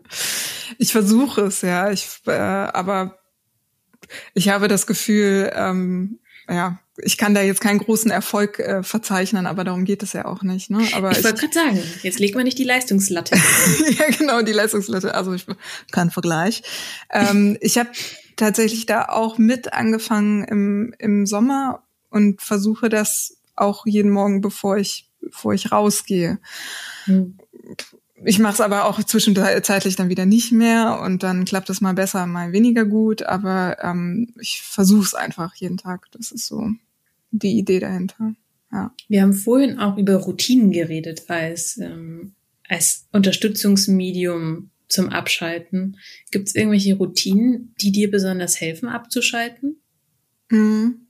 Ich 0.79 0.91
versuche 0.91 1.41
es, 1.41 1.61
ja. 1.61 1.91
Ich, 1.91 2.07
äh, 2.25 2.31
aber 2.31 3.19
ich 4.33 4.49
habe 4.49 4.67
das 4.67 4.87
Gefühl, 4.87 5.51
ähm, 5.53 6.19
ja, 6.49 6.79
ich 6.97 7.17
kann 7.17 7.33
da 7.33 7.41
jetzt 7.41 7.61
keinen 7.61 7.79
großen 7.79 8.09
Erfolg 8.09 8.59
äh, 8.59 8.81
verzeichnen, 8.83 9.45
aber 9.45 9.63
darum 9.63 9.85
geht 9.85 10.03
es 10.03 10.13
ja 10.13 10.25
auch 10.25 10.41
nicht. 10.41 10.69
Ne? 10.69 10.87
Aber 10.93 11.11
ich 11.11 11.23
wollte 11.23 11.41
gerade 11.41 11.53
sagen, 11.53 11.83
jetzt 12.01 12.19
legt 12.19 12.35
man 12.35 12.43
nicht 12.43 12.57
die 12.57 12.63
Leistungslatte. 12.63 13.35
ja, 13.99 14.05
genau, 14.17 14.41
die 14.41 14.51
Leistungslatte. 14.51 15.13
Also 15.13 15.33
ich 15.33 15.45
kein 15.91 16.09
Vergleich. 16.09 16.63
ähm, 17.11 17.57
ich 17.61 17.77
habe 17.77 17.89
tatsächlich 18.35 18.85
da 18.85 19.05
auch 19.05 19.37
mit 19.37 19.73
angefangen 19.73 20.43
im, 20.45 20.95
im 20.97 21.25
Sommer 21.25 21.83
und 22.09 22.41
versuche 22.41 22.89
das 22.89 23.38
auch 23.59 23.85
jeden 23.85 24.11
Morgen, 24.11 24.41
bevor 24.41 24.77
ich, 24.77 25.09
bevor 25.21 25.53
ich 25.53 25.71
rausgehe. 25.71 26.39
Hm. 27.05 27.37
Ich 28.25 28.39
mache 28.39 28.53
es 28.53 28.61
aber 28.61 28.85
auch 28.85 29.01
zwischenzeitlich 29.01 29.95
dann 29.95 30.09
wieder 30.09 30.25
nicht 30.25 30.51
mehr 30.51 30.99
und 31.01 31.23
dann 31.23 31.45
klappt 31.45 31.69
es 31.69 31.79
mal 31.79 31.93
besser, 31.93 32.25
mal 32.25 32.51
weniger 32.51 32.85
gut. 32.85 33.23
Aber 33.23 33.77
ähm, 33.81 34.33
ich 34.39 34.61
versuche 34.61 35.05
es 35.05 35.13
einfach 35.13 35.55
jeden 35.55 35.77
Tag. 35.77 36.07
Das 36.11 36.31
ist 36.31 36.47
so 36.47 36.69
die 37.31 37.57
Idee 37.57 37.79
dahinter. 37.79 38.35
Ja. 38.71 38.93
Wir 39.07 39.21
haben 39.21 39.33
vorhin 39.33 39.79
auch 39.79 39.97
über 39.97 40.15
Routinen 40.15 40.71
geredet 40.71 41.29
als, 41.29 41.77
ähm, 41.77 42.33
als 42.67 43.07
Unterstützungsmedium 43.11 44.69
zum 44.87 45.09
Abschalten. 45.09 45.97
Gibt 46.31 46.49
es 46.49 46.55
irgendwelche 46.55 46.95
Routinen, 46.95 47.73
die 47.79 47.91
dir 47.91 48.11
besonders 48.11 48.59
helfen, 48.59 48.89
abzuschalten? 48.89 49.77
Mhm. 50.49 51.07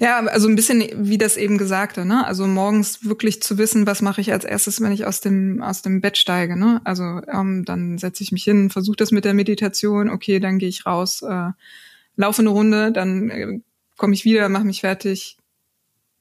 Ja, 0.00 0.20
also 0.20 0.48
ein 0.48 0.54
bisschen 0.54 0.84
wie 0.94 1.18
das 1.18 1.36
eben 1.36 1.58
gesagte, 1.58 2.04
ne? 2.04 2.24
Also 2.26 2.46
morgens 2.46 3.04
wirklich 3.04 3.42
zu 3.42 3.58
wissen, 3.58 3.86
was 3.86 4.02
mache 4.02 4.20
ich 4.20 4.32
als 4.32 4.44
erstes, 4.44 4.80
wenn 4.80 4.92
ich 4.92 5.04
aus 5.04 5.20
dem 5.20 5.62
aus 5.62 5.82
dem 5.82 6.00
Bett 6.00 6.16
steige, 6.16 6.56
ne? 6.56 6.80
Also 6.84 7.20
ähm, 7.26 7.64
dann 7.64 7.98
setze 7.98 8.22
ich 8.22 8.30
mich 8.30 8.44
hin, 8.44 8.70
versuche 8.70 8.96
das 8.96 9.10
mit 9.10 9.24
der 9.24 9.34
Meditation, 9.34 10.10
okay, 10.10 10.38
dann 10.38 10.58
gehe 10.58 10.68
ich 10.68 10.86
raus, 10.86 11.22
äh, 11.22 11.50
laufe 12.16 12.42
eine 12.42 12.50
Runde, 12.50 12.92
dann 12.92 13.30
äh, 13.30 13.60
komme 13.96 14.14
ich 14.14 14.24
wieder, 14.24 14.48
mache 14.48 14.64
mich 14.64 14.80
fertig, 14.80 15.38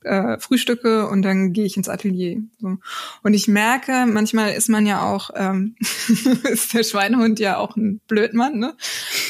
äh, 0.07 0.39
frühstücke 0.39 1.07
und 1.07 1.21
dann 1.21 1.53
gehe 1.53 1.65
ich 1.65 1.77
ins 1.77 1.89
Atelier. 1.89 2.41
So. 2.59 2.77
Und 3.23 3.33
ich 3.33 3.47
merke, 3.47 4.05
manchmal 4.07 4.53
ist 4.53 4.69
man 4.69 4.85
ja 4.85 5.03
auch, 5.03 5.29
ähm, 5.35 5.75
ist 6.51 6.73
der 6.73 6.83
Schweinehund 6.83 7.39
ja 7.39 7.57
auch 7.57 7.75
ein 7.75 8.01
Blödmann, 8.07 8.57
ne? 8.57 8.75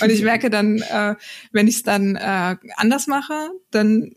Und 0.02 0.10
ich 0.10 0.22
merke 0.22 0.50
dann, 0.50 0.78
äh, 0.80 1.16
wenn 1.52 1.68
ich 1.68 1.78
es 1.78 1.84
dann 1.84 2.16
äh, 2.16 2.56
anders 2.78 3.08
mache, 3.08 3.50
dann 3.72 4.12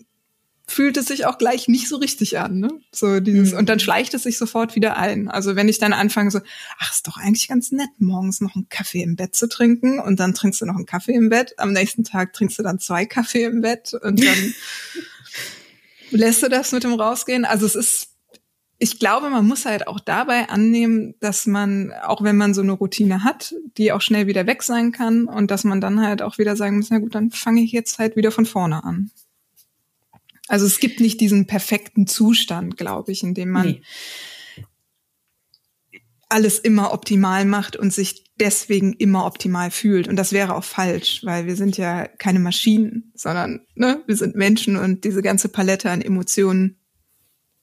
fühlt 0.70 0.96
es 0.96 1.06
sich 1.06 1.26
auch 1.26 1.36
gleich 1.36 1.66
nicht 1.66 1.88
so 1.88 1.96
richtig 1.96 2.38
an, 2.38 2.60
ne? 2.60 2.70
So 2.92 3.18
dieses 3.18 3.52
mhm. 3.52 3.58
und 3.58 3.68
dann 3.68 3.80
schleicht 3.80 4.14
es 4.14 4.22
sich 4.22 4.38
sofort 4.38 4.76
wieder 4.76 4.96
ein. 4.96 5.28
Also 5.28 5.56
wenn 5.56 5.68
ich 5.68 5.78
dann 5.78 5.92
anfange 5.92 6.30
so, 6.30 6.40
ach, 6.78 6.92
ist 6.92 7.08
doch 7.08 7.16
eigentlich 7.16 7.48
ganz 7.48 7.72
nett, 7.72 7.90
morgens 7.98 8.40
noch 8.40 8.54
einen 8.54 8.68
Kaffee 8.68 9.02
im 9.02 9.16
Bett 9.16 9.34
zu 9.34 9.48
trinken 9.48 9.98
und 9.98 10.20
dann 10.20 10.32
trinkst 10.32 10.60
du 10.60 10.66
noch 10.66 10.76
einen 10.76 10.86
Kaffee 10.86 11.14
im 11.14 11.28
Bett, 11.28 11.54
am 11.58 11.72
nächsten 11.72 12.04
Tag 12.04 12.32
trinkst 12.34 12.58
du 12.58 12.62
dann 12.62 12.78
zwei 12.78 13.04
Kaffee 13.04 13.44
im 13.44 13.62
Bett 13.62 13.94
und 13.94 14.22
dann 14.24 14.54
Lässt 16.10 16.42
du 16.42 16.48
das 16.48 16.72
mit 16.72 16.84
dem 16.84 16.94
Rausgehen? 16.94 17.44
Also 17.44 17.66
es 17.66 17.74
ist, 17.74 18.08
ich 18.78 18.98
glaube, 18.98 19.30
man 19.30 19.46
muss 19.46 19.66
halt 19.66 19.86
auch 19.86 20.00
dabei 20.00 20.48
annehmen, 20.48 21.14
dass 21.20 21.46
man, 21.46 21.92
auch 22.02 22.22
wenn 22.22 22.36
man 22.36 22.54
so 22.54 22.62
eine 22.62 22.72
Routine 22.72 23.24
hat, 23.24 23.54
die 23.76 23.92
auch 23.92 24.00
schnell 24.00 24.26
wieder 24.26 24.46
weg 24.46 24.62
sein 24.62 24.92
kann 24.92 25.26
und 25.26 25.50
dass 25.50 25.64
man 25.64 25.80
dann 25.80 26.00
halt 26.00 26.22
auch 26.22 26.38
wieder 26.38 26.56
sagen 26.56 26.76
muss, 26.76 26.90
na 26.90 26.98
gut, 26.98 27.14
dann 27.14 27.30
fange 27.30 27.62
ich 27.62 27.72
jetzt 27.72 27.98
halt 27.98 28.16
wieder 28.16 28.30
von 28.30 28.46
vorne 28.46 28.84
an. 28.84 29.10
Also 30.48 30.66
es 30.66 30.80
gibt 30.80 30.98
nicht 30.98 31.20
diesen 31.20 31.46
perfekten 31.46 32.06
Zustand, 32.06 32.76
glaube 32.76 33.12
ich, 33.12 33.22
in 33.22 33.34
dem 33.34 33.50
man 33.50 33.66
nee. 33.66 33.82
Alles 36.30 36.58
immer 36.58 36.92
optimal 36.92 37.44
macht 37.44 37.76
und 37.76 37.92
sich 37.92 38.30
deswegen 38.40 38.94
immer 38.94 39.26
optimal 39.26 39.70
fühlt. 39.70 40.08
Und 40.08 40.16
das 40.16 40.32
wäre 40.32 40.54
auch 40.54 40.64
falsch, 40.64 41.20
weil 41.24 41.46
wir 41.46 41.56
sind 41.56 41.76
ja 41.76 42.06
keine 42.06 42.38
Maschinen, 42.38 43.12
sondern 43.14 43.66
ne, 43.74 44.02
wir 44.06 44.16
sind 44.16 44.36
Menschen 44.36 44.76
und 44.76 45.04
diese 45.04 45.22
ganze 45.22 45.48
Palette 45.48 45.90
an 45.90 46.00
Emotionen 46.00 46.78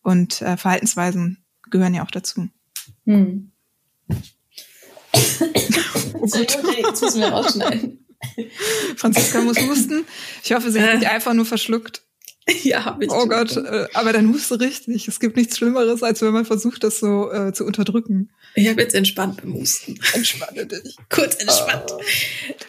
und 0.01 0.41
äh, 0.41 0.57
Verhaltensweisen 0.57 1.45
gehören 1.69 1.93
ja 1.93 2.03
auch 2.03 2.11
dazu. 2.11 2.49
Hm. 3.05 3.51
oh 4.03 4.15
gut. 6.19 6.57
Jetzt 6.77 7.01
müssen 7.01 7.21
wir 7.21 7.29
rausschneiden. 7.29 8.05
Franziska 8.95 9.41
muss 9.41 9.59
husten. 9.59 10.05
Ich 10.43 10.53
hoffe, 10.53 10.71
sie 10.71 10.81
hat 10.81 10.99
nicht 10.99 11.09
einfach 11.09 11.33
nur 11.33 11.45
verschluckt. 11.45 12.03
Ja, 12.63 12.85
hab 12.85 13.01
ich. 13.01 13.11
Oh 13.11 13.27
Gott, 13.27 13.55
äh, 13.57 13.87
aber 13.93 14.13
dann 14.13 14.29
huste 14.29 14.59
richtig. 14.59 15.07
Es 15.07 15.19
gibt 15.19 15.35
nichts 15.35 15.57
Schlimmeres, 15.57 16.03
als 16.03 16.21
wenn 16.21 16.31
man 16.31 16.45
versucht, 16.45 16.83
das 16.83 16.99
so 16.99 17.31
äh, 17.31 17.53
zu 17.53 17.65
unterdrücken. 17.65 18.29
Ich 18.55 18.67
habe 18.69 18.81
jetzt 18.81 18.95
entspannt 18.95 19.41
beim 19.41 19.53
Husten. 19.53 19.99
Entspanne 20.13 20.65
dich. 20.65 20.95
Kurz 21.09 21.35
entspannt. 21.35 21.91
Uh. 21.91 21.99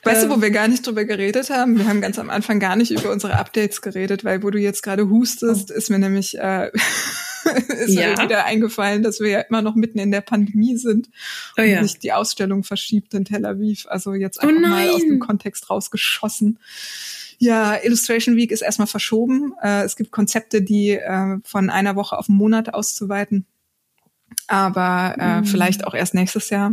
Weißt 0.04 0.24
ähm. 0.24 0.30
du, 0.30 0.36
wo 0.36 0.42
wir 0.42 0.50
gar 0.50 0.68
nicht 0.68 0.86
drüber 0.86 1.04
geredet 1.04 1.50
haben? 1.50 1.78
Wir 1.78 1.86
haben 1.86 2.00
ganz 2.00 2.18
am 2.18 2.30
Anfang 2.30 2.60
gar 2.60 2.76
nicht 2.76 2.90
über 2.90 3.10
unsere 3.10 3.36
Updates 3.38 3.80
geredet, 3.80 4.24
weil 4.24 4.42
wo 4.42 4.50
du 4.50 4.58
jetzt 4.58 4.82
gerade 4.82 5.08
hustest, 5.08 5.70
oh. 5.70 5.74
ist 5.74 5.90
mir 5.90 5.98
nämlich 5.98 6.36
äh, 6.38 6.70
ist 7.78 7.94
ja. 7.94 8.10
mir 8.10 8.22
wieder 8.22 8.44
eingefallen, 8.44 9.02
dass 9.02 9.20
wir 9.20 9.28
ja 9.28 9.40
immer 9.40 9.62
noch 9.62 9.74
mitten 9.74 9.98
in 9.98 10.10
der 10.10 10.20
Pandemie 10.20 10.76
sind 10.76 11.08
oh, 11.56 11.62
und 11.62 11.68
ja. 11.68 11.82
sich 11.82 11.98
die 11.98 12.12
Ausstellung 12.12 12.64
verschiebt 12.64 13.14
in 13.14 13.24
Tel 13.24 13.46
Aviv. 13.46 13.86
Also 13.88 14.14
jetzt 14.14 14.38
oh 14.42 14.46
einfach 14.46 14.62
oh 14.62 14.68
mal 14.68 14.90
aus 14.90 15.00
dem 15.00 15.20
Kontext 15.20 15.70
rausgeschossen. 15.70 16.58
Ja, 17.38 17.76
Illustration 17.82 18.36
Week 18.36 18.50
ist 18.50 18.62
erstmal 18.62 18.88
verschoben. 18.88 19.54
Äh, 19.62 19.84
es 19.84 19.96
gibt 19.96 20.10
Konzepte, 20.10 20.60
die 20.60 20.90
äh, 20.90 21.38
von 21.44 21.70
einer 21.70 21.94
Woche 21.94 22.18
auf 22.18 22.28
einen 22.28 22.36
Monat 22.38 22.74
auszuweiten. 22.74 23.46
Aber 24.48 25.14
äh, 25.18 25.40
mhm. 25.40 25.44
vielleicht 25.46 25.86
auch 25.86 25.94
erst 25.94 26.14
nächstes 26.14 26.50
Jahr. 26.50 26.72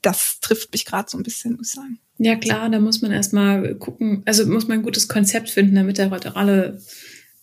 Das 0.00 0.40
trifft 0.40 0.72
mich 0.72 0.84
gerade 0.84 1.10
so 1.10 1.18
ein 1.18 1.22
bisschen, 1.22 1.56
muss 1.56 1.68
ich 1.68 1.74
sagen. 1.74 1.98
Ja, 2.18 2.36
klar, 2.36 2.70
da 2.70 2.78
muss 2.78 3.02
man 3.02 3.10
erstmal 3.10 3.74
gucken, 3.74 4.22
also 4.24 4.46
muss 4.46 4.68
man 4.68 4.78
ein 4.78 4.82
gutes 4.84 5.08
Konzept 5.08 5.50
finden, 5.50 5.74
damit 5.74 5.98
da 5.98 6.08
alle 6.08 6.80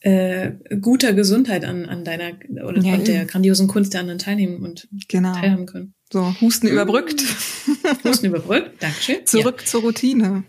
äh, 0.02 0.52
guter 0.80 1.14
Gesundheit 1.14 1.66
an, 1.66 1.86
an 1.86 2.06
deiner 2.06 2.32
oder 2.66 2.82
ja, 2.82 2.98
der 2.98 3.26
grandiosen 3.26 3.68
Kunst 3.68 3.94
der 3.94 4.02
anderen 4.02 4.20
teilnehmen 4.20 4.64
und 4.64 4.88
genau. 5.10 5.34
teilhaben 5.34 5.66
können. 5.66 5.94
So, 6.12 6.34
Husten 6.40 6.68
überbrückt. 6.68 7.22
Husten 8.06 8.28
überbrückt, 8.28 8.82
Dankeschön. 8.82 9.18
Zurück 9.26 9.62
ja. 9.62 9.66
zur 9.66 9.82
Routine 9.82 10.44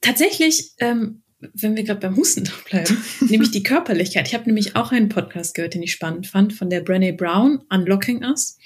tatsächlich, 0.00 0.72
ähm, 0.78 1.22
wenn 1.54 1.76
wir 1.76 1.84
gerade 1.84 2.00
beim 2.00 2.16
Husten 2.16 2.48
bleiben, 2.70 2.96
nämlich 3.28 3.50
die 3.50 3.62
Körperlichkeit. 3.62 4.28
Ich 4.28 4.34
habe 4.34 4.46
nämlich 4.46 4.76
auch 4.76 4.92
einen 4.92 5.08
Podcast 5.08 5.54
gehört, 5.54 5.74
den 5.74 5.82
ich 5.82 5.92
spannend 5.92 6.26
fand, 6.26 6.52
von 6.52 6.70
der 6.70 6.84
Brené 6.84 7.12
Brown, 7.12 7.62
Unlocking 7.70 8.24
Us. 8.24 8.58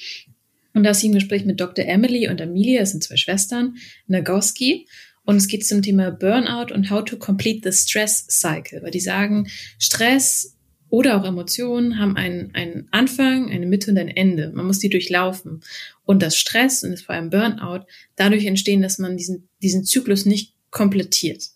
Und 0.72 0.82
da 0.82 0.91
ist 0.91 1.01
sie 1.01 1.07
im 1.07 1.14
Gespräch 1.14 1.45
mit 1.45 1.61
Dr. 1.61 1.85
Emily 1.85 2.28
und 2.28 2.41
Amelia, 2.41 2.80
das 2.80 2.91
sind 2.91 3.05
zwei 3.05 3.16
Schwestern, 3.16 3.76
Nagoski. 4.09 4.89
Und 5.24 5.37
es 5.37 5.47
geht 5.47 5.66
zum 5.66 5.82
Thema 5.82 6.11
Burnout 6.11 6.74
und 6.74 6.91
how 6.91 7.03
to 7.05 7.16
complete 7.16 7.61
the 7.62 7.76
stress 7.76 8.26
cycle, 8.28 8.82
weil 8.82 8.91
die 8.91 9.01
sagen, 9.01 9.49
Stress 9.78 10.55
oder 10.91 11.16
auch 11.16 11.24
Emotionen 11.24 11.99
haben 11.99 12.16
einen, 12.16 12.55
einen 12.55 12.89
Anfang, 12.91 13.51
eine 13.51 13.66
Mitte 13.66 13.91
und 13.91 13.99
ein 13.99 14.09
Ende. 14.09 14.53
Man 14.55 14.66
muss 14.66 14.80
die 14.80 14.91
durchlaufen. 14.91 15.61
Und 16.05 16.22
das 16.22 16.37
Stress 16.37 16.85
und 16.85 17.01
vor 17.01 17.14
allem 17.14 17.30
Burnout 17.30 17.87
dadurch 18.16 18.45
entstehen, 18.45 18.82
dass 18.82 18.99
man 18.99 19.16
diesen, 19.16 19.49
diesen 19.62 19.85
Zyklus 19.85 20.26
nicht 20.26 20.53
komplettiert. 20.75 21.51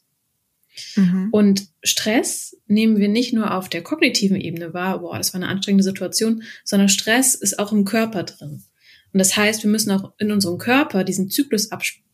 Mhm. 0.97 1.29
Und 1.33 1.69
Stress 1.83 2.57
nehmen 2.67 2.99
wir 2.99 3.09
nicht 3.09 3.35
nur 3.35 3.55
auf 3.55 3.69
der 3.69 3.83
kognitiven 3.83 4.41
Ebene 4.41 4.73
wahr, 4.73 5.01
boah, 5.01 5.19
das 5.19 5.35
war 5.35 5.43
eine 5.43 5.51
anstrengende 5.51 5.85
Situation, 5.85 6.45
sondern 6.65 6.89
Stress 6.89 7.35
ist 7.35 7.59
auch 7.59 7.73
im 7.73 7.85
Körper 7.85 8.23
drin. 8.23 8.63
Und 9.13 9.19
das 9.19 9.37
heißt, 9.37 9.63
wir 9.65 9.71
müssen 9.71 9.91
auch 9.91 10.13
in 10.19 10.31
unserem 10.31 10.59
Körper 10.59 11.03
diesen 11.03 11.31
Zyklus 11.31 11.71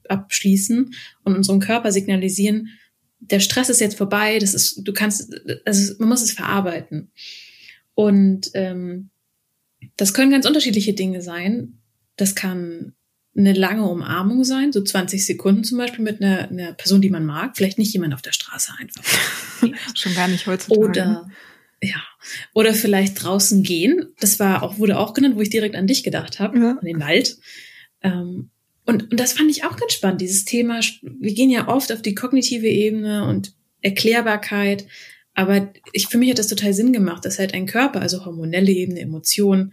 abschließen 0.09 0.95
und 1.25 1.37
unserem 1.37 1.61
Körper 1.61 1.93
signalisieren, 1.93 2.71
der 3.21 3.41
Stress 3.41 3.69
ist 3.71 3.81
jetzt 3.81 3.97
vorbei, 3.97 4.39
das 4.39 4.55
ist, 4.55 4.81
du 4.83 4.93
kannst, 4.93 5.33
also 5.65 5.95
man 5.99 6.11
muss 6.11 6.23
es 6.23 6.33
verarbeiten. 6.33 7.11
Und 7.95 8.51
ähm, 8.55 9.11
das 9.97 10.13
können 10.13 10.31
ganz 10.31 10.47
unterschiedliche 10.47 10.95
Dinge 10.95 11.23
sein. 11.23 11.79
Das 12.17 12.35
kann 12.35 12.95
eine 13.37 13.53
lange 13.53 13.85
Umarmung 13.85 14.45
sein, 14.45 14.73
so 14.73 14.83
20 14.83 15.27
Sekunden 15.27 15.65
zum 15.65 15.79
Beispiel 15.79 16.05
mit 16.05 16.23
einer, 16.23 16.49
einer 16.49 16.73
Person, 16.73 17.01
die 17.01 17.11
man 17.11 17.25
mag, 17.25 17.57
vielleicht 17.57 17.79
nicht 17.79 17.93
jemand 17.93 18.15
auf 18.15 18.23
der 18.23 18.33
Straße 18.33 18.73
einfach. 18.79 19.03
Schon 19.95 20.15
gar 20.15 20.29
nicht 20.29 20.47
heutzutage. 20.47 20.81
Oder 20.81 21.31
ja, 21.83 22.03
oder 22.55 22.73
vielleicht 22.73 23.23
draußen 23.23 23.63
gehen. 23.63 24.13
Das 24.19 24.41
war 24.41 24.63
auch 24.63 24.79
wurde 24.79 24.99
auch 24.99 25.13
genannt, 25.13 25.37
wo 25.37 25.41
ich 25.41 25.51
direkt 25.51 25.77
an 25.77 25.87
dich 25.87 26.03
gedacht 26.03 26.41
habe, 26.41 26.59
ja. 26.59 26.71
an 26.79 26.85
den 26.85 27.01
Wald. 27.01 27.39
Ähm, 28.03 28.51
und, 28.87 29.11
und 29.11 29.21
das 29.21 29.35
fand 29.35 29.51
ich 29.51 29.65
auch 29.65 29.77
ganz 29.77 29.93
spannend, 29.93 30.21
dieses 30.21 30.45
Thema. 30.45 30.81
Wir 31.03 31.35
gehen 31.35 31.51
ja 31.51 31.69
oft 31.69 31.93
auf 31.93 32.03
die 32.03 32.15
kognitive 32.15 32.69
Ebene 32.69 33.27
und 33.27 33.55
Erklärbarkeit, 33.81 34.87
aber 35.35 35.73
ich 35.93 36.07
für 36.07 36.19
mich 36.19 36.31
hat 36.31 36.39
das 36.39 36.49
total 36.49 36.73
Sinn 36.73 36.93
gemacht, 36.93 37.25
dass 37.25 37.39
halt 37.39 37.55
ein 37.55 37.67
Körper, 37.67 38.01
also 38.01 38.25
hormonelle 38.25 38.71
Ebene, 38.71 39.01
Emotionen 39.01 39.73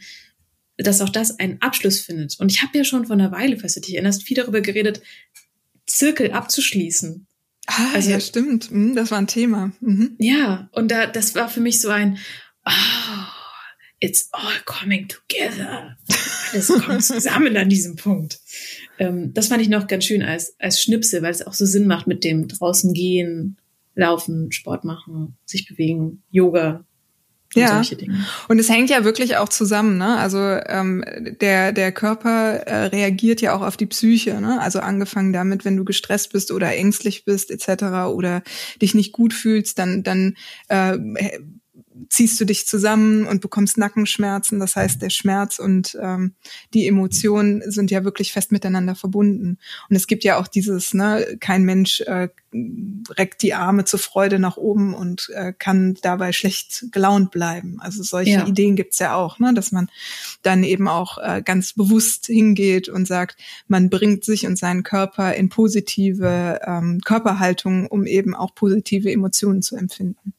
dass 0.83 1.01
auch 1.01 1.09
das 1.09 1.39
einen 1.39 1.61
Abschluss 1.61 2.01
findet. 2.01 2.39
Und 2.39 2.51
ich 2.51 2.61
habe 2.61 2.77
ja 2.77 2.83
schon 2.83 3.05
vor 3.05 3.15
einer 3.15 3.31
Weile, 3.31 3.57
falls 3.57 3.73
du 3.75 3.81
dich 3.81 3.93
erinnerst, 3.93 4.23
viel 4.23 4.37
darüber 4.37 4.61
geredet, 4.61 5.01
Zirkel 5.85 6.31
abzuschließen. 6.31 7.27
Ah, 7.67 7.93
also, 7.93 8.09
ja, 8.09 8.19
stimmt. 8.19 8.69
Hm, 8.69 8.95
das 8.95 9.11
war 9.11 9.17
ein 9.17 9.27
Thema. 9.27 9.71
Mhm. 9.81 10.15
Ja, 10.19 10.69
und 10.71 10.89
da, 10.89 11.07
das 11.07 11.35
war 11.35 11.49
für 11.49 11.61
mich 11.61 11.79
so 11.79 11.89
ein, 11.89 12.17
oh, 12.65 12.71
it's 13.99 14.29
all 14.31 14.59
coming 14.65 15.07
together. 15.07 15.97
Alles 16.51 16.67
kommt 16.67 17.03
zusammen 17.03 17.55
an 17.55 17.69
diesem 17.69 17.95
Punkt. 17.95 18.39
Ähm, 18.99 19.33
das 19.33 19.47
fand 19.47 19.61
ich 19.61 19.69
noch 19.69 19.87
ganz 19.87 20.05
schön 20.05 20.21
als, 20.21 20.55
als 20.59 20.81
Schnipsel, 20.81 21.21
weil 21.21 21.31
es 21.31 21.45
auch 21.45 21.53
so 21.53 21.65
Sinn 21.65 21.87
macht 21.87 22.07
mit 22.07 22.23
dem 22.23 22.47
draußen 22.47 22.93
gehen, 22.93 23.57
laufen, 23.95 24.51
Sport 24.51 24.83
machen, 24.83 25.37
sich 25.45 25.67
bewegen, 25.67 26.23
Yoga, 26.29 26.85
ja. 27.53 27.81
Und 28.47 28.59
es 28.59 28.69
hängt 28.69 28.89
ja 28.89 29.03
wirklich 29.03 29.37
auch 29.37 29.49
zusammen, 29.49 29.97
ne? 29.97 30.17
Also 30.17 30.39
ähm, 30.39 31.03
der 31.41 31.71
der 31.73 31.91
Körper 31.91 32.53
äh, 32.65 32.85
reagiert 32.85 33.41
ja 33.41 33.53
auch 33.53 33.61
auf 33.61 33.77
die 33.77 33.85
Psyche, 33.85 34.39
ne? 34.39 34.59
Also 34.61 34.79
angefangen 34.79 35.33
damit, 35.33 35.65
wenn 35.65 35.77
du 35.77 35.83
gestresst 35.83 36.31
bist 36.31 36.51
oder 36.51 36.73
ängstlich 36.75 37.25
bist 37.25 37.51
etc. 37.51 37.83
oder 38.13 38.41
dich 38.81 38.93
nicht 38.93 39.11
gut 39.11 39.33
fühlst, 39.33 39.79
dann 39.79 40.03
dann 40.03 40.35
äh, 40.69 40.97
ziehst 42.09 42.39
du 42.39 42.45
dich 42.45 42.67
zusammen 42.67 43.27
und 43.27 43.41
bekommst 43.41 43.77
Nackenschmerzen. 43.77 44.59
Das 44.59 44.75
heißt, 44.75 45.01
der 45.01 45.09
Schmerz 45.09 45.59
und 45.59 45.97
ähm, 46.01 46.33
die 46.73 46.87
Emotionen 46.87 47.61
sind 47.69 47.91
ja 47.91 48.03
wirklich 48.03 48.33
fest 48.33 48.51
miteinander 48.51 48.95
verbunden. 48.95 49.57
Und 49.89 49.95
es 49.95 50.07
gibt 50.07 50.23
ja 50.23 50.37
auch 50.37 50.47
dieses, 50.47 50.93
ne, 50.93 51.37
kein 51.39 51.63
Mensch 51.63 52.01
äh, 52.01 52.29
reckt 53.17 53.41
die 53.43 53.53
Arme 53.53 53.85
zur 53.85 53.99
Freude 53.99 54.39
nach 54.39 54.57
oben 54.57 54.93
und 54.93 55.29
äh, 55.33 55.53
kann 55.57 55.97
dabei 56.01 56.33
schlecht 56.33 56.87
gelaunt 56.91 57.31
bleiben. 57.31 57.77
Also 57.79 58.03
solche 58.03 58.31
ja. 58.31 58.47
Ideen 58.47 58.75
gibt's 58.75 58.99
ja 58.99 59.15
auch, 59.15 59.39
ne, 59.39 59.53
dass 59.53 59.71
man 59.71 59.89
dann 60.41 60.63
eben 60.63 60.87
auch 60.87 61.17
äh, 61.17 61.41
ganz 61.43 61.73
bewusst 61.73 62.25
hingeht 62.25 62.89
und 62.89 63.07
sagt, 63.07 63.37
man 63.67 63.89
bringt 63.89 64.25
sich 64.25 64.45
und 64.45 64.57
seinen 64.57 64.83
Körper 64.83 65.33
in 65.35 65.49
positive 65.49 66.59
ähm, 66.65 66.99
Körperhaltung, 67.05 67.87
um 67.87 68.05
eben 68.05 68.35
auch 68.35 68.53
positive 68.53 69.11
Emotionen 69.11 69.61
zu 69.61 69.75
empfinden. 69.75 70.33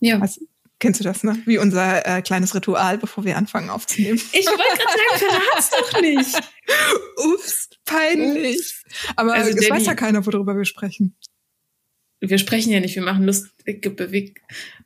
Ja. 0.00 0.18
Also, 0.18 0.40
Kennst 0.82 0.98
du 0.98 1.04
das, 1.04 1.22
ne? 1.22 1.40
Wie 1.46 1.58
unser 1.58 2.04
äh, 2.04 2.22
kleines 2.22 2.56
Ritual, 2.56 2.98
bevor 2.98 3.24
wir 3.24 3.36
anfangen 3.36 3.70
aufzunehmen. 3.70 4.20
Ich 4.32 4.46
wollte 4.46 4.82
gerade 4.82 5.20
sagen, 5.20 5.40
verrat's 5.40 5.70
doch 5.70 6.00
nicht. 6.00 6.40
Ups, 7.24 7.70
peinlich. 7.84 8.82
Aber 9.14 9.32
also, 9.32 9.50
es 9.50 9.54
Danny, 9.54 9.70
weiß 9.70 9.86
ja 9.86 9.94
keiner, 9.94 10.26
worüber 10.26 10.56
wir 10.56 10.64
sprechen. 10.64 11.14
Wir 12.18 12.36
sprechen 12.38 12.72
ja 12.72 12.80
nicht, 12.80 12.96
wir 12.96 13.02
machen 13.04 13.24
lustige 13.24 13.90
Beweg. 13.90 14.42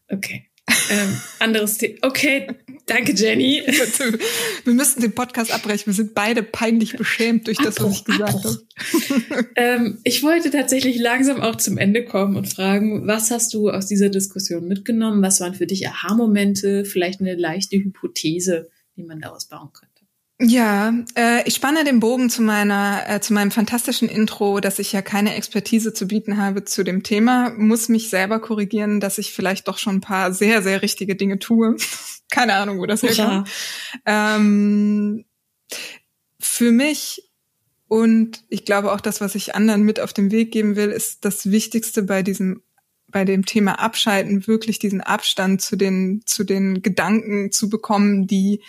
Okay. 0.09 0.51
Ähm, 0.91 1.21
anderes 1.39 1.79
Thema. 1.79 1.99
Okay, 2.03 2.49
danke 2.87 3.13
Jenny. 3.13 3.63
Wir 4.65 4.73
müssten 4.73 5.01
den 5.01 5.15
Podcast 5.15 5.53
abbrechen. 5.53 5.87
Wir 5.87 5.95
sind 5.95 6.15
beide 6.15 6.43
peinlich 6.43 6.97
beschämt 6.97 7.47
durch 7.47 7.59
das, 7.59 7.81
was 7.81 7.99
ich 7.99 8.05
gesagt 8.05 8.45
habe. 8.45 8.59
ähm, 9.57 9.99
ich 10.05 10.23
wollte 10.23 10.51
tatsächlich 10.51 10.99
langsam 10.99 11.41
auch 11.41 11.57
zum 11.57 11.79
Ende 11.79 12.05
kommen 12.05 12.37
und 12.37 12.47
fragen, 12.47 13.07
was 13.07 13.31
hast 13.31 13.55
du 13.55 13.71
aus 13.71 13.87
dieser 13.87 14.09
Diskussion 14.09 14.67
mitgenommen? 14.67 15.23
Was 15.23 15.41
waren 15.41 15.55
für 15.55 15.67
dich 15.67 15.89
Aha-Momente? 15.89 16.85
Vielleicht 16.85 17.21
eine 17.21 17.35
leichte 17.35 17.77
Hypothese, 17.77 18.69
die 18.97 19.05
man 19.05 19.21
daraus 19.21 19.47
bauen 19.47 19.71
könnte? 19.73 19.96
Ja, 20.39 20.93
äh, 21.17 21.49
ich 21.49 21.55
spanne 21.55 21.85
den 21.85 21.99
Bogen 21.99 22.29
zu 22.29 22.43
meiner, 22.43 23.05
äh, 23.09 23.21
zu 23.21 23.33
meinem 23.33 23.51
fantastischen 23.51 24.09
Intro, 24.09 24.61
dass 24.61 24.79
ich 24.79 24.93
ja 24.93 25.01
keine 25.01 25.35
Expertise 25.35 25.95
zu 25.95 26.07
bieten 26.07 26.37
habe 26.37 26.65
zu 26.65 26.85
dem 26.85 27.03
Thema, 27.03 27.55
muss 27.57 27.89
mich 27.89 28.11
selber 28.11 28.39
korrigieren, 28.39 29.01
dass 29.01 29.17
ich 29.17 29.33
vielleicht 29.33 29.67
doch 29.67 29.79
schon 29.79 29.97
ein 29.97 30.01
paar 30.03 30.35
sehr, 30.35 30.63
sehr 30.63 30.83
richtige 30.83 31.17
Dinge 31.17 31.39
tue. 31.39 31.77
keine 32.31 32.55
Ahnung, 32.55 32.79
wo 32.79 32.87
das 32.87 33.03
herkommt. 33.03 33.49
Ähm, 34.05 35.25
für 36.39 36.71
mich 36.71 37.23
und 37.89 38.45
ich 38.49 38.65
glaube 38.67 38.93
auch 38.93 39.01
das, 39.01 39.23
was 39.23 39.37
ich 39.37 39.55
anderen 39.55 39.85
mit 39.85 40.01
auf 40.01 40.13
den 40.13 40.31
Weg 40.31 40.53
geben 40.53 40.77
will, 40.77 40.91
ist 40.91 41.25
das 41.25 41.51
Wichtigste 41.51 42.03
bei 42.03 42.23
diesem 42.23 42.63
bei 43.09 43.25
dem 43.25 43.47
Thema 43.47 43.79
Abschalten 43.79 44.47
wirklich 44.47 44.81
diesen 44.81 45.01
Abstand 45.01 45.63
zu 45.63 45.77
den 45.77 46.23
zu 46.27 46.45
den 46.45 46.83
Gedanken 46.83 47.53
zu 47.53 47.71
bekommen, 47.71 48.27
die 48.27 48.63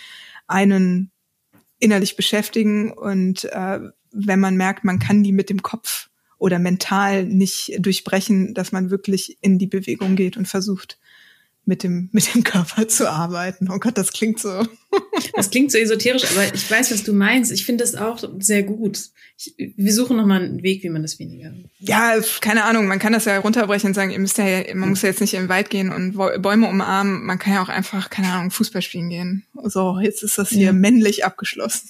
einen 0.46 1.12
innerlich 1.80 2.16
beschäftigen 2.16 2.92
und 2.92 3.46
äh, 3.46 3.80
wenn 4.12 4.40
man 4.40 4.58
merkt, 4.58 4.84
man 4.84 5.00
kann 5.00 5.24
die 5.24 5.32
mit 5.32 5.50
dem 5.50 5.62
Kopf 5.62 6.10
oder 6.38 6.60
mental 6.60 7.26
nicht 7.26 7.74
durchbrechen, 7.80 8.54
dass 8.54 8.72
man 8.72 8.90
wirklich 8.90 9.38
in 9.42 9.58
die 9.58 9.68
Bewegung 9.68 10.16
geht 10.16 10.38
und 10.38 10.48
versucht, 10.48 11.00
mit 11.68 11.84
dem, 11.84 12.10
mit 12.14 12.34
dem 12.34 12.44
Körper 12.44 12.88
zu 12.88 13.12
arbeiten. 13.12 13.70
Oh 13.70 13.78
Gott, 13.78 13.98
das 13.98 14.14
klingt 14.14 14.40
so. 14.40 14.66
Das 15.36 15.50
klingt 15.50 15.72
so 15.72 15.78
esoterisch, 15.78 16.24
aber 16.32 16.54
ich 16.54 16.72
weiß, 16.72 16.92
was 16.92 17.04
du 17.04 17.12
meinst. 17.12 17.52
Ich 17.52 17.66
finde 17.66 17.84
das 17.84 17.96
auch 17.96 18.24
sehr 18.40 18.64
gut. 18.64 19.10
Ich, 19.38 19.54
wir 19.58 19.94
suchen 19.94 20.16
nochmal 20.16 20.44
einen 20.44 20.64
Weg, 20.64 20.82
wie 20.84 20.90
man 20.90 21.02
das 21.02 21.20
weniger. 21.20 21.54
Ja, 21.80 22.16
keine 22.40 22.64
Ahnung. 22.64 22.88
Man 22.88 23.00
kann 23.00 23.12
das 23.12 23.26
ja 23.26 23.38
runterbrechen 23.38 23.90
und 23.90 23.94
sagen, 23.96 24.12
ihr 24.12 24.20
müsst 24.20 24.38
ja, 24.38 24.74
man 24.76 24.90
muss 24.90 25.02
ja 25.02 25.10
jetzt 25.10 25.20
nicht 25.20 25.34
im 25.34 25.50
Wald 25.50 25.70
gehen 25.70 25.92
und 25.92 26.14
Bäume 26.14 26.70
umarmen. 26.70 27.26
Man 27.26 27.38
kann 27.38 27.54
ja 27.54 27.62
auch 27.62 27.70
einfach, 27.70 28.10
keine 28.10 28.32
Ahnung, 28.32 28.50
Fußball 28.50 28.82
spielen 28.82 29.10
gehen. 29.10 29.46
So, 29.64 30.00
jetzt 30.00 30.24
ist 30.24 30.38
das 30.38 30.50
hier 30.50 30.68
ja. 30.68 30.74
männlich 30.74 31.26
abgeschlossen. 31.26 31.90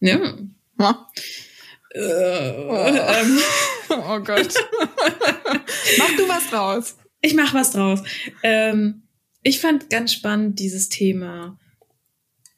Ja. 0.00 0.18
ja. 0.80 1.06
Äh, 1.90 2.52
oh. 2.56 3.90
oh 3.90 4.20
Gott. 4.20 4.54
Mach 5.98 6.16
du 6.16 6.28
was 6.28 6.48
draus. 6.50 6.96
Ich 7.20 7.34
mach 7.34 7.54
was 7.54 7.72
draus. 7.72 8.02
Ähm, 8.42 9.02
ich 9.42 9.60
fand 9.60 9.90
ganz 9.90 10.12
spannend 10.12 10.58
dieses 10.58 10.88
Thema 10.88 11.58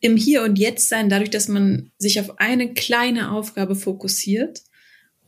im 0.00 0.16
Hier 0.16 0.42
und 0.42 0.58
Jetzt 0.58 0.88
sein, 0.88 1.08
dadurch, 1.08 1.30
dass 1.30 1.48
man 1.48 1.92
sich 1.98 2.20
auf 2.20 2.38
eine 2.38 2.72
kleine 2.72 3.32
Aufgabe 3.32 3.76
fokussiert 3.76 4.62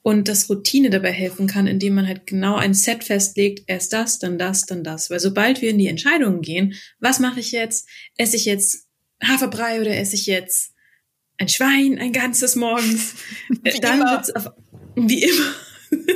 und 0.02 0.28
das 0.28 0.48
Routine 0.50 0.90
dabei 0.90 1.12
helfen 1.12 1.46
kann, 1.46 1.66
indem 1.66 1.94
man 1.94 2.08
halt 2.08 2.26
genau 2.26 2.56
ein 2.56 2.74
Set 2.74 3.04
festlegt, 3.04 3.64
erst 3.66 3.92
das, 3.92 4.18
dann 4.18 4.38
das, 4.38 4.66
dann 4.66 4.82
das. 4.82 5.10
Weil 5.10 5.20
sobald 5.20 5.62
wir 5.62 5.70
in 5.70 5.78
die 5.78 5.86
Entscheidungen 5.86 6.42
gehen, 6.42 6.74
was 6.98 7.20
mache 7.20 7.40
ich 7.40 7.52
jetzt? 7.52 7.88
Esse 8.16 8.36
ich 8.36 8.46
jetzt 8.46 8.88
Haferbrei 9.22 9.80
oder 9.80 9.96
esse 9.96 10.16
ich 10.16 10.26
jetzt 10.26 10.72
ein 11.38 11.48
Schwein, 11.48 11.98
ein 11.98 12.12
ganzes 12.12 12.56
morgens? 12.56 13.14
Wie 13.62 13.78
dann 13.80 14.00
immer. 14.00 14.10
wird's 14.12 14.30
auf, 14.30 14.50
wie 14.96 15.22
immer. 15.22 15.54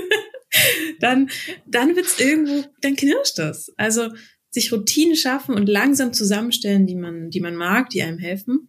dann, 1.01 1.31
dann 1.67 1.97
wird's 1.97 2.21
irgendwo, 2.21 2.65
dann 2.81 2.97
knirscht 2.97 3.39
das. 3.39 3.73
Also 3.77 4.11
sich 4.51 4.73
Routinen 4.73 5.17
schaffen 5.17 5.55
und 5.55 5.69
langsam 5.69 6.13
zusammenstellen, 6.13 6.87
die 6.87 6.95
man, 6.95 7.31
die 7.31 7.41
man 7.41 7.57
mag, 7.57 7.91
die 7.91 8.03
einem 8.03 8.19
helfen 8.19 8.69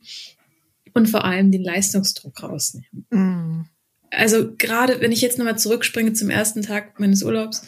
und 0.94 1.08
vor 1.08 1.24
allem 1.24 1.52
den 1.52 1.64
Leistungsdruck 1.64 2.44
rausnehmen. 2.44 3.06
Mm. 3.10 3.70
Also 4.12 4.54
gerade 4.58 5.02
wenn 5.02 5.12
ich 5.12 5.22
jetzt 5.22 5.38
nochmal 5.38 5.58
zurückspringe 5.58 6.14
zum 6.14 6.30
ersten 6.30 6.62
Tag 6.62 7.00
meines 7.00 7.24
Urlaubs, 7.24 7.64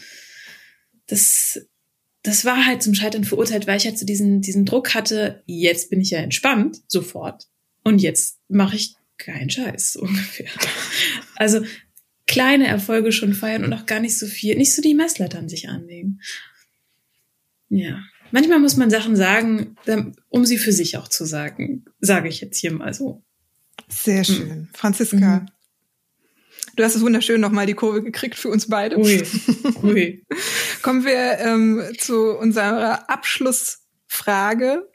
das, 1.08 1.62
das 2.24 2.46
war 2.46 2.66
halt 2.66 2.82
zum 2.84 2.94
Scheitern 2.94 3.24
verurteilt, 3.24 3.68
weil 3.68 3.78
ich 3.78 3.86
halt 3.86 3.98
so 3.98 4.06
diesen, 4.06 4.42
diesen 4.42 4.66
Druck 4.66 4.94
hatte, 4.94 5.44
jetzt 5.46 5.90
bin 5.90 6.02
ich 6.02 6.12
ja 6.12 6.20
entspannt, 6.20 6.82
sofort. 6.88 7.48
Und 7.84 8.02
jetzt 8.02 8.40
mache 8.48 8.76
ich 8.76 8.96
keinen 9.18 9.50
Scheiß, 9.50 9.96
ungefähr. 9.98 10.50
Also 11.36 11.62
kleine 12.30 12.68
Erfolge 12.68 13.12
schon 13.12 13.34
feiern 13.34 13.64
und 13.66 13.74
auch 13.74 13.88
gar 13.88 14.00
nicht 14.00 14.18
so 14.18 14.28
viel, 14.28 14.56
nicht 14.56 14.76
so 14.76 14.84
die 14.84 14.94
Messlatte 14.94 15.40
an 15.40 15.50
sich 15.50 15.68
anlegen. 15.68 16.22
Ja. 17.70 18.04
Manchmal 18.32 18.60
muss 18.60 18.78
man 18.78 18.92
Sachen 18.92 19.16
sagen, 19.16 19.76
um 20.30 20.46
sie 20.46 20.60
für 20.60 20.72
sich 20.72 20.98
auch 20.98 21.08
zu 21.08 21.26
sagen. 21.26 21.86
Sage 22.00 22.30
ich 22.30 22.40
jetzt 22.40 22.60
hier 22.60 22.72
mal 22.72 22.94
so. 22.94 23.24
Sehr 23.88 24.24
schön. 24.24 24.48
Mhm. 24.48 24.68
Franziska, 24.74 25.40
mhm. 25.40 25.46
du 26.76 26.84
hast 26.84 26.96
es 26.96 27.02
wunderschön 27.02 27.42
nochmal 27.42 27.66
die 27.66 27.74
Kurve 27.74 28.04
gekriegt 28.04 28.36
für 28.36 28.50
uns 28.50 28.68
beide. 28.68 29.00
Ui. 29.00 29.24
Ui. 29.82 30.24
Kommen 30.84 31.06
wir 31.06 31.40
ähm, 31.40 31.82
zu 31.98 32.38
unserer 32.38 33.10
Abschlussfrage 33.10 34.88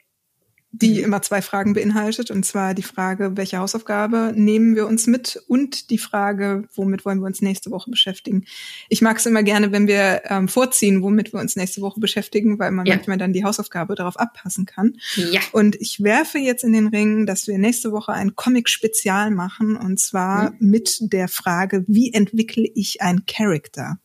die 0.81 0.99
mhm. 0.99 1.05
immer 1.05 1.21
zwei 1.21 1.41
Fragen 1.41 1.73
beinhaltet, 1.73 2.31
und 2.31 2.45
zwar 2.45 2.73
die 2.73 2.83
Frage, 2.83 3.37
welche 3.37 3.57
Hausaufgabe 3.57 4.33
nehmen 4.35 4.75
wir 4.75 4.87
uns 4.87 5.07
mit 5.07 5.41
und 5.47 5.89
die 5.89 5.97
Frage, 5.97 6.67
womit 6.73 7.05
wollen 7.05 7.19
wir 7.19 7.25
uns 7.25 7.41
nächste 7.41 7.71
Woche 7.71 7.89
beschäftigen. 7.89 8.45
Ich 8.89 9.01
mag 9.01 9.17
es 9.17 9.25
immer 9.25 9.43
gerne, 9.43 9.71
wenn 9.71 9.87
wir 9.87 10.23
ähm, 10.25 10.47
vorziehen, 10.47 11.01
womit 11.01 11.33
wir 11.33 11.39
uns 11.39 11.55
nächste 11.55 11.81
Woche 11.81 11.99
beschäftigen, 11.99 12.59
weil 12.59 12.71
man 12.71 12.85
ja. 12.85 12.95
manchmal 12.95 13.17
dann 13.17 13.33
die 13.33 13.43
Hausaufgabe 13.43 13.95
darauf 13.95 14.17
abpassen 14.17 14.65
kann. 14.65 14.97
Ja. 15.15 15.41
Und 15.51 15.75
ich 15.79 16.03
werfe 16.03 16.37
jetzt 16.37 16.63
in 16.63 16.73
den 16.73 16.87
Ring, 16.87 17.25
dass 17.25 17.47
wir 17.47 17.57
nächste 17.57 17.91
Woche 17.91 18.13
ein 18.13 18.35
Comic-Spezial 18.35 19.31
machen, 19.31 19.77
und 19.77 19.99
zwar 19.99 20.51
mhm. 20.51 20.57
mit 20.59 20.97
der 21.01 21.27
Frage, 21.27 21.85
wie 21.87 22.13
entwickle 22.13 22.69
ich 22.75 23.01
ein 23.01 23.25
Character? 23.25 23.97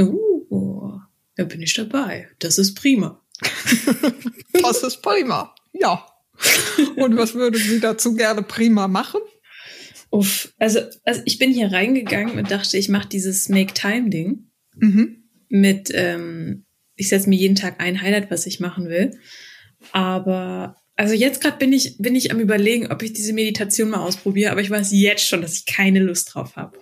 Uh, 0.00 1.00
da 1.36 1.44
bin 1.44 1.62
ich 1.62 1.74
dabei. 1.74 2.28
Das 2.38 2.58
ist 2.58 2.74
prima. 2.74 3.20
das 4.52 4.82
ist 4.82 5.02
prima. 5.02 5.54
Ja. 5.80 6.06
Und 6.96 7.16
was 7.16 7.34
würde 7.34 7.58
sie 7.58 7.80
dazu 7.80 8.14
gerne 8.14 8.42
prima 8.42 8.88
machen? 8.88 9.20
Uff, 10.10 10.52
also, 10.58 10.80
also 11.04 11.22
ich 11.24 11.38
bin 11.38 11.52
hier 11.52 11.72
reingegangen 11.72 12.38
und 12.38 12.50
dachte, 12.50 12.78
ich 12.78 12.88
mache 12.88 13.08
dieses 13.08 13.48
Make-Time-Ding 13.48 14.50
mhm. 14.76 15.24
mit, 15.48 15.90
ähm, 15.92 16.64
ich 16.96 17.08
setze 17.08 17.28
mir 17.28 17.36
jeden 17.36 17.56
Tag 17.56 17.80
ein 17.80 18.00
Highlight, 18.00 18.30
was 18.30 18.46
ich 18.46 18.60
machen 18.60 18.88
will. 18.88 19.18
Aber 19.92 20.76
also 20.96 21.14
jetzt 21.14 21.40
gerade 21.40 21.58
bin 21.58 21.72
ich 21.72 21.96
bin 21.98 22.16
ich 22.16 22.32
am 22.32 22.40
überlegen, 22.40 22.88
ob 22.88 23.02
ich 23.02 23.12
diese 23.12 23.32
Meditation 23.32 23.90
mal 23.90 24.00
ausprobiere, 24.00 24.50
aber 24.50 24.60
ich 24.60 24.70
weiß 24.70 24.90
jetzt 24.92 25.26
schon, 25.26 25.42
dass 25.42 25.56
ich 25.56 25.66
keine 25.66 26.00
Lust 26.00 26.34
drauf 26.34 26.56
habe. 26.56 26.76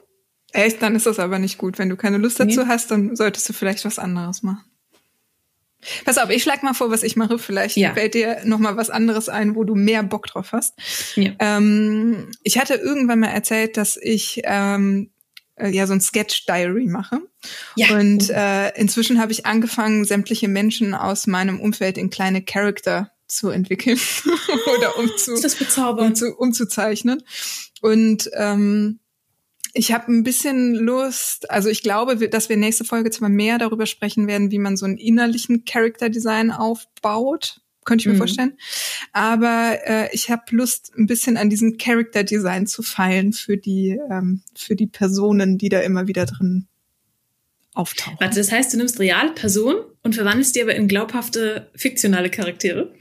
Echt, 0.53 0.81
dann 0.81 0.95
ist 0.95 1.05
das 1.05 1.19
aber 1.19 1.39
nicht 1.39 1.59
gut. 1.59 1.79
Wenn 1.79 1.91
du 1.91 1.97
keine 1.97 2.17
Lust 2.17 2.41
dazu 2.41 2.61
nee. 2.61 2.67
hast, 2.67 2.91
dann 2.91 3.15
solltest 3.15 3.47
du 3.49 3.53
vielleicht 3.53 3.85
was 3.85 3.99
anderes 3.99 4.43
machen. 4.43 4.65
Pass 6.05 6.19
auf, 6.19 6.31
ich 6.31 6.43
schlag 6.43 6.63
mal 6.63 6.75
vor, 6.75 6.91
was 6.91 7.03
ich 7.03 7.17
mache. 7.17 7.39
Vielleicht 7.39 7.77
ja. 7.77 7.95
fällt 7.95 8.15
dir 8.15 8.41
noch 8.45 8.59
mal 8.59 8.77
was 8.77 8.91
anderes 8.91 9.29
ein, 9.29 9.55
wo 9.55 9.65
du 9.65 9.75
mehr 9.75 10.03
Bock 10.03 10.27
drauf 10.27 10.53
hast. 10.53 10.75
Ja. 11.17 11.33
Ähm, 11.39 12.31
ich 12.43 12.59
hatte 12.59 12.75
irgendwann 12.75 13.21
mal 13.21 13.29
erzählt, 13.29 13.77
dass 13.77 13.97
ich 14.01 14.43
ähm, 14.45 15.11
äh, 15.57 15.69
ja 15.69 15.87
so 15.87 15.95
ein 15.95 16.01
Sketch-Diary 16.01 16.87
mache. 16.87 17.21
Ja. 17.77 17.97
Und 17.97 18.31
äh, 18.31 18.71
inzwischen 18.79 19.21
habe 19.21 19.33
ich 19.33 19.47
angefangen, 19.47 20.05
sämtliche 20.05 20.49
Menschen 20.49 20.95
aus 20.95 21.27
meinem 21.27 21.61
Umfeld 21.61 21.99
in 21.99 22.11
kleine 22.11 22.43
Charakter 22.43 23.13
zu 23.27 23.51
entwickeln 23.51 23.99
oder 24.77 24.99
um 24.99 25.11
zu, 25.17 25.35
um 25.35 26.15
zu 26.15 26.35
umzuzeichnen. 26.35 27.23
Und 27.81 28.31
ähm, 28.35 29.01
ich 29.77 29.93
habe 29.93 30.11
ein 30.11 30.23
bisschen 30.23 30.75
Lust, 30.75 31.51
also 31.51 31.69
ich 31.69 31.83
glaube, 31.83 32.29
dass 32.29 32.49
wir 32.49 32.57
nächste 32.57 32.85
Folge 32.85 33.11
zwar 33.11 33.29
mehr 33.29 33.59
darüber 33.59 33.87
sprechen 33.87 34.27
werden, 34.27 34.51
wie 34.51 34.59
man 34.59 34.77
so 34.77 34.87
einen 34.87 34.97
innerlichen 34.97 35.65
Character 35.65 36.09
Design 36.09 36.51
aufbaut, 36.51 37.61
könnte 37.85 38.03
ich 38.03 38.07
mir 38.07 38.15
mhm. 38.15 38.19
vorstellen. 38.19 38.59
Aber 39.13 39.79
äh, 39.85 40.09
ich 40.13 40.31
habe 40.31 40.43
Lust, 40.51 40.93
ein 40.97 41.07
bisschen 41.07 41.37
an 41.37 41.51
diesem 41.51 41.77
Character 41.79 42.25
Design 42.25 42.67
zu 42.67 42.83
feilen 42.83 43.33
für 43.33 43.57
die 43.57 43.99
ähm, 44.11 44.43
für 44.55 44.75
die 44.75 44.87
Personen, 44.87 45.59
die 45.59 45.69
da 45.69 45.81
immer 45.81 46.07
wieder 46.07 46.27
drin 46.27 46.67
auftauchen. 47.75 48.17
Warte, 48.19 48.39
das 48.39 48.51
heißt, 48.51 48.73
du 48.73 48.79
nimmst 48.79 48.99
reale 48.99 49.33
Personen 49.33 49.79
und 50.03 50.15
verwandelst 50.15 50.57
die 50.57 50.63
aber 50.63 50.75
in 50.75 50.89
glaubhafte 50.89 51.71
fiktionale 51.75 52.31
Charaktere? 52.31 52.93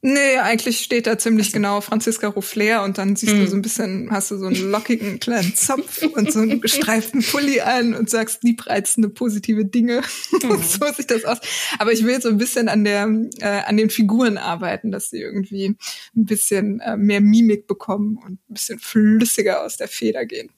Nee, 0.00 0.36
eigentlich 0.38 0.78
steht 0.78 1.08
da 1.08 1.18
ziemlich 1.18 1.52
genau 1.52 1.80
Franziska 1.80 2.28
Ruffler 2.28 2.84
und 2.84 2.98
dann 2.98 3.16
siehst 3.16 3.34
mm. 3.34 3.36
du 3.36 3.42
hm. 3.42 3.48
so 3.48 3.56
ein 3.56 3.62
bisschen, 3.62 4.10
hast 4.12 4.30
du 4.30 4.38
so 4.38 4.46
einen 4.46 4.70
lockigen 4.70 5.18
kleinen 5.18 5.56
Zopf 5.56 6.02
und 6.02 6.32
so 6.32 6.38
einen 6.38 6.60
gestreiften 6.62 7.20
Pulli 7.20 7.60
an 7.60 7.94
und 7.94 8.08
sagst 8.08 8.44
liebreizende, 8.44 9.08
positive 9.08 9.64
Dinge. 9.64 10.02
Mm. 10.30 10.62
so 10.62 10.86
sieht 10.96 11.10
das 11.10 11.24
aus. 11.24 11.38
Aber 11.80 11.92
ich 11.92 12.04
will 12.04 12.22
so 12.22 12.28
ein 12.28 12.38
bisschen 12.38 12.68
an 12.68 12.84
der, 12.84 13.08
äh, 13.40 13.62
an 13.66 13.76
den 13.76 13.90
Figuren 13.90 14.38
arbeiten, 14.38 14.92
dass 14.92 15.10
sie 15.10 15.20
irgendwie 15.20 15.76
ein 16.16 16.24
bisschen 16.24 16.78
äh, 16.78 16.96
mehr 16.96 17.20
Mimik 17.20 17.66
bekommen 17.66 18.18
und 18.18 18.34
ein 18.34 18.54
bisschen 18.54 18.78
flüssiger 18.78 19.64
aus 19.64 19.78
der 19.78 19.88
Feder 19.88 20.24
gehen. 20.26 20.50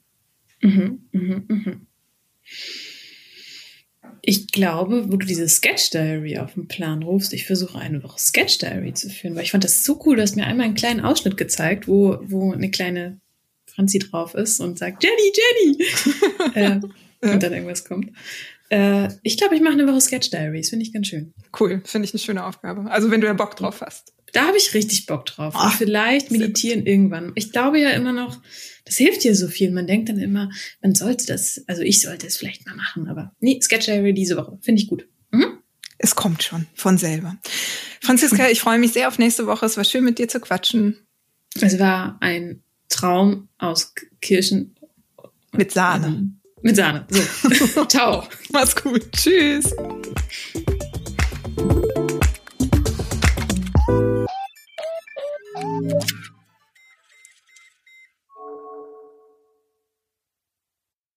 Mhm, 0.60 1.08
mhm, 1.12 1.44
mhm. 1.48 1.86
Ich 4.22 4.48
glaube, 4.48 5.10
wo 5.10 5.16
du 5.16 5.26
diese 5.26 5.48
Sketch 5.48 5.90
Diary 5.90 6.38
auf 6.38 6.54
den 6.54 6.68
Plan 6.68 7.02
rufst, 7.02 7.32
ich 7.32 7.46
versuche 7.46 7.78
eine 7.78 8.02
Woche 8.02 8.18
Sketch 8.18 8.58
Diary 8.58 8.92
zu 8.92 9.08
führen, 9.08 9.34
weil 9.34 9.44
ich 9.44 9.50
fand 9.50 9.64
das 9.64 9.84
so 9.84 10.00
cool. 10.04 10.16
Du 10.16 10.22
hast 10.22 10.36
mir 10.36 10.46
einmal 10.46 10.66
einen 10.66 10.74
kleinen 10.74 11.00
Ausschnitt 11.00 11.36
gezeigt, 11.36 11.88
wo, 11.88 12.18
wo 12.22 12.52
eine 12.52 12.70
kleine 12.70 13.20
Franzi 13.66 13.98
drauf 13.98 14.34
ist 14.34 14.60
und 14.60 14.78
sagt, 14.78 15.04
Jenny, 15.04 15.32
Jenny! 15.34 15.84
äh, 16.54 16.80
und 17.32 17.42
dann 17.42 17.52
irgendwas 17.52 17.84
kommt. 17.84 18.10
Äh, 18.70 19.08
ich 19.22 19.36
glaube, 19.36 19.56
ich 19.56 19.60
mache 19.60 19.74
eine 19.74 19.86
Woche 19.86 20.00
Sketch 20.00 20.30
Diaries, 20.30 20.70
finde 20.70 20.84
ich 20.84 20.92
ganz 20.92 21.08
schön. 21.08 21.34
Cool, 21.58 21.82
finde 21.84 22.06
ich 22.06 22.14
eine 22.14 22.20
schöne 22.20 22.44
Aufgabe. 22.46 22.90
Also 22.90 23.10
wenn 23.10 23.20
du 23.20 23.26
ja 23.26 23.34
Bock 23.34 23.56
drauf 23.56 23.82
hast. 23.82 24.14
Da 24.32 24.46
habe 24.46 24.56
ich 24.56 24.72
richtig 24.74 25.06
Bock 25.06 25.26
drauf. 25.26 25.54
Ach, 25.56 25.72
und 25.72 25.78
vielleicht 25.78 26.30
meditieren 26.30 26.86
irgendwann. 26.86 27.32
Ich 27.34 27.50
glaube 27.50 27.80
ja 27.80 27.90
immer 27.90 28.12
noch, 28.12 28.40
das 28.84 28.96
hilft 28.96 29.24
ja 29.24 29.34
so 29.34 29.48
viel. 29.48 29.72
Man 29.72 29.88
denkt 29.88 30.08
dann 30.08 30.20
immer, 30.20 30.50
man 30.80 30.94
sollte 30.94 31.26
das, 31.26 31.64
also 31.66 31.82
ich 31.82 32.00
sollte 32.00 32.28
es 32.28 32.36
vielleicht 32.36 32.64
mal 32.64 32.76
machen, 32.76 33.08
aber 33.08 33.34
nee, 33.40 33.60
Sketch 33.60 33.86
Diary 33.86 34.14
diese 34.14 34.36
Woche. 34.36 34.56
Finde 34.62 34.82
ich 34.82 34.88
gut. 34.88 35.08
Mhm. 35.32 35.58
Es 35.98 36.14
kommt 36.14 36.44
schon 36.44 36.66
von 36.74 36.96
selber. 36.96 37.36
Franziska, 38.00 38.48
ich 38.48 38.60
freue 38.60 38.78
mich 38.78 38.92
sehr 38.92 39.08
auf 39.08 39.18
nächste 39.18 39.46
Woche. 39.46 39.66
Es 39.66 39.76
war 39.76 39.84
schön 39.84 40.04
mit 40.04 40.18
dir 40.18 40.28
zu 40.28 40.40
quatschen. 40.40 40.96
Es 41.60 41.78
war 41.78 42.16
ein 42.20 42.62
Traum 42.88 43.48
aus 43.58 43.94
Kirschen. 44.20 44.76
Mit 45.52 45.72
Sahne. 45.72 46.30
Mit 46.62 46.76
Sahne. 46.76 47.06
So. 47.08 47.84
Ciao. 47.88 48.28
Mach's 48.52 48.74
gut. 48.76 49.10
Tschüss. 49.12 49.74